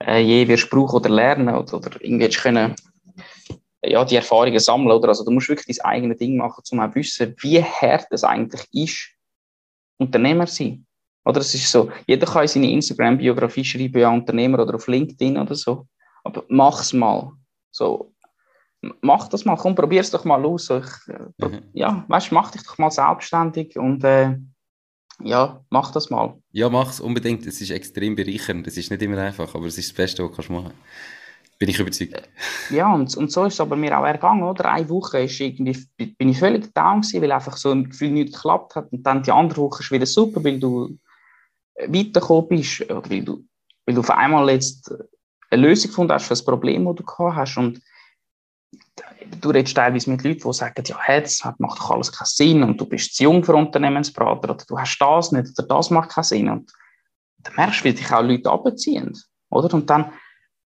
äh, 0.00 0.20
je 0.20 0.48
wirst 0.48 0.70
brauchen 0.70 0.96
oder 0.96 1.10
lernen 1.10 1.54
oder, 1.54 1.74
oder 1.74 2.02
irgendwie 2.02 2.28
können 2.28 2.74
ja, 3.82 4.04
die 4.04 4.16
Erfahrungen 4.16 4.58
sammeln, 4.58 4.90
oder? 4.90 5.08
Also 5.08 5.24
du 5.24 5.30
musst 5.30 5.48
wirklich 5.48 5.78
dein 5.78 5.86
eigenes 5.86 6.18
Ding 6.18 6.36
machen, 6.36 6.62
um 6.70 6.80
auch 6.80 6.94
wissen, 6.94 7.34
wie 7.40 7.62
hart 7.62 8.06
es 8.10 8.24
eigentlich 8.24 8.66
ist, 8.72 9.10
Unternehmer 9.98 10.46
zu 10.46 10.56
sein. 10.56 10.86
Oder 11.24 11.40
es 11.40 11.54
ist 11.54 11.70
so, 11.70 11.90
jeder 12.06 12.26
kann 12.26 12.42
in 12.42 12.48
seine 12.48 12.70
Instagram-Biografie 12.70 13.64
schreiben, 13.64 14.00
ja, 14.00 14.10
Unternehmer 14.10 14.60
oder 14.60 14.74
auf 14.76 14.86
LinkedIn 14.88 15.36
oder 15.36 15.54
so. 15.54 15.86
Aber 16.24 16.44
mach's 16.48 16.92
mal. 16.92 17.32
So, 17.70 18.14
mach 19.02 19.28
das 19.28 19.44
mal, 19.44 19.56
komm, 19.56 19.74
probier's 19.74 20.10
doch 20.10 20.24
mal 20.24 20.44
aus. 20.44 20.66
So, 20.66 20.78
ich, 20.78 20.86
äh, 21.08 21.46
mhm. 21.46 21.62
Ja, 21.74 22.04
weißt, 22.08 22.32
mach 22.32 22.50
dich 22.50 22.62
doch 22.62 22.78
mal 22.78 22.90
selbstständig 22.90 23.78
und 23.78 24.02
äh, 24.04 24.36
ja, 25.22 25.62
mach 25.68 25.90
das 25.92 26.10
mal. 26.10 26.40
Ja, 26.52 26.68
mach's 26.68 27.00
unbedingt. 27.00 27.46
Es 27.46 27.60
ist 27.60 27.70
extrem 27.70 28.14
bereichernd. 28.14 28.66
Es 28.66 28.76
ist 28.76 28.90
nicht 28.90 29.02
immer 29.02 29.18
einfach, 29.18 29.54
aber 29.54 29.66
es 29.66 29.76
ist 29.76 29.90
das 29.90 29.96
Beste, 29.96 30.24
was 30.24 30.46
du 30.46 30.52
machen 30.52 30.68
kannst. 30.68 30.78
Bin 31.58 31.68
ich 31.68 31.78
überzeugt. 31.78 32.28
Ja, 32.70 32.92
und, 32.94 33.16
und 33.16 33.32
so 33.32 33.44
ist 33.44 33.54
es 33.54 33.60
aber 33.60 33.74
mir 33.74 33.98
auch 33.98 34.04
ergangen, 34.04 34.44
oder? 34.44 34.70
Eine 34.70 34.88
Woche 34.88 35.22
ist 35.22 35.40
irgendwie, 35.40 35.76
bin 35.96 36.28
ich 36.28 36.38
völlig 36.38 36.72
down 36.72 37.00
gewesen, 37.00 37.20
weil 37.20 37.32
einfach 37.32 37.56
so 37.56 37.72
ein 37.72 37.88
Gefühl 37.88 38.10
nicht 38.10 38.32
geklappt 38.32 38.76
hat. 38.76 38.92
Und 38.92 39.02
dann 39.02 39.24
die 39.24 39.32
andere 39.32 39.62
Woche 39.62 39.82
ist 39.82 39.90
wieder 39.90 40.06
super, 40.06 40.42
weil 40.44 40.60
du 40.60 40.96
weitergekommen 41.86 42.48
bist, 42.48 42.82
oder 42.82 43.10
weil 43.10 43.22
du, 43.22 43.44
weil 43.86 43.94
du 43.94 44.00
auf 44.00 44.10
einmal 44.10 44.48
jetzt 44.50 44.92
eine 45.50 45.62
Lösung 45.62 45.90
gefunden 45.90 46.12
hast 46.12 46.24
für 46.24 46.30
das 46.30 46.44
Problem, 46.44 46.84
das 46.84 46.96
du 46.96 47.02
gehabt 47.02 47.36
hast. 47.36 47.56
Und 47.56 47.80
du 49.40 49.50
redest 49.50 49.76
teilweise 49.76 50.10
mit 50.10 50.22
Leuten, 50.22 50.40
die 50.40 50.52
sagen, 50.52 50.84
ja, 50.86 51.20
das 51.20 51.42
macht 51.58 51.80
doch 51.80 51.90
alles 51.90 52.12
keinen 52.12 52.26
Sinn 52.26 52.62
und 52.62 52.80
du 52.80 52.86
bist 52.86 53.14
zu 53.14 53.24
jung 53.24 53.42
für 53.44 53.54
Unternehmensberater 53.54 54.50
oder 54.50 54.64
du 54.66 54.78
hast 54.78 54.98
das 54.98 55.32
nicht 55.32 55.58
oder 55.58 55.68
das 55.68 55.90
macht 55.90 56.10
keinen 56.10 56.24
Sinn. 56.24 56.48
Und 56.48 56.72
dann 57.38 57.54
merkst 57.54 57.80
du, 57.80 57.84
wie 57.84 57.92
dich 57.94 58.12
auch 58.12 58.22
Leute 58.22 58.50
abziehen, 58.50 59.16
oder? 59.50 59.72
Und 59.74 59.88
dann, 59.88 60.12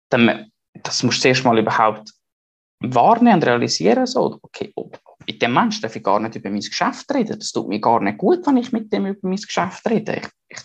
dann 0.09 0.48
das 0.73 1.03
musst 1.03 1.17
du 1.17 1.21
zuerst 1.21 1.43
mal 1.43 1.57
überhaupt 1.57 2.13
wahrnehmen 2.81 3.35
und 3.35 3.45
realisieren. 3.45 4.05
So, 4.05 4.39
okay, 4.41 4.73
mit 5.27 5.41
dem 5.41 5.53
Menschen 5.53 5.81
darf 5.81 5.95
ich 5.95 6.03
gar 6.03 6.19
nicht 6.19 6.35
über 6.35 6.49
mein 6.49 6.61
Geschäft 6.61 7.13
reden. 7.13 7.39
Das 7.39 7.51
tut 7.51 7.67
mir 7.67 7.79
gar 7.79 7.99
nicht 7.99 8.17
gut, 8.17 8.45
wenn 8.45 8.57
ich 8.57 8.71
mit 8.71 8.91
dem 8.91 9.05
über 9.05 9.27
mein 9.27 9.37
Geschäft 9.37 9.87
rede. 9.89 10.15
Ich, 10.17 10.27
ich, 10.49 10.63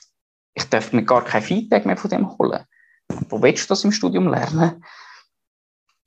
ich 0.54 0.64
darf 0.64 0.92
mir 0.92 1.04
gar 1.04 1.24
kein 1.24 1.42
Feedback 1.42 1.86
mehr 1.86 1.96
von 1.96 2.10
dem 2.10 2.38
holen. 2.38 2.64
Wo 3.28 3.42
willst 3.42 3.64
du 3.64 3.68
das 3.68 3.84
im 3.84 3.92
Studium 3.92 4.28
lernen? 4.28 4.82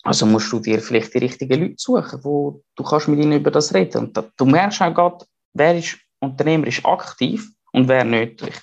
Also 0.04 0.26
musst 0.26 0.52
du 0.52 0.60
dir 0.60 0.80
vielleicht 0.80 1.14
die 1.14 1.20
richtigen 1.20 1.60
Leute 1.60 1.76
suchen, 1.78 2.24
wo 2.24 2.64
du 2.76 2.84
kannst 2.84 3.10
mit 3.10 3.20
ihnen 3.20 3.34
über 3.40 3.52
das 3.52 3.74
reden. 3.74 4.06
Und 4.06 4.18
da, 4.18 4.24
du 4.38 4.46
merkst 4.46 4.82
auch 4.82 4.94
gerade, 4.94 5.26
wer 5.54 5.78
ist 5.78 5.98
unternehmerisch 6.20 6.84
aktiv 6.86 7.50
und 7.74 7.88
wer 7.88 8.06
nicht. 8.06 8.42
Ich, 8.42 8.60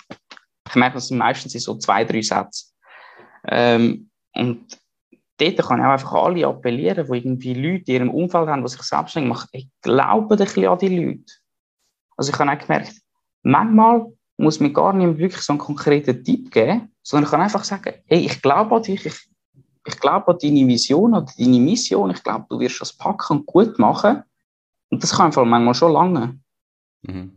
ich 0.68 0.74
merke, 0.74 0.94
das 0.94 1.08
sind 1.08 1.18
meistens 1.18 1.52
so 1.52 1.76
zwei, 1.76 2.04
drei 2.04 2.22
Sätze. 2.22 2.72
Ähm, 3.46 4.10
und 4.34 4.78
dort 5.38 5.56
kann 5.58 5.80
ich 5.80 5.84
auch 5.84 5.90
einfach 5.90 6.12
alle 6.12 6.46
appellieren, 6.46 7.06
die 7.06 7.18
irgendwie 7.18 7.54
Leute 7.54 7.92
in 7.92 7.94
ihrem 7.94 8.10
Umfeld 8.10 8.48
haben, 8.48 8.62
die 8.62 8.68
sich 8.68 8.82
selbstständig 8.82 9.30
machen. 9.30 9.48
Ich 9.52 9.68
glaube 9.82 10.34
ein 10.34 10.38
bisschen 10.38 10.66
an 10.66 10.78
die 10.78 10.88
Leute. 10.88 11.32
Also 12.16 12.32
ich 12.32 12.38
habe 12.38 12.52
auch 12.52 12.58
gemerkt, 12.58 12.94
manchmal 13.42 14.06
muss 14.36 14.60
mir 14.60 14.72
gar 14.72 14.92
nicht 14.92 15.18
wirklich 15.18 15.42
so 15.42 15.52
einen 15.52 15.60
konkreten 15.60 16.24
Tipp 16.24 16.50
geben, 16.50 16.92
sondern 17.02 17.24
ich 17.24 17.30
kann 17.30 17.40
einfach 17.40 17.64
sagen, 17.64 17.94
hey, 18.06 18.20
ich 18.20 18.42
glaube 18.42 18.76
an 18.76 18.82
dich, 18.82 19.04
ich, 19.06 19.28
ich 19.86 20.00
glaube 20.00 20.32
an 20.32 20.38
deine 20.40 20.66
Vision, 20.66 21.14
an 21.14 21.26
deine 21.38 21.60
Mission, 21.60 22.10
ich 22.10 22.22
glaube, 22.22 22.46
du 22.48 22.58
wirst 22.60 22.80
das 22.80 22.92
packen 22.92 23.38
und 23.38 23.46
gut 23.46 23.78
machen. 23.78 24.22
Und 24.90 25.02
das 25.02 25.12
kann 25.12 25.26
einfach 25.26 25.44
manchmal 25.44 25.74
schon 25.74 25.92
lange. 25.92 26.38
Mhm. 27.02 27.32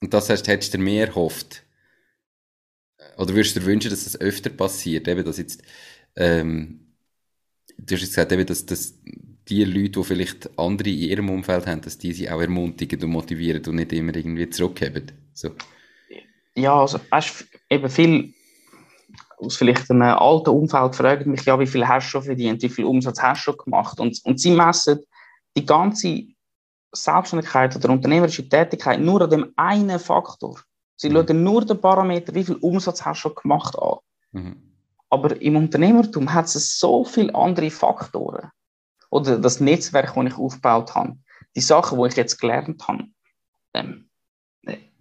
Und 0.00 0.12
das 0.12 0.28
heißt, 0.28 0.48
hättest 0.48 0.74
du 0.74 0.78
mehr 0.78 1.08
erhofft? 1.08 1.64
Oder 3.16 3.34
würdest 3.34 3.56
du 3.56 3.60
dir 3.60 3.66
wünschen, 3.66 3.90
dass 3.90 4.04
das 4.04 4.20
öfter 4.20 4.50
passiert? 4.50 5.08
Eben, 5.08 5.24
dass 5.24 5.38
jetzt, 5.38 5.62
ähm, 6.16 6.94
du 7.78 7.94
hast 7.94 8.02
jetzt 8.02 8.10
gesagt, 8.10 8.32
eben, 8.32 8.46
dass, 8.46 8.66
dass 8.66 8.94
die 9.48 9.64
Leute, 9.64 10.00
die 10.00 10.04
vielleicht 10.04 10.58
andere 10.58 10.88
in 10.88 10.98
ihrem 10.98 11.30
Umfeld 11.30 11.66
haben, 11.66 11.80
dass 11.82 11.98
die 11.98 12.12
sie 12.12 12.30
auch 12.30 12.40
ermutigen 12.40 13.02
und 13.02 13.10
motivieren 13.10 13.64
und 13.66 13.74
nicht 13.76 13.92
immer 13.92 14.14
irgendwie 14.14 14.48
zurückheben. 14.48 15.12
So. 15.32 15.50
Ja, 16.54 16.80
also, 16.80 17.00
weißt 17.10 17.46
eben 17.68 17.90
viel 17.90 18.34
aus 19.38 19.56
vielleicht 19.56 19.90
einem 19.90 20.02
alten 20.02 20.50
Umfeld 20.50 20.94
fragen 20.94 21.30
mich, 21.30 21.44
ja, 21.44 21.58
wie 21.58 21.66
viel 21.66 21.86
hast 21.86 22.06
du 22.06 22.10
schon 22.10 22.22
verdient, 22.22 22.62
wie 22.62 22.68
viel 22.68 22.84
Umsatz 22.84 23.20
hast 23.20 23.40
du 23.40 23.52
schon 23.52 23.56
gemacht? 23.64 24.00
Und, 24.00 24.20
und 24.24 24.40
sie 24.40 24.52
messen 24.52 25.00
die 25.56 25.66
ganze 25.66 26.22
Selbstständigkeit 26.92 27.74
oder 27.76 27.90
unternehmerische 27.90 28.48
Tätigkeit 28.48 29.00
nur 29.00 29.22
an 29.22 29.30
dem 29.30 29.52
einen 29.56 29.98
Faktor. 29.98 30.60
Sie 30.96 31.10
mhm. 31.10 31.14
schauen 31.14 31.42
nur 31.42 31.64
den 31.64 31.80
Parameter, 31.80 32.34
wie 32.34 32.44
viel 32.44 32.56
Umsatz 32.56 33.04
hast 33.04 33.18
du 33.18 33.28
schon 33.28 33.34
gemacht 33.34 33.76
an. 33.76 33.98
Mhm. 34.32 34.73
Aber 35.14 35.40
im 35.40 35.54
Unternehmertum 35.54 36.34
hat 36.34 36.46
es 36.46 36.80
so 36.80 37.04
viele 37.04 37.32
andere 37.36 37.70
Faktoren. 37.70 38.50
Oder 39.10 39.38
das 39.38 39.60
Netzwerk, 39.60 40.12
das 40.12 40.24
ich 40.26 40.36
aufgebaut 40.36 40.92
habe. 40.96 41.16
Die 41.54 41.60
Sachen, 41.60 42.02
die 42.02 42.08
ich 42.08 42.16
jetzt 42.16 42.40
gelernt 42.40 42.82
habe. 42.88 43.04
Ähm, 43.74 44.10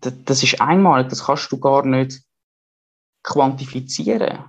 das 0.01 0.43
ist 0.43 0.61
einmalig, 0.61 1.09
das 1.09 1.25
kannst 1.25 1.51
du 1.51 1.59
gar 1.59 1.83
nicht 1.83 2.21
quantifizieren. 3.23 4.45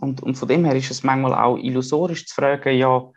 Und, 0.00 0.22
und 0.22 0.34
von 0.34 0.48
dem 0.48 0.66
her 0.66 0.76
ist 0.76 0.90
es 0.90 1.02
manchmal 1.02 1.32
auch 1.32 1.56
illusorisch 1.56 2.26
zu 2.26 2.34
fragen, 2.34 2.76
ja, 2.76 3.10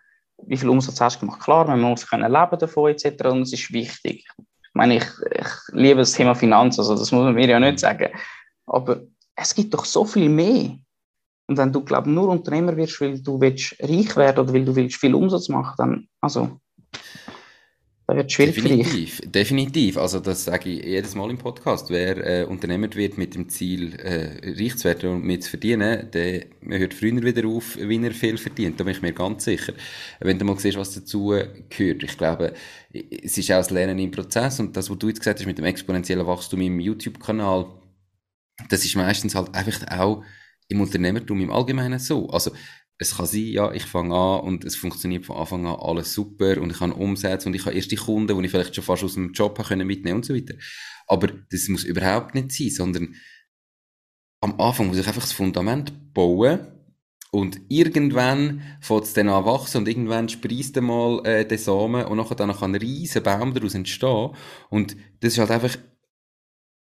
wie 0.44 0.56
viel 0.56 0.70
Umsatz 0.70 1.02
hast 1.02 1.18
du 1.18 1.26
gemacht? 1.26 1.42
Klar, 1.42 1.68
man 1.68 1.82
muss 1.82 2.08
können 2.08 2.32
leben 2.32 2.60
davon 2.60 2.92
etc. 2.92 3.26
Und 3.26 3.42
es 3.42 3.52
ist 3.52 3.74
wichtig. 3.74 4.26
Ich 4.38 4.74
meine, 4.74 4.96
ich, 4.96 5.06
ich 5.34 5.48
liebe 5.74 6.00
das 6.00 6.14
Thema 6.14 6.34
Finanzen, 6.34 6.80
also 6.80 6.96
das 6.96 7.12
muss 7.12 7.26
man 7.26 7.34
mir 7.34 7.50
ja 7.50 7.60
nicht 7.60 7.80
sagen. 7.80 8.08
Aber 8.68 9.02
es 9.36 9.54
gibt 9.54 9.74
doch 9.74 9.84
so 9.84 10.06
viel 10.06 10.30
mehr. 10.30 10.78
Und 11.50 11.58
wenn 11.58 11.74
du, 11.74 11.82
glaube 11.82 12.12
nur 12.12 12.30
Unternehmer 12.30 12.78
wirst, 12.78 13.02
weil 13.02 13.20
du 13.20 13.42
willst 13.42 13.76
reich 13.82 14.16
werden 14.16 14.44
oder 14.44 14.54
weil 14.54 14.66
du 14.66 14.76
willst 14.76 14.98
viel 14.98 15.16
Umsatz 15.16 15.50
machen, 15.50 15.74
dann, 15.80 16.08
also, 16.22 16.60
das 18.06 18.18
wird 18.18 18.32
schwierig 18.32 18.56
definitiv, 18.56 19.16
für 19.16 19.22
dich. 19.24 19.32
Definitiv. 19.32 19.98
Also 19.98 20.20
das 20.20 20.46
sage 20.46 20.70
ich 20.70 20.86
jedes 20.86 21.16
Mal 21.16 21.32
im 21.32 21.40
Podcast. 21.40 21.90
Wer 21.90 22.42
äh, 22.42 22.44
Unternehmer 22.46 22.94
wird 22.94 23.18
mit 23.18 23.34
dem 23.34 23.50
Ziel, 23.50 23.96
äh, 23.96 24.52
reich 24.60 24.78
zu 24.78 24.84
werden 24.86 25.10
und 25.10 25.24
mit 25.24 25.44
zu 25.44 25.50
verdienen, 25.50 26.12
der 26.12 26.46
hört 26.62 26.94
früher 26.94 27.24
wieder 27.24 27.48
auf, 27.48 27.80
wenn 27.80 28.04
er 28.04 28.12
viel 28.12 28.38
verdient. 28.38 28.80
Da 28.80 28.84
bin 28.84 28.94
ich 28.94 29.02
mir 29.02 29.14
ganz 29.14 29.46
sicher. 29.46 29.74
Wenn 30.20 30.38
du 30.38 30.46
mal 30.46 30.58
siehst, 30.60 30.78
was 30.78 30.94
dazu 30.94 31.34
gehört. 31.70 32.04
Ich 32.04 32.16
glaube, 32.16 32.54
es 32.94 33.40
ist 33.40 33.52
auch 33.52 33.58
das 33.58 33.72
Lernen 33.72 33.98
im 33.98 34.12
Prozess 34.12 34.60
und 34.60 34.78
das, 34.78 34.88
was 34.88 35.00
du 35.00 35.08
jetzt 35.08 35.20
gesagt 35.20 35.40
hast 35.40 35.48
mit 35.48 35.58
dem 35.58 35.66
exponentiellen 35.66 36.28
Wachstum 36.28 36.62
im 36.62 36.80
YouTube-Kanal, 36.80 37.66
das 38.70 38.86
ist 38.86 38.96
meistens 38.96 39.34
halt 39.34 39.56
einfach 39.56 40.00
auch 40.00 40.24
im 40.70 40.82
Unternehmertum 40.82 41.42
im 41.42 41.52
Allgemeinen 41.52 42.00
so. 42.00 42.30
Also 42.30 42.52
es 42.98 43.16
kann 43.16 43.26
sein, 43.26 43.48
ja, 43.48 43.72
ich 43.72 43.84
fange 43.84 44.16
an 44.16 44.42
und 44.42 44.66
es 44.66 44.76
funktioniert 44.76 45.26
von 45.26 45.38
Anfang 45.38 45.66
an 45.66 45.80
alles 45.80 46.14
super 46.14 46.62
und 46.62 46.72
ich 46.72 46.80
kann 46.80 46.92
umsetzen 46.92 47.50
und 47.50 47.56
ich 47.56 47.66
habe 47.66 47.76
erste 47.76 47.96
Kunden, 47.96 48.40
die 48.40 48.46
ich 48.46 48.52
vielleicht 48.52 48.76
schon 48.76 48.84
fast 48.84 49.04
aus 49.04 49.16
dem 49.16 49.34
Job 49.34 49.62
können 49.66 49.88
mitnehmen 49.88 50.18
und 50.18 50.26
so 50.26 50.36
weiter. 50.36 50.56
Aber 51.08 51.28
das 51.50 51.68
muss 51.70 51.84
überhaupt 51.84 52.36
nicht 52.36 52.52
sein, 52.52 52.70
sondern 52.70 53.16
am 54.42 54.60
Anfang 54.60 54.88
muss 54.88 54.98
ich 54.98 55.08
einfach 55.08 55.22
das 55.22 55.34
Fundament 55.34 56.14
bauen 56.14 56.60
und 57.32 57.62
irgendwann 57.70 58.62
fängt 58.82 59.04
es 59.04 59.14
dann 59.14 59.30
an 59.30 59.46
wachsen 59.46 59.80
und 59.80 59.88
irgendwann 59.88 60.30
sprießt 60.30 60.76
dann 60.76 60.86
mal 60.86 61.26
äh, 61.26 61.46
der 61.46 61.58
Samen 61.58 62.06
und 62.06 62.18
nachher 62.18 62.36
dann 62.36 62.52
kann 62.52 62.72
ein 62.74 62.82
riesen 62.82 63.22
Baum 63.22 63.54
daraus 63.54 63.76
entstehen. 63.76 64.32
Und 64.70 64.96
das 65.20 65.34
ist 65.34 65.40
halt 65.40 65.52
einfach 65.52 65.78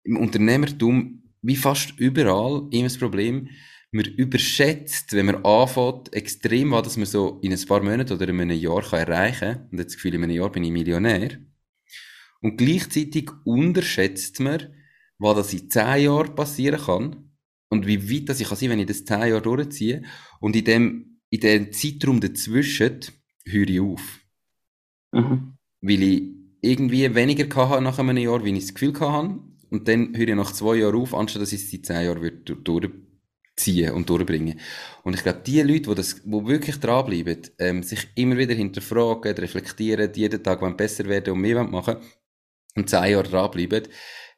im 0.05 0.17
Unternehmertum 0.17 1.23
wie 1.43 1.57
fast 1.57 1.99
überall 1.99 2.67
immer 2.71 2.85
das 2.85 2.99
Problem, 2.99 3.49
man 3.91 4.05
überschätzt, 4.05 5.13
wenn 5.15 5.27
man 5.27 5.45
anfängt, 5.45 6.13
extrem 6.13 6.73
was, 6.73 6.83
dass 6.83 6.97
man 6.97 7.07
so 7.07 7.39
in 7.43 7.53
ein 7.53 7.67
paar 7.67 7.83
Monaten 7.83 8.13
oder 8.13 8.29
in 8.29 8.41
einem 8.41 8.59
Jahr 8.59 8.83
kann 8.83 9.01
erreichen 9.01 9.55
kann. 9.55 9.69
Und 9.71 9.79
jetzt 9.79 9.89
das 9.89 9.95
Gefühl, 9.95 10.15
in 10.15 10.25
einem 10.25 10.37
Jahr 10.37 10.53
bin 10.53 10.65
ich 10.65 10.71
Millionär. 10.71 11.39
Und 12.41 12.57
gleichzeitig 12.57 13.31
unterschätzt 13.45 14.41
man, 14.41 14.75
was 15.19 15.37
das 15.37 15.55
in 15.55 15.71
zehn 15.71 16.05
Jahren 16.05 16.35
passieren 16.35 16.81
kann. 16.81 17.31
Und 17.71 17.87
wie 17.87 18.11
weit 18.11 18.29
das 18.29 18.41
ich 18.41 18.49
kann 18.49 18.57
sein, 18.57 18.71
wenn 18.71 18.79
ich 18.79 18.87
das 18.87 19.05
zehn 19.05 19.21
Jahre 19.21 19.43
durchziehe. 19.43 20.03
Und 20.41 20.55
in 20.55 20.65
dem, 20.65 21.21
in 21.31 21.41
dem 21.41 21.73
Zeitraum 21.73 22.21
dazwischen 22.21 23.01
höre 23.45 23.69
ich 23.69 23.81
auf. 23.81 24.21
Mhm. 25.13 25.55
Weil 25.81 26.03
ich 26.03 26.23
irgendwie 26.61 27.15
weniger 27.15 27.69
hatte 27.69 27.83
nach 27.83 27.99
einem 27.99 28.17
Jahr, 28.19 28.45
wie 28.45 28.53
ich 28.53 28.67
das 28.67 28.75
Gefühl 28.75 28.99
hatte. 29.01 29.39
Und 29.71 29.89
dann 29.89 30.17
höre 30.17 30.29
ich 30.29 30.35
nach 30.35 30.53
zwei 30.53 30.77
Jahren 30.77 30.97
auf, 30.97 31.15
anstatt 31.15 31.43
dass 31.43 31.53
ich 31.53 31.63
es 31.63 31.73
in 31.73 31.85
zehn 31.85 32.05
Jahren 32.05 32.45
durch 32.45 32.91
ziehen 33.59 33.93
und 33.93 34.09
durchbringen. 34.09 34.59
Und 35.03 35.15
ich 35.15 35.23
glaube, 35.23 35.41
die 35.47 35.61
Leute, 35.63 35.91
die, 35.91 35.95
das, 35.95 36.23
die 36.23 36.47
wirklich 36.47 36.79
dranbleiben, 36.79 37.43
ähm, 37.59 37.83
sich 37.83 38.09
immer 38.15 38.37
wieder 38.37 38.55
hinterfragen, 38.55 39.35
reflektieren, 39.35 40.13
jeden 40.15 40.43
Tag 40.43 40.61
wollen 40.63 40.77
besser 40.77 41.05
werden 41.07 41.35
und 41.35 41.41
mehr 41.41 41.63
machen 41.65 41.97
und 42.77 42.89
zehn 42.89 43.13
Jahre 43.13 43.29
dranbleiben, 43.29 43.89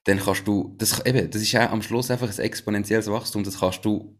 dann 0.05 0.19
kannst 0.19 0.47
du, 0.47 0.75
das, 0.79 1.05
eben, 1.05 1.31
das 1.31 1.43
ist 1.43 1.55
auch 1.57 1.71
am 1.71 1.83
Schluss 1.83 2.11
einfach 2.11 2.31
ein 2.31 2.45
exponentielles 2.45 3.11
Wachstum, 3.11 3.45
das 3.45 3.61
kannst 3.61 3.85
du 3.85 4.19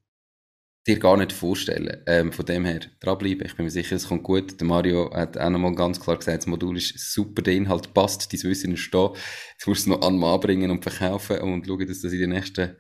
dir 0.87 0.99
gar 0.99 1.17
nicht 1.17 1.33
vorstellen. 1.33 2.03
Ähm, 2.07 2.33
von 2.33 2.45
dem 2.47 2.65
her, 2.65 2.81
dranbleiben, 3.01 3.47
ich 3.47 3.55
bin 3.55 3.65
mir 3.65 3.71
sicher, 3.71 3.97
es 3.97 4.09
kommt 4.09 4.23
gut. 4.23 4.59
Der 4.61 4.67
Mario 4.67 5.13
hat 5.15 5.37
auch 5.37 5.51
nochmal 5.51 5.75
ganz 5.75 6.01
klar 6.01 6.17
gesagt, 6.17 6.39
das 6.39 6.47
Modul 6.47 6.77
ist 6.79 7.13
super, 7.13 7.43
der 7.43 7.55
Inhalt 7.55 7.93
passt, 7.93 8.33
dein 8.33 8.43
Wissen 8.43 8.73
ist 8.73 8.93
da. 8.93 9.13
Jetzt 9.53 9.67
musst 9.67 9.87
du 9.87 9.93
es 9.93 9.99
noch 9.99 10.07
an 10.07 10.15
den 10.15 10.21
Mann 10.21 10.41
bringen 10.41 10.71
und 10.71 10.83
verkaufen 10.83 11.39
und 11.41 11.67
schauen, 11.67 11.87
dass 11.87 12.01
das 12.01 12.13
in 12.13 12.21
den 12.21 12.31
nächsten 12.31 12.77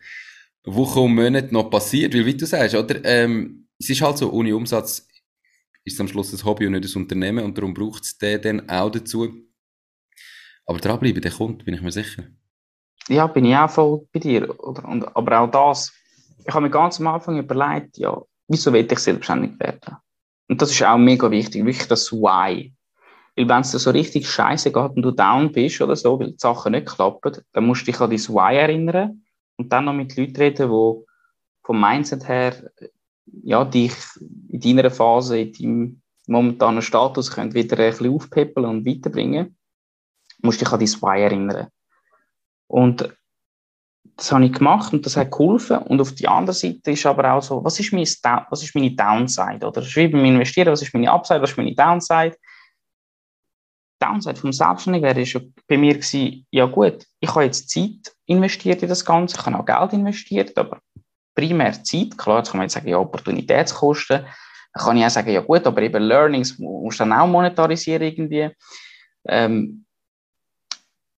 Wochen 0.64 1.00
und 1.00 1.14
Monaten 1.14 1.54
noch 1.54 1.70
passiert, 1.70 2.14
weil 2.14 2.26
wie 2.26 2.36
du 2.36 2.46
sagst, 2.46 2.74
oder, 2.74 3.04
ähm, 3.04 3.68
es 3.78 3.88
ist 3.88 4.02
halt 4.02 4.18
so, 4.18 4.30
ohne 4.30 4.54
Umsatz 4.54 5.08
ist 5.84 5.94
es 5.94 6.00
am 6.00 6.08
Schluss 6.08 6.32
ein 6.32 6.44
Hobby 6.44 6.66
und 6.66 6.72
nicht 6.72 6.94
ein 6.94 7.02
Unternehmen 7.02 7.44
und 7.44 7.56
darum 7.56 7.72
braucht 7.72 8.04
es 8.04 8.18
den 8.18 8.42
dann 8.42 8.68
auch 8.68 8.90
dazu. 8.90 9.28
Aber 10.66 10.78
dranbleiben, 10.78 11.22
der 11.22 11.32
kommt, 11.32 11.64
bin 11.64 11.74
ich 11.74 11.82
mir 11.82 11.90
sicher. 11.90 12.24
Ja, 13.08 13.26
bin 13.26 13.46
ich 13.46 13.56
auch 13.56 13.70
voll 13.70 14.06
bei 14.12 14.20
dir. 14.20 14.48
Oder, 14.60 14.84
und, 14.86 15.16
aber 15.16 15.40
auch 15.40 15.50
das, 15.50 15.92
ich 16.46 16.54
habe 16.54 16.66
mir 16.66 16.70
ganz 16.70 17.00
am 17.00 17.08
Anfang 17.08 17.38
überlegt, 17.38 17.96
ja, 17.98 18.20
wieso 18.46 18.72
will 18.72 18.86
ich 18.88 18.98
selbstständig 18.98 19.58
werden? 19.58 19.96
Und 20.48 20.60
das 20.60 20.70
ist 20.70 20.82
auch 20.82 20.98
mega 20.98 21.30
wichtig, 21.30 21.64
wirklich 21.64 21.88
das 21.88 22.12
Why. 22.12 22.74
Weil 23.36 23.48
wenn 23.48 23.60
es 23.60 23.70
dir 23.70 23.78
so 23.78 23.90
richtig 23.90 24.28
scheiße 24.28 24.70
geht 24.70 24.90
und 24.96 25.02
du 25.02 25.12
down 25.12 25.50
bist 25.50 25.80
oder 25.80 25.96
so, 25.96 26.20
weil 26.20 26.32
die 26.32 26.38
Sachen 26.38 26.72
nicht 26.72 26.88
klappen, 26.88 27.38
dann 27.52 27.64
musst 27.64 27.82
du 27.82 27.86
dich 27.86 28.00
an 28.00 28.10
dein 28.10 28.18
Why 28.18 28.56
erinnern 28.56 29.22
und 29.60 29.70
dann 29.70 29.84
noch 29.84 29.92
mit 29.92 30.16
Leuten 30.16 30.36
reden, 30.36 30.70
die 30.70 31.04
vom 31.62 31.80
Mindset 31.80 32.26
her 32.26 32.54
ja, 33.42 33.64
dich 33.64 33.92
in 34.48 34.60
deiner 34.60 34.90
Phase, 34.90 35.38
in 35.38 35.52
deinem 35.52 36.02
momentanen 36.26 36.82
Status 36.82 37.30
können 37.30 37.52
wieder 37.52 37.78
ein 37.78 37.90
bisschen 37.90 38.64
und 38.64 38.86
weiterbringen. 38.86 39.56
Du 40.40 40.46
musst 40.46 40.60
dich 40.60 40.72
an 40.72 40.80
dein 40.80 40.88
Why 40.88 41.22
erinnern. 41.22 41.68
Und 42.68 43.14
das 44.16 44.32
habe 44.32 44.46
ich 44.46 44.52
gemacht 44.52 44.94
und 44.94 45.04
das 45.04 45.16
hat 45.16 45.30
geholfen. 45.30 45.78
Und 45.78 46.00
auf 46.00 46.14
der 46.14 46.30
anderen 46.30 46.56
Seite 46.56 46.92
ist 46.92 47.04
aber 47.04 47.34
auch 47.34 47.42
so, 47.42 47.62
was 47.62 47.78
ist, 47.78 47.92
mein, 47.92 48.06
was 48.48 48.62
ist 48.62 48.74
meine 48.74 48.92
Downside? 48.92 49.66
Oder 49.66 49.82
schreibe 49.82 50.16
beim 50.16 50.24
Investieren, 50.24 50.72
was 50.72 50.82
ist 50.82 50.94
meine 50.94 51.10
Upside, 51.10 51.42
was 51.42 51.50
ist 51.50 51.56
meine 51.58 51.74
Downside? 51.74 52.36
Downside 54.00 54.36
vom 54.36 54.52
Selbstständigen 54.52 55.06
wäre 55.06 55.26
schon 55.26 55.54
bei 55.68 55.76
mir 55.76 55.94
gewesen, 55.94 56.46
ja 56.50 56.64
gut, 56.66 57.06
ich 57.20 57.28
habe 57.30 57.44
jetzt 57.44 57.68
Zeit 57.70 58.14
investiert 58.26 58.82
in 58.82 58.88
das 58.88 59.04
Ganze, 59.04 59.36
ich 59.38 59.46
habe 59.46 59.58
auch 59.58 59.64
Geld 59.64 59.92
investiert, 59.92 60.56
aber 60.58 60.80
primär 61.34 61.72
Zeit, 61.84 62.16
klar, 62.16 62.38
jetzt 62.38 62.50
kann 62.50 62.58
man 62.58 62.64
jetzt 62.64 62.74
sagen, 62.74 62.88
ja, 62.88 62.98
Opportunitätskosten, 62.98 64.24
dann 64.72 64.84
kann 64.84 64.96
ich 64.96 65.04
auch 65.04 65.10
sagen, 65.10 65.30
ja 65.30 65.40
gut, 65.40 65.66
aber 65.66 65.82
eben 65.82 66.02
Learnings 66.02 66.58
musst 66.58 67.00
du 67.00 67.04
dann 67.04 67.12
auch 67.12 67.26
monetarisieren 67.26 68.02
irgendwie. 68.02 68.50
Ähm, 69.26 69.84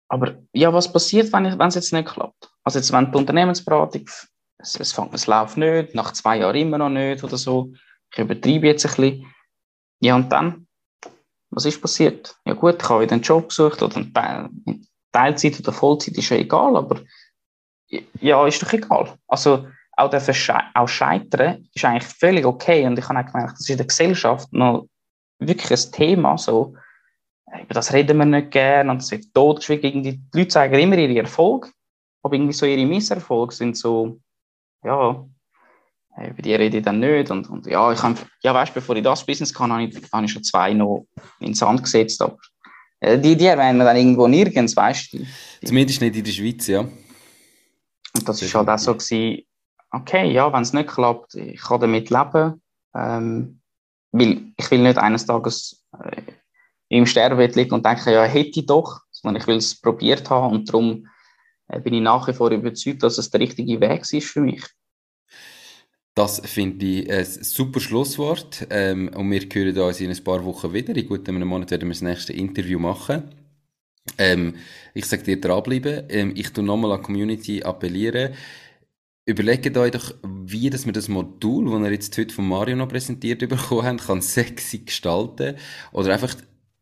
aber 0.08 0.42
ja, 0.52 0.72
was 0.72 0.92
passiert, 0.92 1.32
wenn, 1.32 1.58
wenn 1.58 1.68
es 1.68 1.74
jetzt 1.74 1.92
nicht 1.92 2.08
klappt? 2.08 2.50
Also 2.64 2.78
jetzt, 2.78 2.92
wenn 2.92 3.10
die 3.10 3.18
Unternehmensberatung, 3.18 4.04
es, 4.58 4.78
es, 4.78 4.92
fängt, 4.92 5.14
es 5.14 5.26
läuft 5.26 5.56
nicht, 5.56 5.94
nach 5.94 6.12
zwei 6.12 6.38
Jahren 6.38 6.56
immer 6.56 6.78
noch 6.78 6.90
nicht 6.90 7.24
oder 7.24 7.36
so, 7.36 7.72
ich 8.12 8.18
übertreibe 8.18 8.66
jetzt 8.66 8.84
ein 8.84 8.94
bisschen, 8.94 9.34
ja 10.00 10.14
und 10.14 10.30
dann? 10.30 10.66
Was 11.52 11.66
ist 11.66 11.80
passiert? 11.80 12.34
Ja 12.46 12.54
gut, 12.54 12.82
ich 12.82 12.88
habe 12.88 13.02
wieder 13.02 13.12
einen 13.12 13.22
Job 13.22 13.48
gesucht 13.48 13.82
oder 13.82 13.96
eine 13.96 14.50
Teilzeit 15.12 15.60
oder 15.60 15.72
Vollzeit, 15.72 16.16
ist 16.16 16.30
ja 16.30 16.38
egal, 16.38 16.76
aber 16.76 17.00
ja, 18.20 18.46
ist 18.46 18.62
doch 18.62 18.72
egal. 18.72 19.14
Also 19.28 19.66
auch, 19.96 20.08
der 20.10 20.22
auch 20.74 20.88
Scheitern 20.88 21.68
ist 21.74 21.84
eigentlich 21.84 22.10
völlig 22.10 22.46
okay 22.46 22.86
und 22.86 22.98
ich 22.98 23.08
habe 23.08 23.20
auch 23.20 23.30
gemerkt, 23.30 23.52
das 23.52 23.60
ist 23.60 23.70
in 23.70 23.76
der 23.76 23.86
Gesellschaft 23.86 24.52
noch 24.52 24.86
wirklich 25.38 25.70
ein 25.70 25.92
Thema, 25.92 26.38
so, 26.38 26.74
über 27.60 27.74
das 27.74 27.92
reden 27.92 28.16
wir 28.16 28.24
nicht 28.24 28.50
gern 28.50 28.88
und 28.88 29.02
es 29.02 29.10
wird 29.10 29.34
totgeschwiegen. 29.34 30.02
Die 30.02 30.22
Leute 30.32 30.48
zeigen 30.48 30.78
immer 30.78 30.96
ihre 30.96 31.18
Erfolg, 31.18 31.70
aber 32.22 32.34
irgendwie 32.34 32.54
so 32.54 32.64
ihre 32.64 32.86
Misserfolge 32.86 33.54
sind 33.54 33.76
so, 33.76 34.18
ja, 34.82 35.26
über 36.18 36.42
die 36.42 36.54
rede 36.54 36.78
ich 36.78 36.84
dann 36.84 37.00
nicht. 37.00 37.30
Und, 37.30 37.48
und 37.48 37.66
ja, 37.66 37.92
ich 37.92 38.02
habe, 38.02 38.16
ja, 38.42 38.52
weißt, 38.54 38.74
bevor 38.74 38.96
ich 38.96 39.02
das 39.02 39.24
Business 39.24 39.52
kann, 39.52 39.72
habe 39.72 39.84
ich, 39.84 39.96
habe 40.12 40.24
ich 40.24 40.32
schon 40.32 40.44
zwei 40.44 40.72
noch 40.74 41.06
in 41.40 41.48
den 41.48 41.54
Sand 41.54 41.82
gesetzt. 41.82 42.20
Aber 42.22 42.38
Äh, 43.02 43.18
die, 43.18 43.36
die 43.36 43.46
erwähnen 43.46 43.80
dann 43.80 43.96
irgendwo 43.96 44.28
nirgends, 44.28 44.76
weißt 44.76 45.12
du? 45.12 45.26
Zumindest 45.64 46.00
nicht 46.00 46.16
in 46.16 46.24
der 46.24 46.30
Schweiz, 46.30 46.68
ja. 46.68 46.80
Und 46.80 48.28
das 48.28 48.40
ist 48.42 48.54
halt 48.54 48.68
auch 48.68 48.78
so 48.78 48.94
gewesen, 48.94 49.42
okay, 49.90 50.30
ja, 50.30 50.52
wenn 50.52 50.62
es 50.62 50.72
nicht 50.72 50.88
klappt, 50.88 51.34
ich 51.34 51.60
kann 51.60 51.80
damit 51.80 52.10
leben, 52.10 52.62
ähm, 52.94 53.60
weil 54.12 54.52
ich 54.56 54.70
will 54.70 54.82
nicht 54.82 54.98
eines 54.98 55.26
Tages 55.26 55.84
äh, 55.98 56.22
im 56.90 57.06
Sterbebett 57.06 57.56
liegen 57.56 57.74
und 57.74 57.84
denken, 57.84 58.12
ja, 58.12 58.22
hätte 58.22 58.60
ich 58.60 58.66
doch, 58.66 59.00
sondern 59.10 59.40
ich 59.40 59.48
will 59.48 59.56
es 59.56 59.80
probiert 59.80 60.30
haben 60.30 60.54
und 60.54 60.68
darum 60.68 61.08
äh, 61.68 61.80
bin 61.80 61.94
ich 61.94 62.02
nach 62.02 62.28
wie 62.28 62.34
vor 62.34 62.50
überzeugt, 62.50 63.02
dass 63.02 63.18
es 63.18 63.30
der 63.30 63.40
richtige 63.40 63.80
Weg 63.80 64.02
ist 64.12 64.28
für 64.28 64.42
mich. 64.42 64.62
Das 66.14 66.40
finde 66.44 66.84
ich 66.84 67.10
ein 67.10 67.24
super 67.24 67.80
Schlusswort. 67.80 68.66
Ähm, 68.70 69.08
und 69.14 69.30
wir 69.30 69.40
hören 69.40 69.78
uns 69.78 70.00
in 70.00 70.10
ein 70.10 70.24
paar 70.24 70.44
Wochen 70.44 70.72
wieder. 70.72 70.94
In 70.94 71.06
gut 71.08 71.28
einem 71.28 71.48
Monat 71.48 71.70
werden 71.70 71.88
wir 71.88 71.94
das 71.94 72.02
nächste 72.02 72.34
Interview 72.34 72.78
machen. 72.78 73.34
Ähm, 74.18 74.56
ich 74.94 75.06
sage 75.06 75.22
dir 75.22 75.40
dranbleiben. 75.40 76.04
Ähm, 76.10 76.32
ich 76.36 76.50
tue 76.52 76.64
nochmal 76.64 76.92
an 76.92 76.98
die 76.98 77.04
Community 77.04 77.62
appellieren. 77.62 78.34
Überlegt 79.24 79.76
euch 79.76 79.92
doch, 79.92 80.14
wie 80.24 80.68
dass 80.68 80.84
wir 80.84 80.92
das 80.92 81.08
Modul, 81.08 81.70
das 81.70 81.80
ihr 81.88 81.92
jetzt 81.92 82.18
heute 82.18 82.34
von 82.34 82.48
Mario 82.48 82.76
noch 82.76 82.88
präsentiert 82.88 83.38
bekommen 83.48 83.84
habt, 83.84 84.06
kann 84.06 84.20
sexy 84.20 84.80
gestalten. 84.80 85.56
Oder 85.92 86.12
einfach 86.12 86.34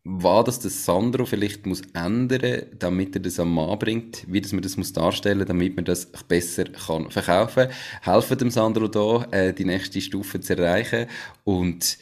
was 0.04 0.44
das 0.46 0.60
der 0.60 0.70
Sandro 0.70 1.26
vielleicht 1.26 1.66
muss 1.66 1.82
ändern, 1.92 2.62
damit 2.78 3.14
er 3.16 3.20
das 3.20 3.38
am 3.38 3.54
Mann 3.54 3.78
bringt, 3.78 4.24
wie 4.28 4.40
das 4.40 4.52
man 4.52 4.62
das 4.62 4.76
muss 4.76 4.92
darstellen, 4.92 5.46
damit 5.46 5.76
man 5.76 5.84
das 5.84 6.06
besser 6.06 6.64
kann 6.64 7.10
verkaufen. 7.10 7.68
Helfen 8.02 8.38
dem 8.38 8.50
Sandro 8.50 8.88
da, 8.88 9.26
äh, 9.30 9.52
die 9.52 9.66
nächste 9.66 10.00
Stufe 10.00 10.40
zu 10.40 10.56
erreichen 10.56 11.06
und 11.44 11.98